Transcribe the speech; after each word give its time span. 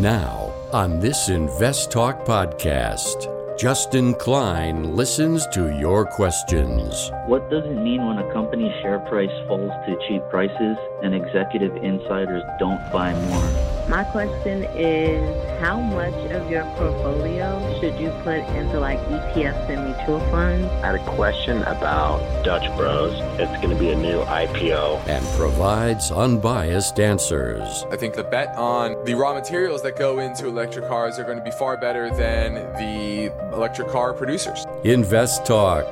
Now, 0.00 0.52
on 0.74 1.00
this 1.00 1.30
Invest 1.30 1.90
Talk 1.90 2.26
podcast, 2.26 3.32
Justin 3.58 4.14
Klein 4.14 4.94
listens 4.94 5.46
to 5.54 5.74
your 5.78 6.04
questions. 6.04 7.10
What 7.24 7.48
does 7.48 7.64
it 7.64 7.76
mean 7.76 8.04
when 8.04 8.18
a 8.18 8.30
company's 8.30 8.74
share 8.82 8.98
price 9.08 9.30
falls 9.48 9.72
to 9.86 9.96
cheap 10.06 10.20
prices 10.28 10.76
and 11.02 11.14
executive 11.14 11.74
insiders 11.76 12.42
don't 12.58 12.92
buy 12.92 13.14
more? 13.14 13.75
My 13.88 14.02
question 14.02 14.64
is 14.74 15.60
how 15.60 15.80
much 15.80 16.12
of 16.32 16.50
your 16.50 16.64
portfolio 16.74 17.78
should 17.78 17.96
you 18.00 18.10
put 18.24 18.40
into 18.56 18.80
like 18.80 18.98
ETFs 19.06 19.68
and 19.68 19.84
mutual 19.84 20.18
funds? 20.32 20.66
I 20.82 20.86
had 20.86 20.94
a 20.96 21.04
question 21.14 21.62
about 21.62 22.18
Dutch 22.44 22.66
Bros. 22.76 23.14
It's 23.38 23.62
going 23.62 23.70
to 23.70 23.76
be 23.76 23.90
a 23.90 23.94
new 23.94 24.22
IPO. 24.24 25.06
And 25.06 25.24
provides 25.36 26.10
unbiased 26.10 26.98
answers. 26.98 27.84
I 27.92 27.96
think 27.96 28.14
the 28.14 28.24
bet 28.24 28.48
on 28.56 29.04
the 29.04 29.14
raw 29.14 29.32
materials 29.32 29.82
that 29.82 29.94
go 29.94 30.18
into 30.18 30.48
electric 30.48 30.88
cars 30.88 31.20
are 31.20 31.24
going 31.24 31.38
to 31.38 31.44
be 31.44 31.52
far 31.52 31.76
better 31.76 32.10
than 32.10 32.54
the 32.74 33.32
electric 33.54 33.86
car 33.86 34.12
producers. 34.12 34.66
Invest 34.82 35.46
Talk. 35.46 35.86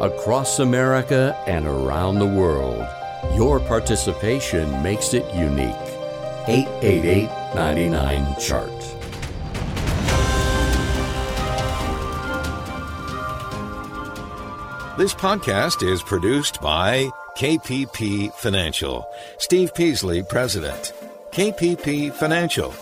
Across 0.00 0.60
America 0.60 1.38
and 1.46 1.66
around 1.66 2.20
the 2.20 2.26
world. 2.26 2.88
Your 3.36 3.60
participation 3.60 4.82
makes 4.82 5.12
it 5.12 5.26
unique. 5.34 5.83
888 6.46 7.30
99 7.54 8.36
Chart. 8.38 8.68
This 14.98 15.14
podcast 15.14 15.82
is 15.82 16.02
produced 16.02 16.60
by 16.60 17.08
KPP 17.38 18.32
Financial. 18.34 19.08
Steve 19.38 19.74
Peasley, 19.74 20.22
President. 20.22 20.92
KPP 21.32 22.12
Financial. 22.12 22.74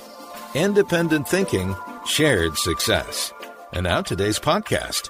Independent 0.55 1.29
thinking, 1.29 1.77
shared 2.05 2.59
success. 2.59 3.33
And 3.73 3.85
now 3.85 4.03
today's 4.03 4.41
podcast. 4.41 5.09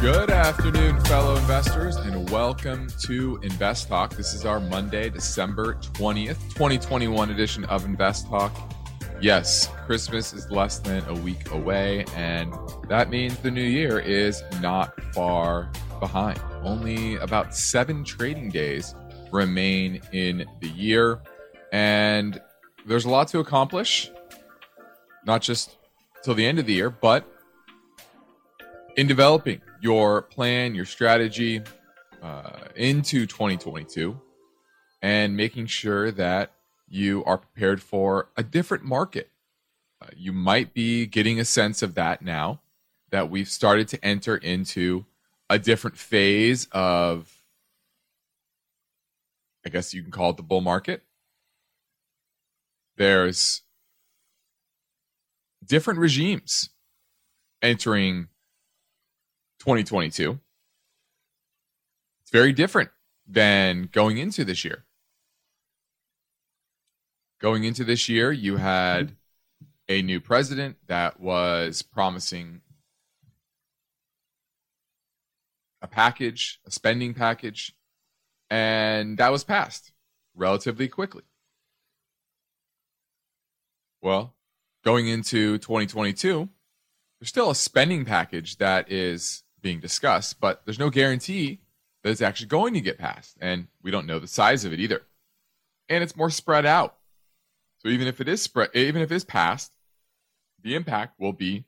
Good 0.00 0.30
afternoon, 0.30 1.00
fellow 1.00 1.34
investors, 1.34 1.96
and 1.96 2.17
welcome 2.30 2.88
to 3.00 3.40
Invest 3.42 3.88
Talk. 3.88 4.14
This 4.14 4.34
is 4.34 4.44
our 4.44 4.60
Monday, 4.60 5.08
December 5.08 5.74
20th, 5.94 6.38
2021 6.50 7.30
edition 7.30 7.64
of 7.66 7.86
Invest 7.86 8.26
Talk. 8.26 8.54
Yes, 9.18 9.70
Christmas 9.86 10.34
is 10.34 10.50
less 10.50 10.78
than 10.78 11.02
a 11.08 11.14
week 11.14 11.50
away, 11.52 12.04
and 12.14 12.52
that 12.88 13.08
means 13.08 13.38
the 13.38 13.50
new 13.50 13.62
year 13.62 13.98
is 13.98 14.42
not 14.60 14.92
far 15.14 15.70
behind. 16.00 16.38
Only 16.62 17.16
about 17.16 17.54
seven 17.54 18.04
trading 18.04 18.50
days 18.50 18.94
remain 19.32 20.02
in 20.12 20.44
the 20.60 20.68
year, 20.68 21.20
and 21.72 22.38
there's 22.84 23.06
a 23.06 23.10
lot 23.10 23.28
to 23.28 23.38
accomplish, 23.38 24.10
not 25.24 25.40
just 25.40 25.78
till 26.22 26.34
the 26.34 26.44
end 26.44 26.58
of 26.58 26.66
the 26.66 26.74
year, 26.74 26.90
but 26.90 27.24
in 28.96 29.06
developing 29.06 29.62
your 29.80 30.22
plan, 30.22 30.74
your 30.74 30.84
strategy 30.84 31.62
uh, 32.22 32.68
into 32.74 33.26
2022, 33.26 34.20
and 35.02 35.36
making 35.36 35.66
sure 35.66 36.10
that 36.10 36.52
you 36.88 37.24
are 37.24 37.38
prepared 37.38 37.82
for 37.82 38.28
a 38.36 38.42
different 38.42 38.84
market. 38.84 39.30
Uh, 40.00 40.06
you 40.16 40.32
might 40.32 40.74
be 40.74 41.06
getting 41.06 41.40
a 41.40 41.44
sense 41.44 41.82
of 41.82 41.94
that 41.94 42.22
now 42.22 42.60
that 43.10 43.30
we've 43.30 43.48
started 43.48 43.88
to 43.88 44.04
enter 44.04 44.36
into 44.36 45.04
a 45.50 45.58
different 45.58 45.96
phase 45.96 46.68
of, 46.72 47.32
I 49.64 49.70
guess 49.70 49.94
you 49.94 50.02
can 50.02 50.10
call 50.10 50.30
it 50.30 50.36
the 50.36 50.42
bull 50.42 50.60
market. 50.60 51.02
There's 52.96 53.62
different 55.64 56.00
regimes 56.00 56.70
entering 57.62 58.28
2022. 59.60 60.40
It's 62.28 62.32
very 62.34 62.52
different 62.52 62.90
than 63.26 63.88
going 63.90 64.18
into 64.18 64.44
this 64.44 64.62
year. 64.62 64.84
Going 67.40 67.64
into 67.64 67.84
this 67.84 68.06
year, 68.06 68.30
you 68.30 68.58
had 68.58 69.16
a 69.88 70.02
new 70.02 70.20
president 70.20 70.76
that 70.88 71.20
was 71.20 71.80
promising 71.80 72.60
a 75.80 75.86
package, 75.86 76.60
a 76.66 76.70
spending 76.70 77.14
package, 77.14 77.74
and 78.50 79.16
that 79.16 79.32
was 79.32 79.42
passed 79.42 79.92
relatively 80.34 80.86
quickly. 80.86 81.22
Well, 84.02 84.34
going 84.84 85.08
into 85.08 85.56
2022, 85.56 86.46
there's 87.18 87.30
still 87.30 87.48
a 87.48 87.54
spending 87.54 88.04
package 88.04 88.58
that 88.58 88.92
is 88.92 89.44
being 89.62 89.80
discussed, 89.80 90.40
but 90.40 90.60
there's 90.66 90.78
no 90.78 90.90
guarantee 90.90 91.60
it's 92.10 92.22
actually 92.22 92.48
going 92.48 92.74
to 92.74 92.80
get 92.80 92.98
passed. 92.98 93.36
And 93.40 93.68
we 93.82 93.90
don't 93.90 94.06
know 94.06 94.18
the 94.18 94.26
size 94.26 94.64
of 94.64 94.72
it 94.72 94.80
either. 94.80 95.02
And 95.88 96.02
it's 96.02 96.16
more 96.16 96.30
spread 96.30 96.66
out. 96.66 96.96
So 97.78 97.88
even 97.88 98.06
if 98.06 98.20
it 98.20 98.28
is 98.28 98.42
spread, 98.42 98.70
even 98.74 99.02
if 99.02 99.10
it 99.10 99.14
is 99.14 99.24
passed, 99.24 99.72
the 100.62 100.74
impact 100.74 101.18
will 101.18 101.32
be 101.32 101.64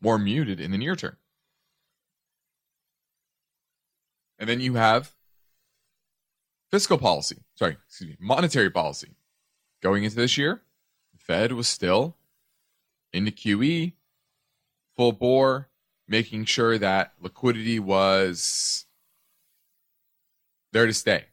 more 0.00 0.18
muted 0.18 0.60
in 0.60 0.70
the 0.70 0.78
near 0.78 0.96
term. 0.96 1.16
And 4.38 4.48
then 4.48 4.60
you 4.60 4.74
have 4.74 5.14
fiscal 6.70 6.98
policy, 6.98 7.38
sorry, 7.54 7.76
excuse 7.86 8.10
me, 8.10 8.16
monetary 8.20 8.70
policy. 8.70 9.16
Going 9.82 10.04
into 10.04 10.16
this 10.16 10.36
year, 10.36 10.62
the 11.12 11.18
Fed 11.18 11.52
was 11.52 11.66
still 11.66 12.16
into 13.12 13.30
QE, 13.30 13.92
full 14.96 15.12
bore, 15.12 15.68
making 16.06 16.44
sure 16.44 16.78
that 16.78 17.14
liquidity 17.20 17.78
was 17.78 18.86
there 20.72 20.86
to 20.86 20.94
stay. 20.94 21.24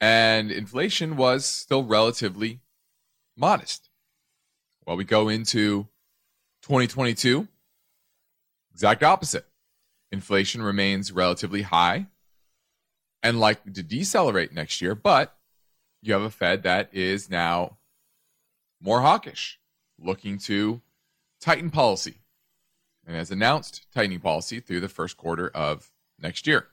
And 0.00 0.50
inflation 0.50 1.16
was 1.16 1.44
still 1.44 1.84
relatively 1.84 2.60
modest. 3.36 3.90
While 4.84 4.96
we 4.96 5.04
go 5.04 5.28
into 5.28 5.88
2022, 6.62 7.48
exact 8.72 9.02
opposite. 9.02 9.46
Inflation 10.10 10.62
remains 10.62 11.12
relatively 11.12 11.62
high 11.62 12.06
and 13.22 13.40
likely 13.40 13.72
to 13.72 13.82
decelerate 13.82 14.52
next 14.52 14.80
year, 14.80 14.94
but 14.94 15.36
you 16.00 16.12
have 16.12 16.22
a 16.22 16.30
Fed 16.30 16.62
that 16.62 16.88
is 16.92 17.28
now 17.28 17.78
more 18.80 19.00
hawkish, 19.00 19.58
looking 19.98 20.38
to 20.38 20.80
tighten 21.40 21.70
policy 21.70 22.20
and 23.06 23.16
has 23.16 23.30
announced 23.30 23.86
tightening 23.92 24.20
policy 24.20 24.60
through 24.60 24.80
the 24.80 24.88
first 24.88 25.16
quarter 25.16 25.48
of 25.48 25.90
next 26.18 26.46
year. 26.46 26.68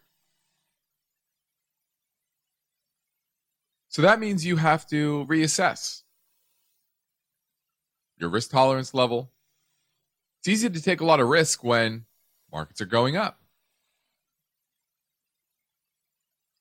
So 3.96 4.02
that 4.02 4.20
means 4.20 4.46
you 4.46 4.58
have 4.58 4.86
to 4.88 5.26
reassess 5.30 6.02
your 8.18 8.30
risk 8.30 8.52
tolerance 8.52 8.94
level. 8.94 9.32
It's 10.40 10.50
easy 10.50 10.70
to 10.70 10.82
take 10.82 11.00
a 11.00 11.06
lot 11.06 11.22
of 11.22 11.30
risk 11.30 11.64
when 11.64 12.04
markets 12.52 12.82
are 12.82 12.86
going 12.86 13.16
up. 13.16 13.40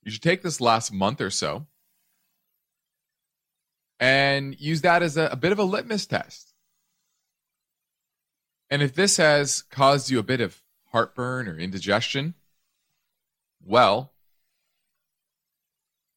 You 0.03 0.11
should 0.11 0.21
take 0.21 0.43
this 0.43 0.61
last 0.61 0.93
month 0.93 1.19
or 1.19 1.29
so 1.29 1.67
and 3.99 4.57
use 4.57 4.79
that 4.83 5.03
as 5.03 5.17
a, 5.17 5.25
a 5.25 5.35
bit 5.35 5.51
of 5.51 5.59
a 5.59 5.65
litmus 5.65 6.05
test. 6.05 6.53
And 8.69 8.81
if 8.81 8.95
this 8.95 9.17
has 9.17 9.61
caused 9.61 10.09
you 10.09 10.19
a 10.19 10.23
bit 10.23 10.39
of 10.39 10.61
heartburn 10.93 11.49
or 11.49 11.59
indigestion, 11.59 12.35
well, 13.61 14.13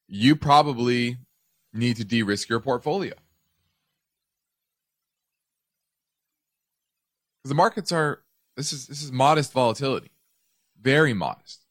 you 0.09 0.35
probably 0.35 1.19
need 1.73 1.97
to 1.97 2.05
de 2.05 2.23
risk 2.23 2.49
your 2.49 2.61
portfolio. 2.61 3.13
Because 7.39 7.51
the 7.51 7.55
markets 7.55 7.93
are 7.93 8.23
this 8.57 8.73
is 8.73 8.87
this 8.87 9.03
is 9.03 9.13
modest 9.13 9.53
volatility. 9.53 10.11
Very 10.81 11.13
modest. 11.13 11.65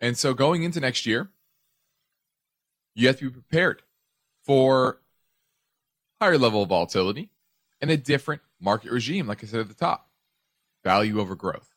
And 0.00 0.16
so 0.16 0.34
going 0.34 0.62
into 0.62 0.80
next 0.80 1.06
year, 1.06 1.30
you 2.94 3.06
have 3.06 3.18
to 3.18 3.30
be 3.30 3.30
prepared 3.30 3.82
for 4.44 5.00
higher 6.20 6.38
level 6.38 6.62
of 6.62 6.68
volatility 6.68 7.30
and 7.80 7.90
a 7.90 7.96
different 7.96 8.42
market 8.60 8.90
regime, 8.90 9.26
like 9.26 9.42
I 9.42 9.46
said 9.46 9.60
at 9.60 9.68
the 9.68 9.74
top 9.74 10.08
value 10.84 11.20
over 11.20 11.34
growth. 11.34 11.74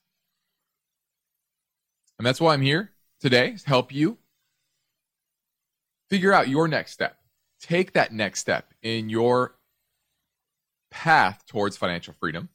And 2.17 2.25
that's 2.25 2.39
why 2.39 2.53
I'm 2.53 2.61
here 2.61 2.91
today 3.19 3.55
to 3.55 3.67
help 3.67 3.93
you 3.93 4.17
figure 6.09 6.33
out 6.33 6.49
your 6.49 6.67
next 6.67 6.91
step. 6.91 7.17
Take 7.61 7.93
that 7.93 8.13
next 8.13 8.39
step 8.39 8.73
in 8.81 9.09
your 9.09 9.55
path 10.89 11.43
towards 11.47 11.77
financial 11.77 12.13
freedom. 12.19 12.49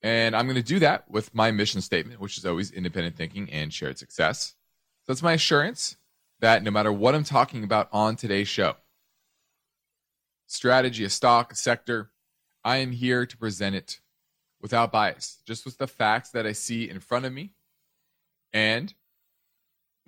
And 0.00 0.36
I'm 0.36 0.46
going 0.46 0.56
to 0.56 0.62
do 0.62 0.78
that 0.78 1.10
with 1.10 1.34
my 1.34 1.50
mission 1.50 1.80
statement, 1.80 2.20
which 2.20 2.38
is 2.38 2.46
always 2.46 2.70
independent 2.70 3.16
thinking 3.16 3.50
and 3.50 3.72
shared 3.72 3.98
success. 3.98 4.54
So 5.02 5.12
that's 5.12 5.22
my 5.22 5.32
assurance 5.32 5.96
that 6.40 6.62
no 6.62 6.70
matter 6.70 6.92
what 6.92 7.14
I'm 7.14 7.24
talking 7.24 7.64
about 7.64 7.88
on 7.92 8.14
today's 8.14 8.46
show, 8.46 8.76
strategy, 10.46 11.02
a 11.02 11.10
stock, 11.10 11.52
a 11.52 11.56
sector, 11.56 12.10
I 12.64 12.76
am 12.76 12.92
here 12.92 13.26
to 13.26 13.36
present 13.36 13.74
it 13.74 14.00
without 14.60 14.92
bias, 14.92 15.38
just 15.44 15.64
with 15.64 15.78
the 15.78 15.88
facts 15.88 16.30
that 16.30 16.46
I 16.46 16.52
see 16.52 16.88
in 16.88 17.00
front 17.00 17.24
of 17.24 17.32
me 17.32 17.54
and 18.52 18.94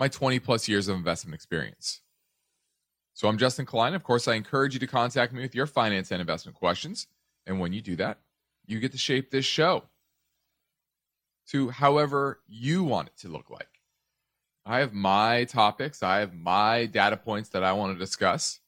my 0.00 0.08
20 0.08 0.38
plus 0.38 0.66
years 0.66 0.88
of 0.88 0.96
investment 0.96 1.34
experience. 1.34 2.00
So 3.12 3.28
I'm 3.28 3.36
Justin 3.36 3.66
Klein. 3.66 3.92
Of 3.92 4.02
course, 4.02 4.26
I 4.26 4.34
encourage 4.34 4.72
you 4.72 4.80
to 4.80 4.86
contact 4.86 5.34
me 5.34 5.42
with 5.42 5.54
your 5.54 5.66
finance 5.66 6.10
and 6.10 6.22
investment 6.22 6.56
questions. 6.56 7.06
And 7.46 7.60
when 7.60 7.74
you 7.74 7.82
do 7.82 7.96
that, 7.96 8.18
you 8.66 8.80
get 8.80 8.92
to 8.92 8.98
shape 8.98 9.30
this 9.30 9.44
show 9.44 9.84
to 11.48 11.68
however 11.68 12.40
you 12.48 12.82
want 12.82 13.08
it 13.08 13.18
to 13.18 13.28
look 13.28 13.50
like. 13.50 13.68
I 14.64 14.78
have 14.78 14.94
my 14.94 15.44
topics, 15.44 16.02
I 16.02 16.20
have 16.20 16.32
my 16.32 16.86
data 16.86 17.18
points 17.18 17.50
that 17.50 17.62
I 17.62 17.74
want 17.74 17.92
to 17.92 17.98
discuss, 17.98 18.60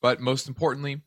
but 0.00 0.20
most 0.20 0.48
importantly, 0.48 1.02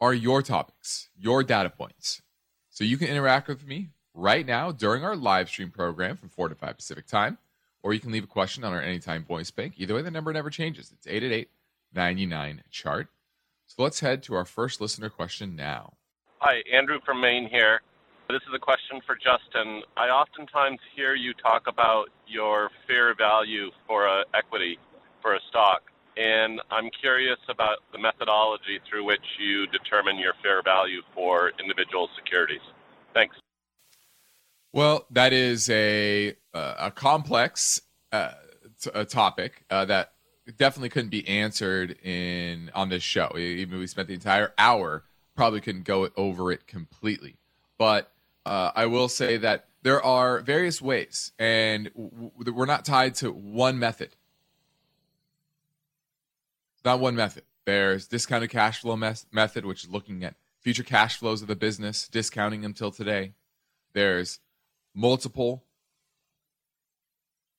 are 0.00 0.14
your 0.14 0.40
topics, 0.40 1.10
your 1.14 1.42
data 1.42 1.68
points. 1.68 2.22
So 2.70 2.84
you 2.84 2.96
can 2.96 3.08
interact 3.08 3.48
with 3.48 3.66
me 3.66 3.90
right 4.14 4.46
now 4.46 4.72
during 4.72 5.04
our 5.04 5.14
live 5.14 5.50
stream 5.50 5.70
program 5.70 6.16
from 6.16 6.30
4 6.30 6.48
to 6.48 6.54
5 6.54 6.76
Pacific 6.76 7.06
time, 7.06 7.36
or 7.82 7.94
you 7.94 8.00
can 8.00 8.12
leave 8.12 8.24
a 8.24 8.28
question 8.28 8.64
on 8.64 8.72
our 8.72 8.80
Anytime 8.80 9.24
Voice 9.24 9.50
Bank. 9.50 9.74
Either 9.76 9.94
way, 9.94 10.02
the 10.02 10.10
number 10.10 10.32
never 10.32 10.50
changes. 10.50 10.92
It's 10.92 11.06
888 11.06 11.48
99 11.94 12.62
chart. 12.70 13.08
So 13.66 13.82
let's 13.82 14.00
head 14.00 14.22
to 14.24 14.34
our 14.34 14.44
first 14.44 14.80
listener 14.80 15.08
question 15.08 15.56
now. 15.56 15.94
Hi, 16.38 16.62
Andrew 16.72 16.98
from 17.04 17.20
Maine 17.20 17.48
here. 17.48 17.80
This 18.28 18.42
is 18.48 18.54
a 18.54 18.58
question 18.58 19.00
for 19.06 19.16
Justin. 19.16 19.82
I 19.96 20.08
oftentimes 20.08 20.78
hear 20.94 21.14
you 21.14 21.34
talk 21.34 21.66
about 21.66 22.10
your 22.26 22.70
fair 22.86 23.14
value 23.14 23.70
for 23.86 24.06
a 24.06 24.24
equity 24.34 24.78
for 25.20 25.34
a 25.34 25.40
stock, 25.48 25.82
and 26.16 26.60
I'm 26.70 26.90
curious 27.00 27.38
about 27.48 27.78
the 27.92 27.98
methodology 27.98 28.78
through 28.88 29.04
which 29.04 29.24
you 29.38 29.66
determine 29.66 30.16
your 30.18 30.34
fair 30.42 30.62
value 30.62 31.02
for 31.14 31.50
individual 31.60 32.08
securities. 32.16 32.62
Thanks. 33.14 33.36
Well, 34.72 35.06
that 35.10 35.32
is 35.32 35.68
a 35.68 36.36
uh, 36.54 36.74
a 36.78 36.90
complex 36.90 37.80
uh, 38.12 38.32
t- 38.80 38.90
a 38.94 39.04
topic 39.04 39.64
uh, 39.68 39.84
that 39.86 40.12
definitely 40.56 40.90
couldn't 40.90 41.10
be 41.10 41.26
answered 41.26 41.96
in 42.02 42.70
on 42.74 42.88
this 42.88 43.02
show. 43.02 43.36
Even 43.36 43.78
we 43.78 43.86
spent 43.86 44.08
the 44.08 44.14
entire 44.14 44.52
hour, 44.58 45.04
probably 45.34 45.60
couldn't 45.60 45.84
go 45.84 46.08
over 46.16 46.52
it 46.52 46.66
completely. 46.66 47.36
But 47.78 48.12
uh, 48.46 48.70
I 48.74 48.86
will 48.86 49.08
say 49.08 49.38
that 49.38 49.66
there 49.82 50.02
are 50.02 50.40
various 50.40 50.80
ways, 50.80 51.32
and 51.38 51.90
w- 51.94 52.30
we're 52.52 52.66
not 52.66 52.84
tied 52.84 53.14
to 53.16 53.32
one 53.32 53.78
method. 53.78 54.14
Not 56.84 57.00
one 57.00 57.16
method. 57.16 57.42
There's 57.64 58.06
discounted 58.06 58.50
cash 58.50 58.80
flow 58.80 58.96
mes- 58.96 59.26
method, 59.32 59.64
which 59.64 59.84
is 59.84 59.90
looking 59.90 60.24
at 60.24 60.34
future 60.60 60.82
cash 60.82 61.16
flows 61.16 61.42
of 61.42 61.48
the 61.48 61.56
business, 61.56 62.08
discounting 62.08 62.60
them 62.60 62.72
till 62.72 62.90
today. 62.90 63.32
There's 63.92 64.38
multiple 64.94 65.64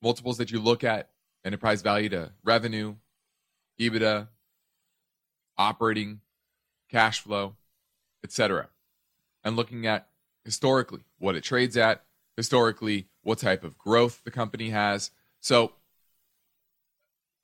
multiples 0.02 0.38
that 0.38 0.52
you 0.52 0.60
look 0.60 0.84
at 0.84 1.10
enterprise 1.46 1.82
value 1.82 2.10
to 2.10 2.32
revenue, 2.44 2.96
EBITDA, 3.80 4.28
operating 5.58 6.22
cash 6.90 7.22
flow, 7.22 7.56
etc. 8.24 8.70
And 9.44 9.56
looking 9.56 9.86
at 9.86 10.08
historically 10.44 11.02
what 11.20 11.36
it 11.36 11.44
trades 11.44 11.78
at, 11.78 12.04
historically 12.36 13.08
what 13.22 13.38
type 13.38 13.64
of 13.64 13.78
growth 13.78 14.22
the 14.24 14.32
company 14.32 14.70
has. 14.70 15.12
So 15.40 15.74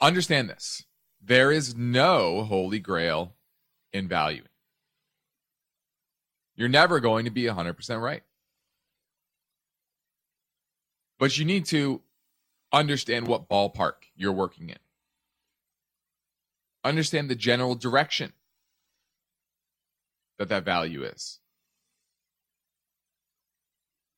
understand 0.02 0.50
this. 0.50 0.86
There 1.22 1.52
is 1.52 1.76
no 1.76 2.44
holy 2.44 2.80
grail 2.80 3.36
in 3.92 4.08
valuing. 4.08 4.50
You're 6.56 6.70
never 6.70 7.00
going 7.00 7.26
to 7.26 7.32
be 7.32 7.44
100% 7.44 8.02
right. 8.02 8.24
But 11.20 11.38
you 11.38 11.46
need 11.46 11.66
to 11.68 12.02
understand 12.72 13.28
what 13.28 13.50
ballpark 13.50 13.94
you're 14.16 14.32
working 14.32 14.70
in. 14.70 14.78
Understand 16.84 17.30
the 17.30 17.36
general 17.36 17.76
direction 17.76 18.34
that 20.38 20.50
that 20.50 20.64
value 20.64 21.04
is. 21.04 21.40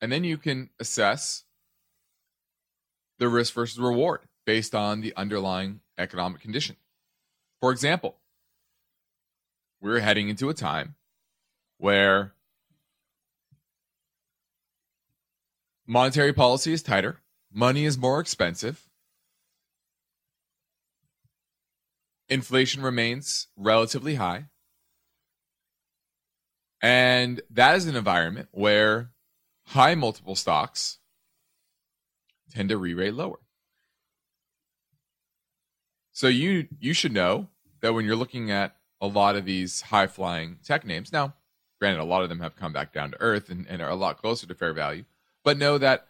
And 0.00 0.10
then 0.10 0.24
you 0.24 0.36
can 0.36 0.70
assess 0.78 1.44
the 3.18 3.28
risk 3.28 3.54
versus 3.54 3.78
reward 3.78 4.20
based 4.46 4.74
on 4.74 5.00
the 5.00 5.14
underlying 5.16 5.80
economic 5.98 6.40
condition. 6.40 6.76
For 7.60 7.70
example, 7.70 8.16
we're 9.80 10.00
heading 10.00 10.28
into 10.28 10.48
a 10.48 10.54
time 10.54 10.94
where 11.78 12.32
monetary 15.90 16.32
policy 16.32 16.72
is 16.72 16.84
tighter, 16.84 17.20
money 17.52 17.84
is 17.84 17.98
more 17.98 18.20
expensive, 18.20 18.88
inflation 22.28 22.80
remains 22.80 23.48
relatively 23.56 24.14
high. 24.14 24.44
And 26.80 27.42
that 27.50 27.74
is 27.74 27.86
an 27.86 27.96
environment 27.96 28.48
where 28.52 29.10
high 29.66 29.96
multiple 29.96 30.36
stocks 30.36 30.98
tend 32.54 32.68
to 32.68 32.78
re-rate 32.78 33.14
lower. 33.14 33.40
So 36.12 36.28
you 36.28 36.68
you 36.78 36.92
should 36.92 37.12
know 37.12 37.48
that 37.80 37.94
when 37.94 38.04
you're 38.04 38.16
looking 38.16 38.50
at 38.50 38.76
a 39.00 39.08
lot 39.08 39.34
of 39.34 39.44
these 39.44 39.80
high 39.80 40.06
flying 40.06 40.58
tech 40.64 40.86
names, 40.86 41.12
now 41.12 41.34
granted 41.80 42.00
a 42.00 42.04
lot 42.04 42.22
of 42.22 42.28
them 42.28 42.40
have 42.40 42.54
come 42.54 42.72
back 42.72 42.92
down 42.92 43.10
to 43.10 43.20
earth 43.20 43.50
and, 43.50 43.66
and 43.66 43.82
are 43.82 43.90
a 43.90 43.94
lot 43.96 44.18
closer 44.18 44.46
to 44.46 44.54
fair 44.54 44.72
value, 44.72 45.04
but 45.44 45.58
know 45.58 45.78
that 45.78 46.08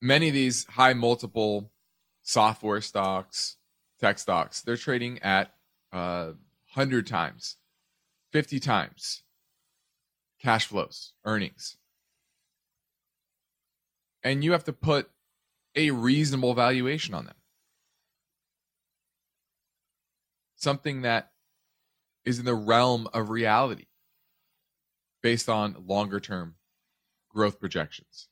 many 0.00 0.28
of 0.28 0.34
these 0.34 0.64
high 0.64 0.94
multiple 0.94 1.70
software 2.22 2.80
stocks, 2.80 3.56
tech 4.00 4.18
stocks, 4.18 4.62
they're 4.62 4.76
trading 4.76 5.18
at 5.22 5.52
uh, 5.92 6.32
100 6.74 7.06
times, 7.06 7.56
50 8.32 8.60
times 8.60 9.22
cash 10.42 10.66
flows, 10.66 11.12
earnings. 11.24 11.76
And 14.24 14.42
you 14.42 14.52
have 14.52 14.64
to 14.64 14.72
put 14.72 15.08
a 15.74 15.90
reasonable 15.90 16.54
valuation 16.54 17.14
on 17.14 17.26
them. 17.26 17.36
Something 20.56 21.02
that 21.02 21.30
is 22.24 22.38
in 22.38 22.44
the 22.44 22.54
realm 22.54 23.08
of 23.12 23.30
reality 23.30 23.86
based 25.22 25.48
on 25.48 25.76
longer 25.86 26.20
term 26.20 26.54
growth 27.32 27.58
projections. 27.58 28.28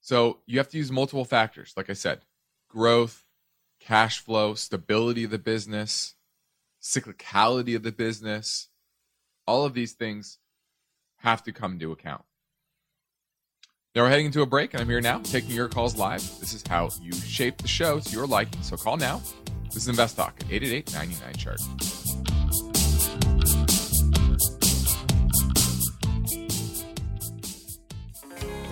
So 0.00 0.40
you 0.46 0.58
have 0.58 0.68
to 0.68 0.78
use 0.78 0.92
multiple 0.92 1.24
factors, 1.24 1.72
like 1.76 1.88
I 1.88 1.94
said 1.94 2.20
growth, 2.68 3.24
cash 3.80 4.18
flow, 4.18 4.54
stability 4.54 5.24
of 5.24 5.30
the 5.30 5.38
business, 5.38 6.14
cyclicality 6.82 7.76
of 7.76 7.82
the 7.82 7.92
business. 7.92 8.68
All 9.46 9.64
of 9.64 9.74
these 9.74 9.92
things 9.92 10.38
have 11.18 11.42
to 11.44 11.52
come 11.52 11.74
into 11.74 11.92
account. 11.92 12.24
Now 13.94 14.02
we're 14.02 14.08
heading 14.08 14.26
into 14.26 14.42
a 14.42 14.46
break, 14.46 14.74
and 14.74 14.80
I'm 14.80 14.88
here 14.88 15.00
now 15.00 15.20
taking 15.20 15.50
your 15.50 15.68
calls 15.68 15.96
live. 15.96 16.20
This 16.40 16.52
is 16.52 16.64
how 16.66 16.90
you 17.00 17.12
shape 17.12 17.58
the 17.58 17.68
show 17.68 18.00
to 18.00 18.10
your 18.10 18.26
liking. 18.26 18.60
So 18.62 18.76
call 18.76 18.96
now. 18.96 19.22
This 19.66 19.76
is 19.76 19.88
Invest 19.88 20.16
Talk 20.16 20.34
at 20.40 20.50
888 20.50 20.92
99 20.92 21.34
chart. 21.34 22.43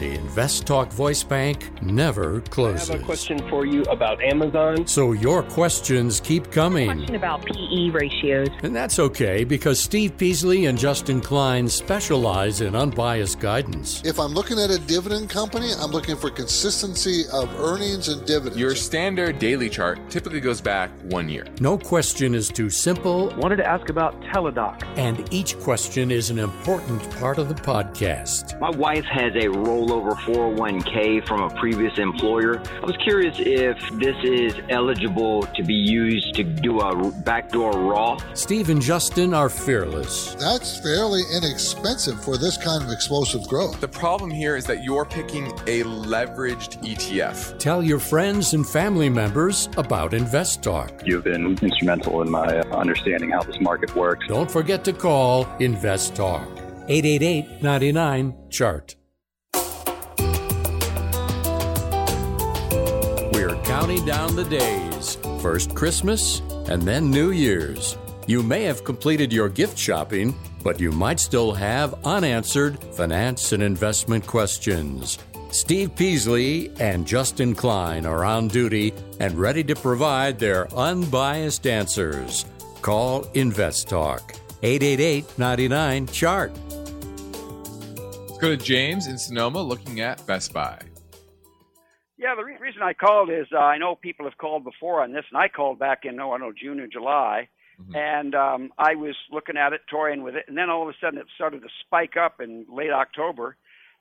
The 0.03 0.19
Invest 0.19 0.67
Talk 0.67 0.91
Voice 0.91 1.23
Bank 1.23 1.81
never 1.81 2.41
closes. 2.41 2.91
I 2.91 2.95
have 2.95 3.03
a 3.03 3.05
question 3.05 3.39
for 3.49 3.65
you 3.65 3.83
about 3.83 4.21
Amazon. 4.21 4.85
So 4.85 5.13
your 5.13 5.45
questions 5.45 6.19
keep 6.19 6.51
coming. 6.51 6.89
Question 6.89 7.15
about 7.15 7.45
PE 7.47 7.91
ratios. 7.91 8.49
And 8.65 8.75
that's 8.75 8.99
okay 8.99 9.45
because 9.45 9.79
Steve 9.79 10.17
Peasley 10.19 10.67
and 10.67 10.77
Justin 10.77 11.21
Klein 11.21 11.69
specialize 11.69 12.63
in 12.63 12.75
unbiased 12.75 13.39
guidance. 13.39 14.05
If 14.05 14.19
I'm 14.19 14.33
looking 14.33 14.59
at 14.59 14.71
a 14.71 14.79
dividend 14.81 15.31
company, 15.31 15.71
I'm 15.79 15.93
looking 15.93 16.17
for 16.17 16.31
consistency 16.31 17.23
of 17.33 17.49
earnings 17.61 18.09
and 18.09 18.27
dividends. 18.27 18.59
Your 18.59 18.75
standard 18.75 19.39
daily 19.39 19.71
chart 19.71 20.01
typically 20.11 20.41
goes 20.41 20.61
back 20.61 20.91
one 21.03 21.29
year. 21.29 21.47
No 21.61 21.79
question 21.79 22.35
is 22.35 22.49
too 22.49 22.71
simple, 22.71 23.33
Wanted 23.37 23.59
to 23.59 23.67
ask 23.69 23.89
about 23.89 24.21
Teladoc. 24.23 24.83
and 24.97 25.33
each 25.33 25.57
question 25.61 26.11
is 26.11 26.31
an 26.31 26.41
important 26.41 27.09
part 27.21 27.39
of 27.39 27.49
the 27.49 27.55
podcast. 27.55 28.59
My 28.59 28.71
wife 28.71 29.05
has 29.05 29.33
a 29.37 29.47
Rolex 29.47 29.92
rollover 29.93 30.17
401k 30.17 31.27
from 31.27 31.43
a 31.43 31.51
previous 31.61 31.99
employer. 31.99 32.61
I 32.83 32.87
was 32.87 32.97
curious 32.99 33.37
if 33.39 33.79
this 33.99 34.17
is 34.23 34.55
eligible 34.69 35.43
to 35.43 35.63
be 35.63 35.75
used 35.75 36.35
to 36.35 36.45
do 36.45 36.81
a 36.81 37.11
backdoor 37.23 37.73
Roth. 37.73 38.25
Steve 38.37 38.71
and 38.71 38.81
Justin 38.81 39.35
are 39.35 39.49
fearless. 39.49 40.35
That's 40.35 40.79
fairly 40.81 41.23
inexpensive 41.35 42.23
for 42.23 42.37
this 42.37 42.57
kind 42.57 42.83
of 42.83 42.91
explosive 42.91 43.47
growth. 43.49 43.81
The 43.81 43.89
problem 43.89 44.31
here 44.31 44.57
is 44.57 44.65
that 44.67 44.83
you're 44.83 45.05
picking 45.05 45.47
a 45.67 45.83
leveraged 45.83 46.83
ETF. 46.83 47.59
Tell 47.59 47.83
your 47.83 47.99
friends 47.99 48.55
and 48.55 48.67
family 48.67 49.09
members 49.09 49.69
about 49.77 50.15
Invest 50.15 50.63
Talk. 50.63 51.03
You've 51.05 51.25
been 51.25 51.59
instrumental 51.59 52.23
in 52.23 52.31
my 52.31 52.59
uh, 52.59 52.77
understanding 52.77 53.31
how 53.31 53.43
this 53.43 53.61
market 53.61 53.95
works. 53.95 54.27
Don't 54.29 54.51
forget 54.51 54.85
to 54.85 54.93
call 54.93 55.47
Invest 55.59 56.15
Talk. 56.15 56.47
888 56.89 57.63
99 57.63 58.35
Chart. 58.51 58.97
Counting 63.83 64.05
down 64.07 64.37
the 64.37 64.45
days. 64.45 65.19
First 65.41 65.75
Christmas 65.75 66.39
and 66.69 66.83
then 66.83 67.11
New 67.11 67.33
Year's. 67.33 67.99
You 68.29 68.41
may 68.41 68.63
have 68.63 68.85
completed 68.85 69.33
your 69.33 69.49
gift 69.49 69.77
shopping, 69.77 70.39
but 70.63 70.79
you 70.79 70.93
might 70.93 71.19
still 71.19 71.53
have 71.53 71.93
unanswered 72.05 72.79
finance 72.95 73.51
and 73.51 73.61
investment 73.61 74.25
questions. 74.25 75.19
Steve 75.51 75.97
Peasley 75.97 76.71
and 76.79 77.05
Justin 77.05 77.57
Klein 77.57 78.07
are 78.07 78.25
on 78.25 78.47
duty 78.47 78.95
and 79.19 79.35
ready 79.35 79.65
to 79.65 79.75
provide 79.75 80.39
their 80.39 80.73
unbiased 80.75 81.67
answers. 81.67 82.45
Call 82.83 83.27
Invest 83.35 83.89
Talk 83.89 84.33
888 84.63 85.39
99 85.39 86.07
Chart. 86.07 86.53
Let's 88.29 88.39
go 88.39 88.51
to 88.51 88.57
James 88.57 89.09
in 89.09 89.19
Sonoma 89.19 89.61
looking 89.61 90.03
at 90.03 90.25
Best 90.25 90.53
Buy. 90.53 90.79
Yeah, 92.23 92.37
the 92.37 92.45
re- 92.45 92.57
reason 92.61 92.83
I 92.83 92.93
called 92.93 93.31
is 93.31 93.49
uh, 93.53 93.59
I 93.59 93.79
know 93.79 93.97
people 93.97 94.27
have 94.27 94.39
called 94.39 94.63
before 94.63 95.03
on 95.03 95.13
this, 95.13 95.25
and 95.33 95.43
I 95.43 95.49
called 95.49 95.81
back 95.81 96.05
in, 96.05 96.21
oh, 96.21 96.31
I 96.31 96.39
don't 96.39 96.49
know, 96.49 96.53
June 96.53 96.79
or 96.79 96.87
July. 96.87 97.49
Mm-hmm. 97.81 97.97
And 97.97 98.35
um, 98.37 98.73
I 98.79 98.95
was 98.95 99.17
looking 99.33 99.57
at 99.57 99.73
it, 99.73 99.81
toying 99.91 100.23
with 100.23 100.37
it, 100.37 100.45
and 100.47 100.57
then 100.57 100.71
all 100.71 100.83
of 100.83 100.89
a 100.89 100.95
sudden 101.01 101.19
it 101.19 101.27
started 101.35 101.63
to 101.63 101.69
spike 101.85 102.17
up 102.17 102.41
in 102.41 102.65
late 102.73 102.93
October, 102.93 103.57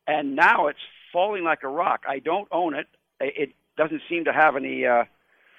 and 0.06 0.36
now 0.36 0.68
it's 0.68 0.80
falling 1.12 1.44
like 1.44 1.64
a 1.64 1.68
rock. 1.68 2.04
I 2.08 2.20
don't 2.20 2.48
own 2.52 2.76
it. 2.76 2.88
It 3.20 3.54
doesn't 3.76 4.02
seem 4.08 4.26
to 4.26 4.34
have 4.34 4.56
any. 4.56 4.86
Uh, 4.86 5.06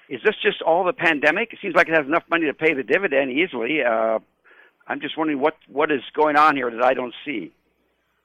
is 0.07 0.21
this 0.23 0.35
just 0.41 0.61
all 0.61 0.85
the 0.85 0.93
pandemic? 0.93 1.51
It 1.51 1.59
seems 1.61 1.75
like 1.75 1.89
it 1.89 1.95
has 1.95 2.05
enough 2.05 2.23
money 2.29 2.45
to 2.45 2.53
pay 2.53 2.73
the 2.73 2.83
dividend 2.83 3.31
easily. 3.31 3.81
Uh, 3.83 4.19
I'm 4.87 5.01
just 5.01 5.17
wondering 5.17 5.39
what 5.41 5.57
what 5.67 5.91
is 5.91 6.01
going 6.13 6.37
on 6.37 6.55
here 6.55 6.71
that 6.71 6.83
I 6.83 6.93
don't 6.93 7.13
see. 7.25 7.51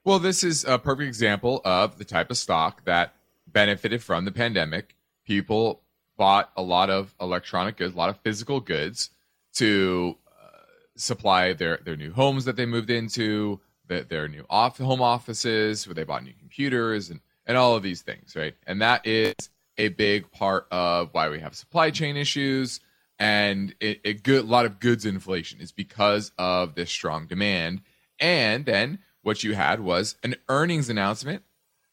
Well, 0.05 0.21
this 0.21 0.45
is 0.45 0.65
a 0.65 0.79
perfect 0.79 1.09
example 1.09 1.61
of 1.65 1.99
the 1.99 2.05
type 2.05 2.31
of 2.31 2.39
stock 2.39 2.85
that 2.85 3.15
benefited 3.53 4.03
from 4.03 4.25
the 4.25 4.33
pandemic. 4.33 4.97
People 5.25 5.83
bought 6.17 6.51
a 6.57 6.63
lot 6.63 6.91
of 6.91 7.15
electronic 7.21 7.77
goods, 7.77 7.95
a 7.95 7.99
lot 7.99 8.11
of 8.11 8.19
physical 8.21 8.61
goods 8.61 9.11
to 9.55 10.17
uh, 10.27 10.59
supply 10.97 11.53
their, 11.53 11.79
their 11.85 11.97
new 11.97 12.13
homes 12.13 12.45
that 12.45 12.57
they 12.57 12.67
moved 12.67 12.91
into, 12.91 13.61
their, 13.87 14.03
their 14.03 14.29
new 14.29 14.45
off, 14.51 14.79
home 14.79 15.01
offices, 15.01 15.87
where 15.87 15.95
they 15.95 16.05
bought 16.05 16.25
new 16.25 16.35
computers 16.39 17.11
and, 17.11 17.21
and 17.47 17.57
all 17.57 17.77
of 17.77 17.83
these 17.83 18.03
things, 18.03 18.35
right? 18.37 18.55
And 18.67 18.83
that 18.83 19.07
is 19.07 19.35
a 19.77 19.89
big 19.89 20.31
part 20.33 20.67
of 20.71 21.11
why 21.13 21.29
we 21.29 21.41
have 21.41 21.55
supply 21.55 21.91
chain 21.91 22.17
issues 22.17 22.81
and 23.19 23.75
a, 23.81 24.09
a 24.09 24.15
good 24.15 24.45
lot 24.45 24.67
of 24.67 24.81
goods 24.81 25.05
inflation 25.05 25.61
is 25.61 25.73
because 25.73 26.33
of 26.39 26.75
this 26.75 26.91
strong 26.91 27.27
demand. 27.27 27.83
And 28.21 28.65
then 28.65 28.99
what 29.23 29.43
you 29.43 29.55
had 29.55 29.81
was 29.81 30.17
an 30.23 30.37
earnings 30.49 30.89
announcement 30.89 31.43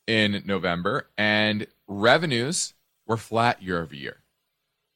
in 0.07 0.43
November, 0.45 1.09
and 1.17 1.67
revenues 1.87 2.73
were 3.07 3.17
flat 3.17 3.61
year 3.61 3.81
over 3.81 3.95
year. 3.95 4.23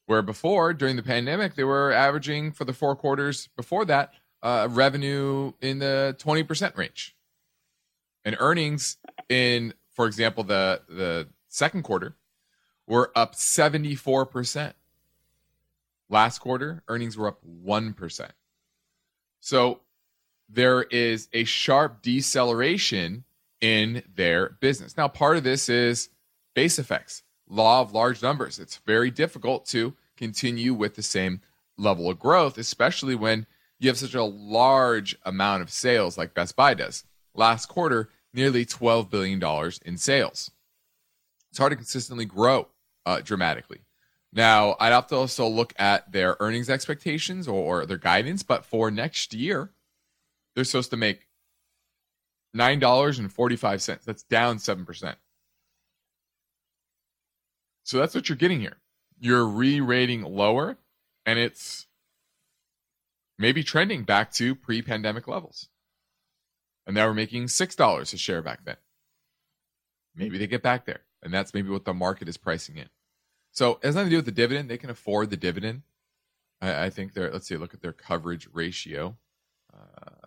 Where 0.05 0.21
before, 0.21 0.73
during 0.73 0.95
the 0.95 1.03
pandemic, 1.03 1.55
they 1.55 1.63
were 1.63 1.91
averaging 1.91 2.51
for 2.51 2.65
the 2.65 2.73
four 2.73 2.95
quarters 2.95 3.49
before 3.55 3.85
that 3.85 4.13
uh, 4.41 4.67
revenue 4.71 5.53
in 5.61 5.79
the 5.79 6.15
20% 6.19 6.75
range. 6.77 7.15
And 8.25 8.35
earnings 8.39 8.97
in, 9.29 9.73
for 9.95 10.07
example, 10.07 10.43
the, 10.43 10.81
the 10.89 11.27
second 11.47 11.83
quarter 11.83 12.15
were 12.87 13.11
up 13.15 13.35
74%. 13.35 14.73
Last 16.09 16.39
quarter, 16.39 16.83
earnings 16.87 17.15
were 17.15 17.27
up 17.27 17.39
1%. 17.63 18.29
So 19.41 19.81
there 20.49 20.81
is 20.83 21.29
a 21.33 21.43
sharp 21.43 22.01
deceleration 22.01 23.25
in 23.61 24.03
their 24.15 24.57
business. 24.59 24.97
Now, 24.97 25.07
part 25.07 25.37
of 25.37 25.43
this 25.43 25.69
is 25.69 26.09
base 26.55 26.79
effects, 26.79 27.23
law 27.47 27.81
of 27.81 27.93
large 27.93 28.21
numbers. 28.21 28.59
It's 28.59 28.77
very 28.77 29.11
difficult 29.11 29.65
to 29.67 29.95
continue 30.17 30.73
with 30.73 30.95
the 30.95 31.03
same 31.03 31.41
level 31.77 32.09
of 32.09 32.19
growth, 32.19 32.57
especially 32.57 33.15
when 33.15 33.45
you 33.79 33.87
have 33.89 33.97
such 33.97 34.13
a 34.13 34.23
large 34.23 35.17
amount 35.23 35.61
of 35.61 35.69
sales 35.69 36.17
like 36.17 36.33
Best 36.33 36.55
Buy 36.55 36.73
does. 36.73 37.03
Last 37.33 37.67
quarter, 37.67 38.09
nearly 38.33 38.65
$12 38.65 39.09
billion 39.09 39.71
in 39.85 39.97
sales. 39.97 40.51
It's 41.49 41.57
hard 41.57 41.71
to 41.71 41.75
consistently 41.77 42.25
grow 42.25 42.67
uh, 43.05 43.21
dramatically. 43.21 43.79
Now, 44.31 44.75
I'd 44.79 44.91
have 44.91 45.07
to 45.07 45.15
also 45.15 45.47
look 45.47 45.73
at 45.79 46.11
their 46.11 46.37
earnings 46.39 46.69
expectations 46.69 47.47
or, 47.47 47.81
or 47.81 47.85
their 47.85 47.97
guidance, 47.97 48.43
but 48.43 48.65
for 48.65 48.91
next 48.91 49.33
year, 49.33 49.71
they're 50.53 50.63
supposed 50.63 50.91
to 50.91 50.97
make 50.97 51.28
$9.45. 52.56 54.03
That's 54.03 54.24
down 54.24 54.58
7%. 54.58 55.15
So 57.84 57.98
that's 57.98 58.13
what 58.13 58.29
you're 58.29 58.36
getting 58.36 58.60
here. 58.60 58.77
You're 59.20 59.46
re 59.46 59.82
rating 59.82 60.22
lower, 60.22 60.77
and 61.25 61.39
it's 61.39 61.88
maybe 63.38 63.63
trending 63.63 64.03
back 64.03 64.32
to 64.34 64.53
pre 64.56 64.82
pandemic 64.82 65.27
levels. 65.27 65.70
And 66.86 66.96
now 66.96 67.08
we're 67.08 67.13
making 67.13 67.46
$6 67.46 68.13
a 68.13 68.18
share 68.18 68.41
back 68.41 68.65
then. 68.65 68.77
Maybe 70.15 70.38
they 70.38 70.48
get 70.48 70.63
back 70.63 70.86
there. 70.86 71.01
And 71.22 71.34
that's 71.34 71.53
maybe 71.53 71.70
what 71.70 71.86
the 71.86 71.94
market 71.94 72.27
is 72.27 72.38
pricing 72.38 72.77
in. 72.77 72.89
So 73.51 73.74
it 73.82 73.86
has 73.86 73.96
nothing 73.96 74.10
to 74.10 74.12
do 74.12 74.18
with 74.18 74.25
the 74.25 74.32
dividend. 74.32 74.70
They 74.70 74.77
can 74.77 74.89
afford 74.89 75.29
the 75.29 75.38
dividend. 75.38 75.84
I, 76.62 76.86
I 76.86 76.89
think 76.89 77.13
they're, 77.13 77.32
let's 77.32 77.48
see, 77.48 77.58
look 77.58 77.74
at 77.74 77.82
their 77.82 77.94
coverage 77.94 78.48
ratio. 78.53 79.18
Uh, 79.74 80.18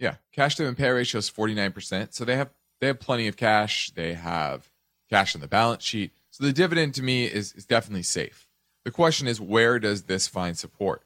yeah, 0.00 0.14
cash 0.32 0.56
to 0.56 0.72
pay 0.72 0.88
ratio 0.88 1.18
is 1.18 1.30
49%. 1.30 2.14
So 2.14 2.24
they 2.24 2.36
have 2.36 2.50
they 2.80 2.86
have 2.86 2.98
plenty 2.98 3.28
of 3.28 3.36
cash. 3.36 3.90
They 3.90 4.14
have 4.14 4.70
cash 5.10 5.34
on 5.34 5.42
the 5.42 5.46
balance 5.46 5.84
sheet. 5.84 6.12
So 6.30 6.42
the 6.42 6.52
dividend 6.52 6.94
to 6.94 7.02
me 7.02 7.26
is, 7.26 7.52
is 7.52 7.66
definitely 7.66 8.04
safe. 8.04 8.48
The 8.84 8.90
question 8.90 9.28
is 9.28 9.40
where 9.40 9.78
does 9.78 10.04
this 10.04 10.26
find 10.26 10.56
support? 10.56 11.02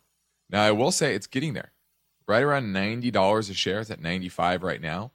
Now 0.49 0.63
I 0.63 0.71
will 0.71 0.93
say 0.93 1.15
it's 1.15 1.27
getting 1.27 1.55
there. 1.55 1.73
Right 2.27 2.43
around 2.43 2.73
$90 2.73 3.51
a 3.51 3.55
share. 3.55 3.81
It's 3.81 3.91
at 3.91 4.01
95 4.01 4.63
right 4.63 4.81
now. 4.81 5.11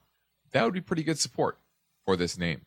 That 0.52 0.64
would 0.64 0.74
be 0.74 0.80
pretty 0.80 1.02
good 1.02 1.18
support 1.18 1.58
for 2.04 2.16
this 2.16 2.36
name. 2.38 2.66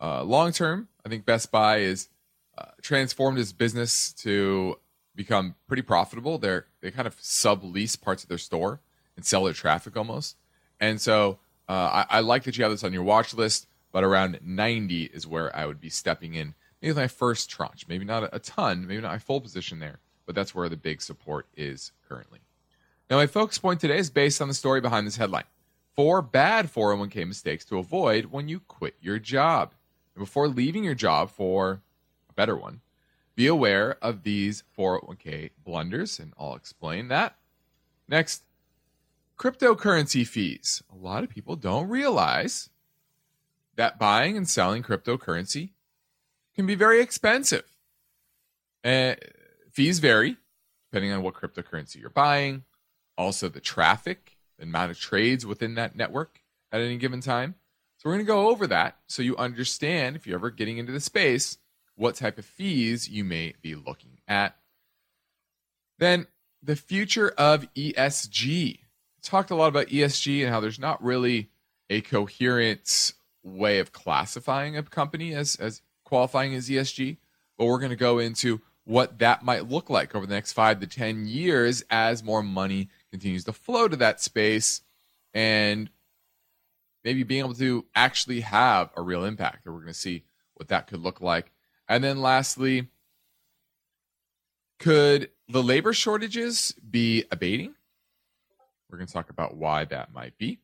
Uh, 0.00 0.22
long 0.22 0.52
term, 0.52 0.88
I 1.04 1.08
think 1.08 1.26
Best 1.26 1.50
Buy 1.50 1.78
is 1.78 2.08
uh, 2.56 2.66
transformed 2.80 3.38
its 3.38 3.52
business 3.52 4.12
to 4.18 4.78
become 5.16 5.56
pretty 5.66 5.82
profitable. 5.82 6.38
They're 6.38 6.66
they 6.80 6.92
kind 6.92 7.06
of 7.08 7.16
sublease 7.18 8.00
parts 8.00 8.22
of 8.22 8.28
their 8.28 8.38
store 8.38 8.80
and 9.16 9.24
sell 9.24 9.44
their 9.44 9.52
traffic 9.52 9.96
almost. 9.96 10.36
And 10.80 11.00
so 11.00 11.38
uh, 11.68 12.04
I, 12.10 12.18
I, 12.18 12.20
like 12.20 12.44
that 12.44 12.58
you 12.58 12.64
have 12.64 12.72
this 12.72 12.84
on 12.84 12.92
your 12.92 13.02
watch 13.02 13.34
list, 13.34 13.66
but 13.92 14.04
around 14.04 14.38
90 14.42 15.04
is 15.04 15.26
where 15.26 15.54
I 15.56 15.66
would 15.66 15.80
be 15.80 15.88
stepping 15.88 16.34
in. 16.34 16.54
Maybe 16.82 16.94
my 16.94 17.08
first 17.08 17.48
tranche, 17.48 17.86
maybe 17.88 18.04
not 18.04 18.28
a, 18.32 18.38
ton, 18.38 18.86
maybe 18.86 19.00
not 19.00 19.12
my 19.12 19.18
full 19.18 19.40
position 19.40 19.78
there, 19.78 20.00
but 20.26 20.34
that's 20.34 20.54
where 20.54 20.68
the 20.68 20.76
big 20.76 21.00
support 21.00 21.46
is 21.56 21.92
currently. 22.06 22.40
Now, 23.08 23.16
my 23.16 23.26
focus 23.26 23.58
point 23.58 23.80
today 23.80 23.98
is 23.98 24.10
based 24.10 24.42
on 24.42 24.48
the 24.48 24.54
story 24.54 24.80
behind 24.80 25.06
this 25.06 25.16
headline 25.16 25.44
Four 25.94 26.22
bad 26.22 26.72
401k 26.72 27.26
mistakes 27.26 27.64
to 27.66 27.78
avoid 27.78 28.26
when 28.26 28.48
you 28.48 28.58
quit 28.60 28.96
your 29.00 29.20
job. 29.20 29.74
And 30.14 30.24
before 30.24 30.48
leaving 30.48 30.82
your 30.82 30.96
job 30.96 31.30
for 31.30 31.82
a 32.28 32.32
better 32.32 32.56
one, 32.56 32.80
be 33.36 33.46
aware 33.46 33.96
of 34.02 34.24
these 34.24 34.64
401k 34.76 35.50
blunders, 35.64 36.18
and 36.18 36.32
I'll 36.38 36.56
explain 36.56 37.08
that. 37.08 37.36
Next, 38.08 38.42
Cryptocurrency 39.38 40.26
fees. 40.26 40.82
A 40.92 40.96
lot 40.96 41.24
of 41.24 41.30
people 41.30 41.56
don't 41.56 41.88
realize 41.88 42.70
that 43.76 43.98
buying 43.98 44.36
and 44.36 44.48
selling 44.48 44.82
cryptocurrency 44.82 45.70
can 46.54 46.66
be 46.66 46.74
very 46.74 47.00
expensive. 47.00 47.64
Uh, 48.84 49.14
fees 49.72 49.98
vary 49.98 50.36
depending 50.94 51.10
on 51.10 51.22
what 51.22 51.34
cryptocurrency 51.34 52.00
you're 52.00 52.08
buying, 52.08 52.62
also 53.18 53.48
the 53.48 53.58
traffic, 53.58 54.36
the 54.58 54.62
amount 54.62 54.92
of 54.92 54.98
trades 54.98 55.44
within 55.44 55.74
that 55.74 55.96
network 55.96 56.40
at 56.70 56.80
any 56.80 56.96
given 56.96 57.20
time. 57.20 57.56
So, 57.96 58.08
we're 58.08 58.14
going 58.14 58.26
to 58.26 58.32
go 58.32 58.48
over 58.48 58.68
that 58.68 58.98
so 59.08 59.20
you 59.20 59.36
understand 59.36 60.14
if 60.14 60.24
you're 60.24 60.38
ever 60.38 60.50
getting 60.50 60.78
into 60.78 60.92
the 60.92 61.00
space 61.00 61.58
what 61.96 62.14
type 62.14 62.38
of 62.38 62.44
fees 62.44 63.08
you 63.08 63.24
may 63.24 63.54
be 63.60 63.74
looking 63.74 64.20
at. 64.28 64.56
Then, 65.98 66.28
the 66.62 66.76
future 66.76 67.30
of 67.30 67.66
ESG 67.74 68.78
talked 69.24 69.50
a 69.50 69.54
lot 69.54 69.68
about 69.68 69.88
ESG 69.88 70.42
and 70.42 70.50
how 70.50 70.60
there's 70.60 70.78
not 70.78 71.02
really 71.02 71.50
a 71.90 72.00
coherent 72.00 73.12
way 73.42 73.78
of 73.78 73.92
classifying 73.92 74.76
a 74.76 74.82
company 74.82 75.34
as 75.34 75.56
as 75.56 75.82
qualifying 76.04 76.54
as 76.54 76.68
ESG, 76.68 77.16
but 77.58 77.66
we're 77.66 77.78
going 77.78 77.90
to 77.90 77.96
go 77.96 78.18
into 78.18 78.60
what 78.84 79.18
that 79.18 79.42
might 79.42 79.68
look 79.68 79.88
like 79.88 80.14
over 80.14 80.26
the 80.26 80.34
next 80.34 80.52
five 80.52 80.78
to 80.80 80.86
10 80.86 81.26
years 81.26 81.82
as 81.90 82.22
more 82.22 82.42
money 82.42 82.90
continues 83.10 83.44
to 83.44 83.52
flow 83.52 83.88
to 83.88 83.96
that 83.96 84.20
space 84.20 84.82
and 85.32 85.90
maybe 87.02 87.22
being 87.22 87.40
able 87.40 87.54
to 87.54 87.86
actually 87.94 88.40
have 88.40 88.90
a 88.96 89.02
real 89.02 89.24
impact. 89.24 89.66
Or 89.66 89.72
we're 89.72 89.80
going 89.80 89.92
to 89.92 89.98
see 89.98 90.24
what 90.54 90.68
that 90.68 90.86
could 90.86 91.00
look 91.00 91.20
like. 91.20 91.50
And 91.88 92.04
then 92.04 92.20
lastly, 92.20 92.88
could 94.78 95.30
the 95.48 95.62
labor 95.62 95.92
shortages 95.92 96.72
be 96.90 97.24
abating? 97.30 97.74
We're 98.94 98.98
going 98.98 99.08
to 99.08 99.12
talk 99.12 99.30
about 99.30 99.56
why 99.56 99.84
that 99.86 100.14
might 100.14 100.38
be. 100.38 100.60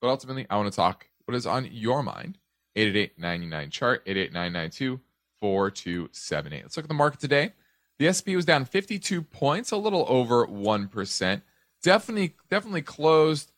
But 0.00 0.08
ultimately, 0.08 0.46
I 0.48 0.56
want 0.56 0.72
to 0.72 0.74
talk 0.74 1.08
what 1.26 1.34
is 1.34 1.46
on 1.46 1.68
your 1.70 2.02
mind. 2.02 2.38
888 2.74 3.70
chart 3.70 4.02
88992 4.06 4.98
4278. 5.40 6.62
Let's 6.62 6.76
look 6.78 6.84
at 6.84 6.88
the 6.88 6.94
market 6.94 7.20
today. 7.20 7.52
The 7.98 8.08
S&P 8.08 8.34
was 8.34 8.46
down 8.46 8.64
52 8.64 9.20
points, 9.20 9.72
a 9.72 9.76
little 9.76 10.06
over 10.08 10.46
1%. 10.46 11.42
Definitely 11.82 12.34
definitely 12.48 12.80
closed 12.80 13.52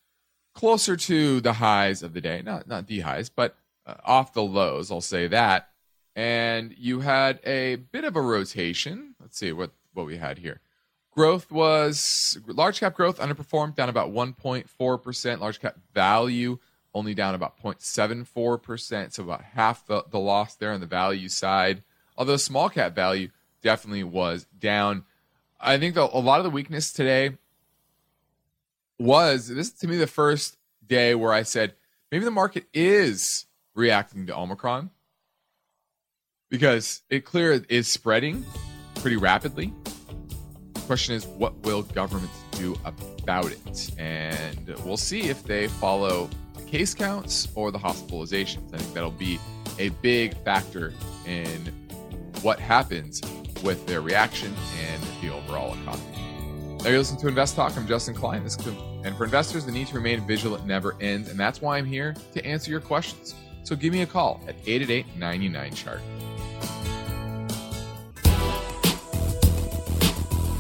closer 0.52 0.96
to 0.96 1.40
the 1.40 1.52
highs 1.52 2.02
of 2.02 2.12
the 2.12 2.20
day. 2.20 2.42
Not 2.44 2.66
not 2.66 2.88
the 2.88 3.00
highs, 3.00 3.28
but 3.28 3.56
uh, 3.86 3.94
off 4.04 4.32
the 4.32 4.42
lows, 4.42 4.90
I'll 4.90 5.00
say 5.00 5.28
that. 5.28 5.68
And 6.16 6.75
you 6.76 7.00
had 7.00 7.38
a 7.46 7.76
bit 7.76 8.02
of 8.02 8.16
a 8.16 8.20
rotation. 8.20 9.14
Let's 9.20 9.38
see 9.38 9.52
what 9.52 9.70
what 9.94 10.06
we 10.06 10.16
had 10.16 10.38
here. 10.38 10.60
Growth 11.16 11.50
was 11.50 12.38
large 12.46 12.80
cap 12.80 12.94
growth 12.94 13.18
underperformed 13.18 13.75
down 13.75 13.88
about 13.88 14.12
1.4%. 14.12 15.40
Large 15.40 15.61
cap 15.61 15.78
value 15.94 16.58
only 16.92 17.14
down 17.14 17.35
about 17.35 17.58
0.74%, 17.62 19.12
so 19.12 19.23
about 19.23 19.42
half 19.42 19.87
the, 19.87 20.04
the 20.11 20.18
loss 20.18 20.56
there 20.56 20.73
on 20.73 20.80
the 20.80 20.87
value 20.87 21.28
side. 21.28 21.82
Although 22.18 22.37
small 22.37 22.68
cap 22.68 22.94
value 22.94 23.30
definitely 23.62 24.04
was 24.04 24.46
down. 24.58 25.04
I 25.58 25.78
think 25.78 25.94
the, 25.94 26.02
a 26.02 26.20
lot 26.20 26.38
of 26.38 26.44
the 26.44 26.50
weakness 26.50 26.92
today 26.92 27.38
was 28.99 29.49
this 29.49 29.70
to 29.70 29.88
me 29.88 29.96
the 29.96 30.06
first 30.06 30.58
day 30.87 31.14
where 31.14 31.32
I 31.32 31.42
said 31.42 31.75
maybe 32.12 32.25
the 32.26 32.30
market 32.30 32.66
is 32.75 33.46
reacting 33.75 34.26
to 34.26 34.37
Omicron 34.37 34.90
because 36.50 37.02
it 37.08 37.25
clear 37.25 37.64
is 37.70 37.88
spreading 37.88 38.44
pretty 38.96 39.16
rapidly. 39.16 39.73
Question 40.87 41.16
is, 41.16 41.26
what 41.26 41.57
will 41.64 41.83
governments 41.83 42.38
do 42.52 42.76
about 42.85 43.50
it? 43.50 43.90
And 43.99 44.69
we'll 44.85 44.97
see 44.97 45.23
if 45.23 45.43
they 45.43 45.66
follow 45.66 46.31
the 46.55 46.62
case 46.62 46.95
counts 46.95 47.49
or 47.55 47.73
the 47.73 47.78
hospitalizations. 47.78 48.73
I 48.73 48.78
think 48.78 48.95
that'll 48.95 49.11
be 49.11 49.40
a 49.78 49.88
big 49.88 50.37
factor 50.45 50.93
in 51.26 51.73
what 52.43 52.61
happens 52.61 53.21
with 53.64 53.85
their 53.87 54.00
reaction 54.00 54.55
and 54.81 55.02
the 55.21 55.35
overall 55.35 55.75
economy. 55.75 56.05
Now 56.83 56.90
you're 56.90 56.99
listening 56.99 57.21
to 57.23 57.28
Invest 57.28 57.57
Talk. 57.57 57.76
I'm 57.76 57.88
Justin 57.88 58.14
Klein. 58.14 58.45
This 58.45 58.57
and 59.05 59.16
for 59.16 59.25
investors, 59.25 59.66
the 59.66 59.73
need 59.73 59.88
to 59.88 59.95
remain 59.95 60.25
vigilant 60.26 60.66
never 60.66 60.97
ends, 61.00 61.28
and 61.28 61.38
that's 61.38 61.61
why 61.61 61.78
I'm 61.78 61.87
here 61.87 62.14
to 62.35 62.47
answer 62.47 62.71
your 62.71 62.81
questions. 62.81 63.35
So 63.64 63.75
give 63.75 63.93
me 63.93 64.02
a 64.02 64.07
call 64.07 64.40
at 64.47 64.55
888 64.66 65.16
99 65.16 65.75
chart. 65.75 66.00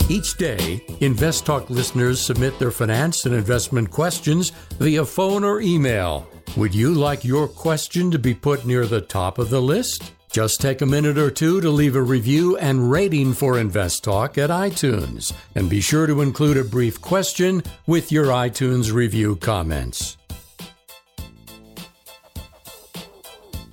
Each 0.08 0.36
day, 0.36 0.84
Invest 1.00 1.44
Talk 1.44 1.68
listeners 1.68 2.24
submit 2.24 2.56
their 2.60 2.70
finance 2.70 3.26
and 3.26 3.34
investment 3.34 3.90
questions 3.90 4.50
via 4.78 5.04
phone 5.04 5.42
or 5.42 5.60
email. 5.60 6.28
Would 6.56 6.76
you 6.76 6.94
like 6.94 7.24
your 7.24 7.48
question 7.48 8.12
to 8.12 8.18
be 8.18 8.32
put 8.32 8.64
near 8.64 8.86
the 8.86 9.00
top 9.00 9.38
of 9.38 9.50
the 9.50 9.60
list? 9.60 10.12
Just 10.30 10.60
take 10.60 10.80
a 10.80 10.86
minute 10.86 11.18
or 11.18 11.32
two 11.32 11.60
to 11.60 11.70
leave 11.70 11.96
a 11.96 12.02
review 12.02 12.56
and 12.58 12.88
rating 12.88 13.32
for 13.32 13.58
Invest 13.58 14.04
Talk 14.04 14.38
at 14.38 14.48
iTunes. 14.48 15.32
And 15.56 15.68
be 15.68 15.80
sure 15.80 16.06
to 16.06 16.20
include 16.20 16.56
a 16.56 16.62
brief 16.62 17.00
question 17.00 17.64
with 17.88 18.12
your 18.12 18.26
iTunes 18.26 18.92
review 18.92 19.34
comments. 19.34 20.16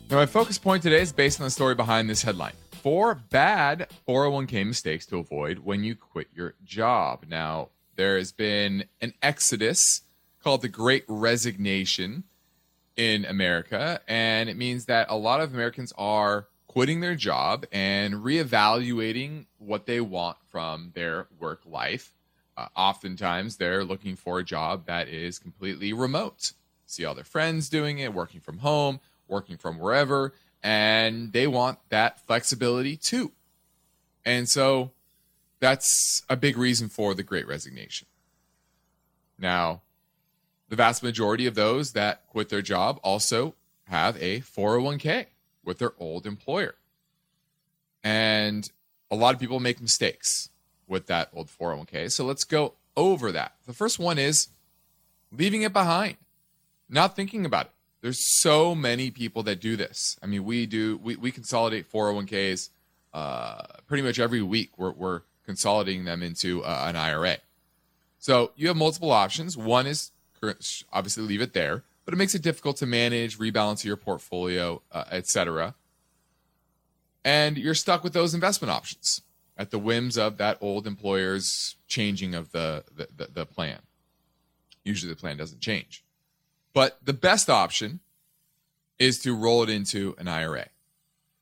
Now, 0.09 0.17
my 0.17 0.25
focus 0.25 0.57
point 0.57 0.81
today 0.81 1.01
is 1.01 1.11
based 1.11 1.39
on 1.39 1.45
the 1.45 1.51
story 1.51 1.75
behind 1.75 2.09
this 2.09 2.23
headline 2.23 2.53
four 2.83 3.15
bad 3.15 3.87
401k 4.05 4.67
mistakes 4.67 5.05
to 5.05 5.17
avoid 5.17 5.59
when 5.59 5.85
you 5.85 5.95
quit 5.95 6.27
your 6.35 6.53
job. 6.65 7.23
Now, 7.29 7.69
there 7.95 8.17
has 8.17 8.33
been 8.33 8.83
an 8.99 9.13
exodus 9.21 10.01
called 10.43 10.61
the 10.61 10.67
Great 10.67 11.05
Resignation 11.07 12.25
in 12.97 13.23
America, 13.23 14.01
and 14.05 14.49
it 14.49 14.57
means 14.57 14.85
that 14.85 15.07
a 15.09 15.15
lot 15.15 15.39
of 15.39 15.53
Americans 15.53 15.93
are 15.97 16.47
quitting 16.67 16.99
their 16.99 17.15
job 17.15 17.65
and 17.71 18.15
reevaluating 18.15 19.45
what 19.59 19.85
they 19.85 20.01
want 20.01 20.35
from 20.49 20.91
their 20.93 21.27
work 21.39 21.61
life. 21.65 22.13
Uh, 22.57 22.67
oftentimes, 22.75 23.55
they're 23.55 23.85
looking 23.85 24.17
for 24.17 24.39
a 24.39 24.43
job 24.43 24.87
that 24.87 25.07
is 25.07 25.39
completely 25.39 25.93
remote. 25.93 26.51
See 26.85 27.05
all 27.05 27.15
their 27.15 27.23
friends 27.23 27.69
doing 27.69 27.99
it, 27.99 28.13
working 28.13 28.41
from 28.41 28.57
home, 28.57 28.99
working 29.29 29.55
from 29.55 29.79
wherever, 29.79 30.33
and 30.63 31.33
they 31.33 31.45
want 31.45 31.77
that 31.89 32.25
flexibility 32.25 32.95
too. 32.95 33.33
And 34.25 34.47
so 34.47 34.91
that's 35.59 36.23
a 36.29 36.37
big 36.37 36.57
reason 36.57 36.87
for 36.87 37.13
the 37.13 37.23
great 37.23 37.47
resignation. 37.47 38.07
Now, 39.37 39.81
the 40.69 40.77
vast 40.77 41.03
majority 41.03 41.45
of 41.45 41.55
those 41.55 41.91
that 41.91 42.25
quit 42.27 42.49
their 42.49 42.61
job 42.61 42.99
also 43.03 43.55
have 43.85 44.15
a 44.21 44.39
401k 44.39 45.25
with 45.63 45.79
their 45.79 45.93
old 45.99 46.25
employer. 46.25 46.75
And 48.03 48.69
a 49.11 49.15
lot 49.15 49.33
of 49.33 49.39
people 49.39 49.59
make 49.59 49.81
mistakes 49.81 50.49
with 50.87 51.07
that 51.07 51.29
old 51.33 51.49
401k. 51.49 52.11
So 52.11 52.25
let's 52.25 52.43
go 52.43 52.73
over 52.95 53.31
that. 53.31 53.55
The 53.65 53.73
first 53.73 53.99
one 53.99 54.17
is 54.17 54.47
leaving 55.31 55.63
it 55.63 55.73
behind, 55.73 56.17
not 56.89 57.15
thinking 57.15 57.45
about 57.45 57.65
it. 57.65 57.71
There's 58.03 58.19
so 58.41 58.75
many 58.75 59.11
people 59.11 59.43
that 59.43 59.61
do 59.61 59.77
this. 59.77 60.19
I 60.21 60.25
mean, 60.25 60.43
we 60.43 60.65
do 60.65 60.99
we, 61.01 61.15
we 61.15 61.31
consolidate 61.31 61.89
401ks 61.89 62.69
uh, 63.13 63.63
pretty 63.87 64.03
much 64.03 64.19
every 64.19 64.41
week. 64.41 64.71
We're, 64.77 64.91
we're 64.91 65.21
consolidating 65.45 66.03
them 66.03 66.21
into 66.21 66.65
uh, 66.65 66.83
an 66.85 66.97
IRA. 66.97 67.37
So 68.19 68.51
you 68.57 68.67
have 68.67 68.75
multiple 68.75 69.11
options. 69.11 69.55
One 69.55 69.87
is 69.87 70.11
obviously 70.91 71.23
leave 71.23 71.41
it 71.41 71.53
there, 71.53 71.83
but 72.03 72.13
it 72.13 72.17
makes 72.17 72.35
it 72.35 72.41
difficult 72.41 72.75
to 72.77 72.85
manage, 72.85 73.39
rebalance 73.39 73.85
your 73.85 73.95
portfolio, 73.95 74.81
uh, 74.91 75.05
etc. 75.09 75.73
And 77.23 77.57
you're 77.57 77.73
stuck 77.73 78.03
with 78.03 78.11
those 78.11 78.33
investment 78.33 78.69
options 78.69 79.21
at 79.57 79.71
the 79.71 79.79
whims 79.79 80.17
of 80.17 80.35
that 80.39 80.57
old 80.59 80.87
employer's 80.87 81.77
changing 81.87 82.35
of 82.35 82.51
the, 82.51 82.83
the, 82.93 83.07
the, 83.15 83.29
the 83.31 83.45
plan. 83.45 83.79
Usually 84.83 85.13
the 85.13 85.17
plan 85.17 85.37
doesn't 85.37 85.61
change. 85.61 86.02
But 86.73 86.97
the 87.03 87.13
best 87.13 87.49
option 87.49 87.99
is 88.99 89.19
to 89.19 89.35
roll 89.35 89.63
it 89.63 89.69
into 89.69 90.15
an 90.17 90.27
IRA. 90.27 90.67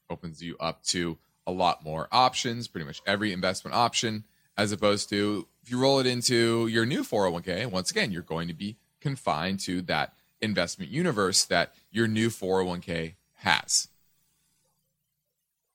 Opens 0.09 0.41
you 0.41 0.57
up 0.59 0.83
to 0.85 1.17
a 1.47 1.51
lot 1.51 1.83
more 1.83 2.07
options, 2.11 2.67
pretty 2.67 2.85
much 2.85 3.01
every 3.05 3.31
investment 3.31 3.75
option, 3.75 4.25
as 4.57 4.71
opposed 4.71 5.09
to 5.09 5.47
if 5.63 5.71
you 5.71 5.79
roll 5.79 5.99
it 5.99 6.05
into 6.05 6.67
your 6.67 6.85
new 6.85 7.03
401k, 7.03 7.67
once 7.67 7.91
again, 7.91 8.11
you're 8.11 8.21
going 8.21 8.47
to 8.47 8.53
be 8.53 8.77
confined 8.99 9.59
to 9.61 9.81
that 9.83 10.13
investment 10.41 10.91
universe 10.91 11.45
that 11.45 11.73
your 11.91 12.07
new 12.07 12.29
401k 12.29 13.13
has. 13.35 13.87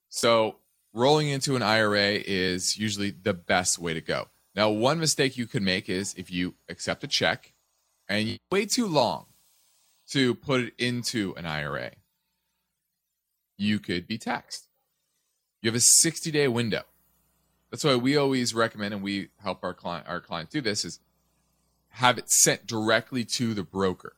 So, 0.08 0.56
rolling 0.92 1.28
into 1.28 1.56
an 1.56 1.62
IRA 1.62 2.12
is 2.12 2.78
usually 2.78 3.10
the 3.10 3.34
best 3.34 3.78
way 3.78 3.94
to 3.94 4.00
go. 4.00 4.28
Now, 4.54 4.70
one 4.70 4.98
mistake 4.98 5.36
you 5.36 5.46
could 5.46 5.62
make 5.62 5.88
is 5.88 6.14
if 6.14 6.30
you 6.30 6.54
accept 6.68 7.04
a 7.04 7.06
check 7.06 7.52
and 8.08 8.26
you 8.26 8.36
wait 8.50 8.70
too 8.70 8.86
long 8.86 9.26
to 10.12 10.34
put 10.34 10.60
it 10.60 10.74
into 10.78 11.34
an 11.36 11.46
IRA, 11.46 11.92
you 13.56 13.78
could 13.78 14.06
be 14.06 14.18
taxed. 14.18 14.68
You 15.62 15.70
have 15.70 15.76
a 15.76 15.80
60 15.80 16.30
day 16.30 16.48
window. 16.48 16.82
That's 17.70 17.84
why 17.84 17.96
we 17.96 18.16
always 18.16 18.54
recommend, 18.54 18.94
and 18.94 19.02
we 19.02 19.28
help 19.42 19.64
our 19.64 19.74
client 19.74 20.06
our 20.08 20.20
clients 20.20 20.52
do 20.52 20.60
this, 20.60 20.84
is 20.84 21.00
have 21.90 22.18
it 22.18 22.30
sent 22.30 22.66
directly 22.66 23.24
to 23.24 23.54
the 23.54 23.64
broker. 23.64 24.14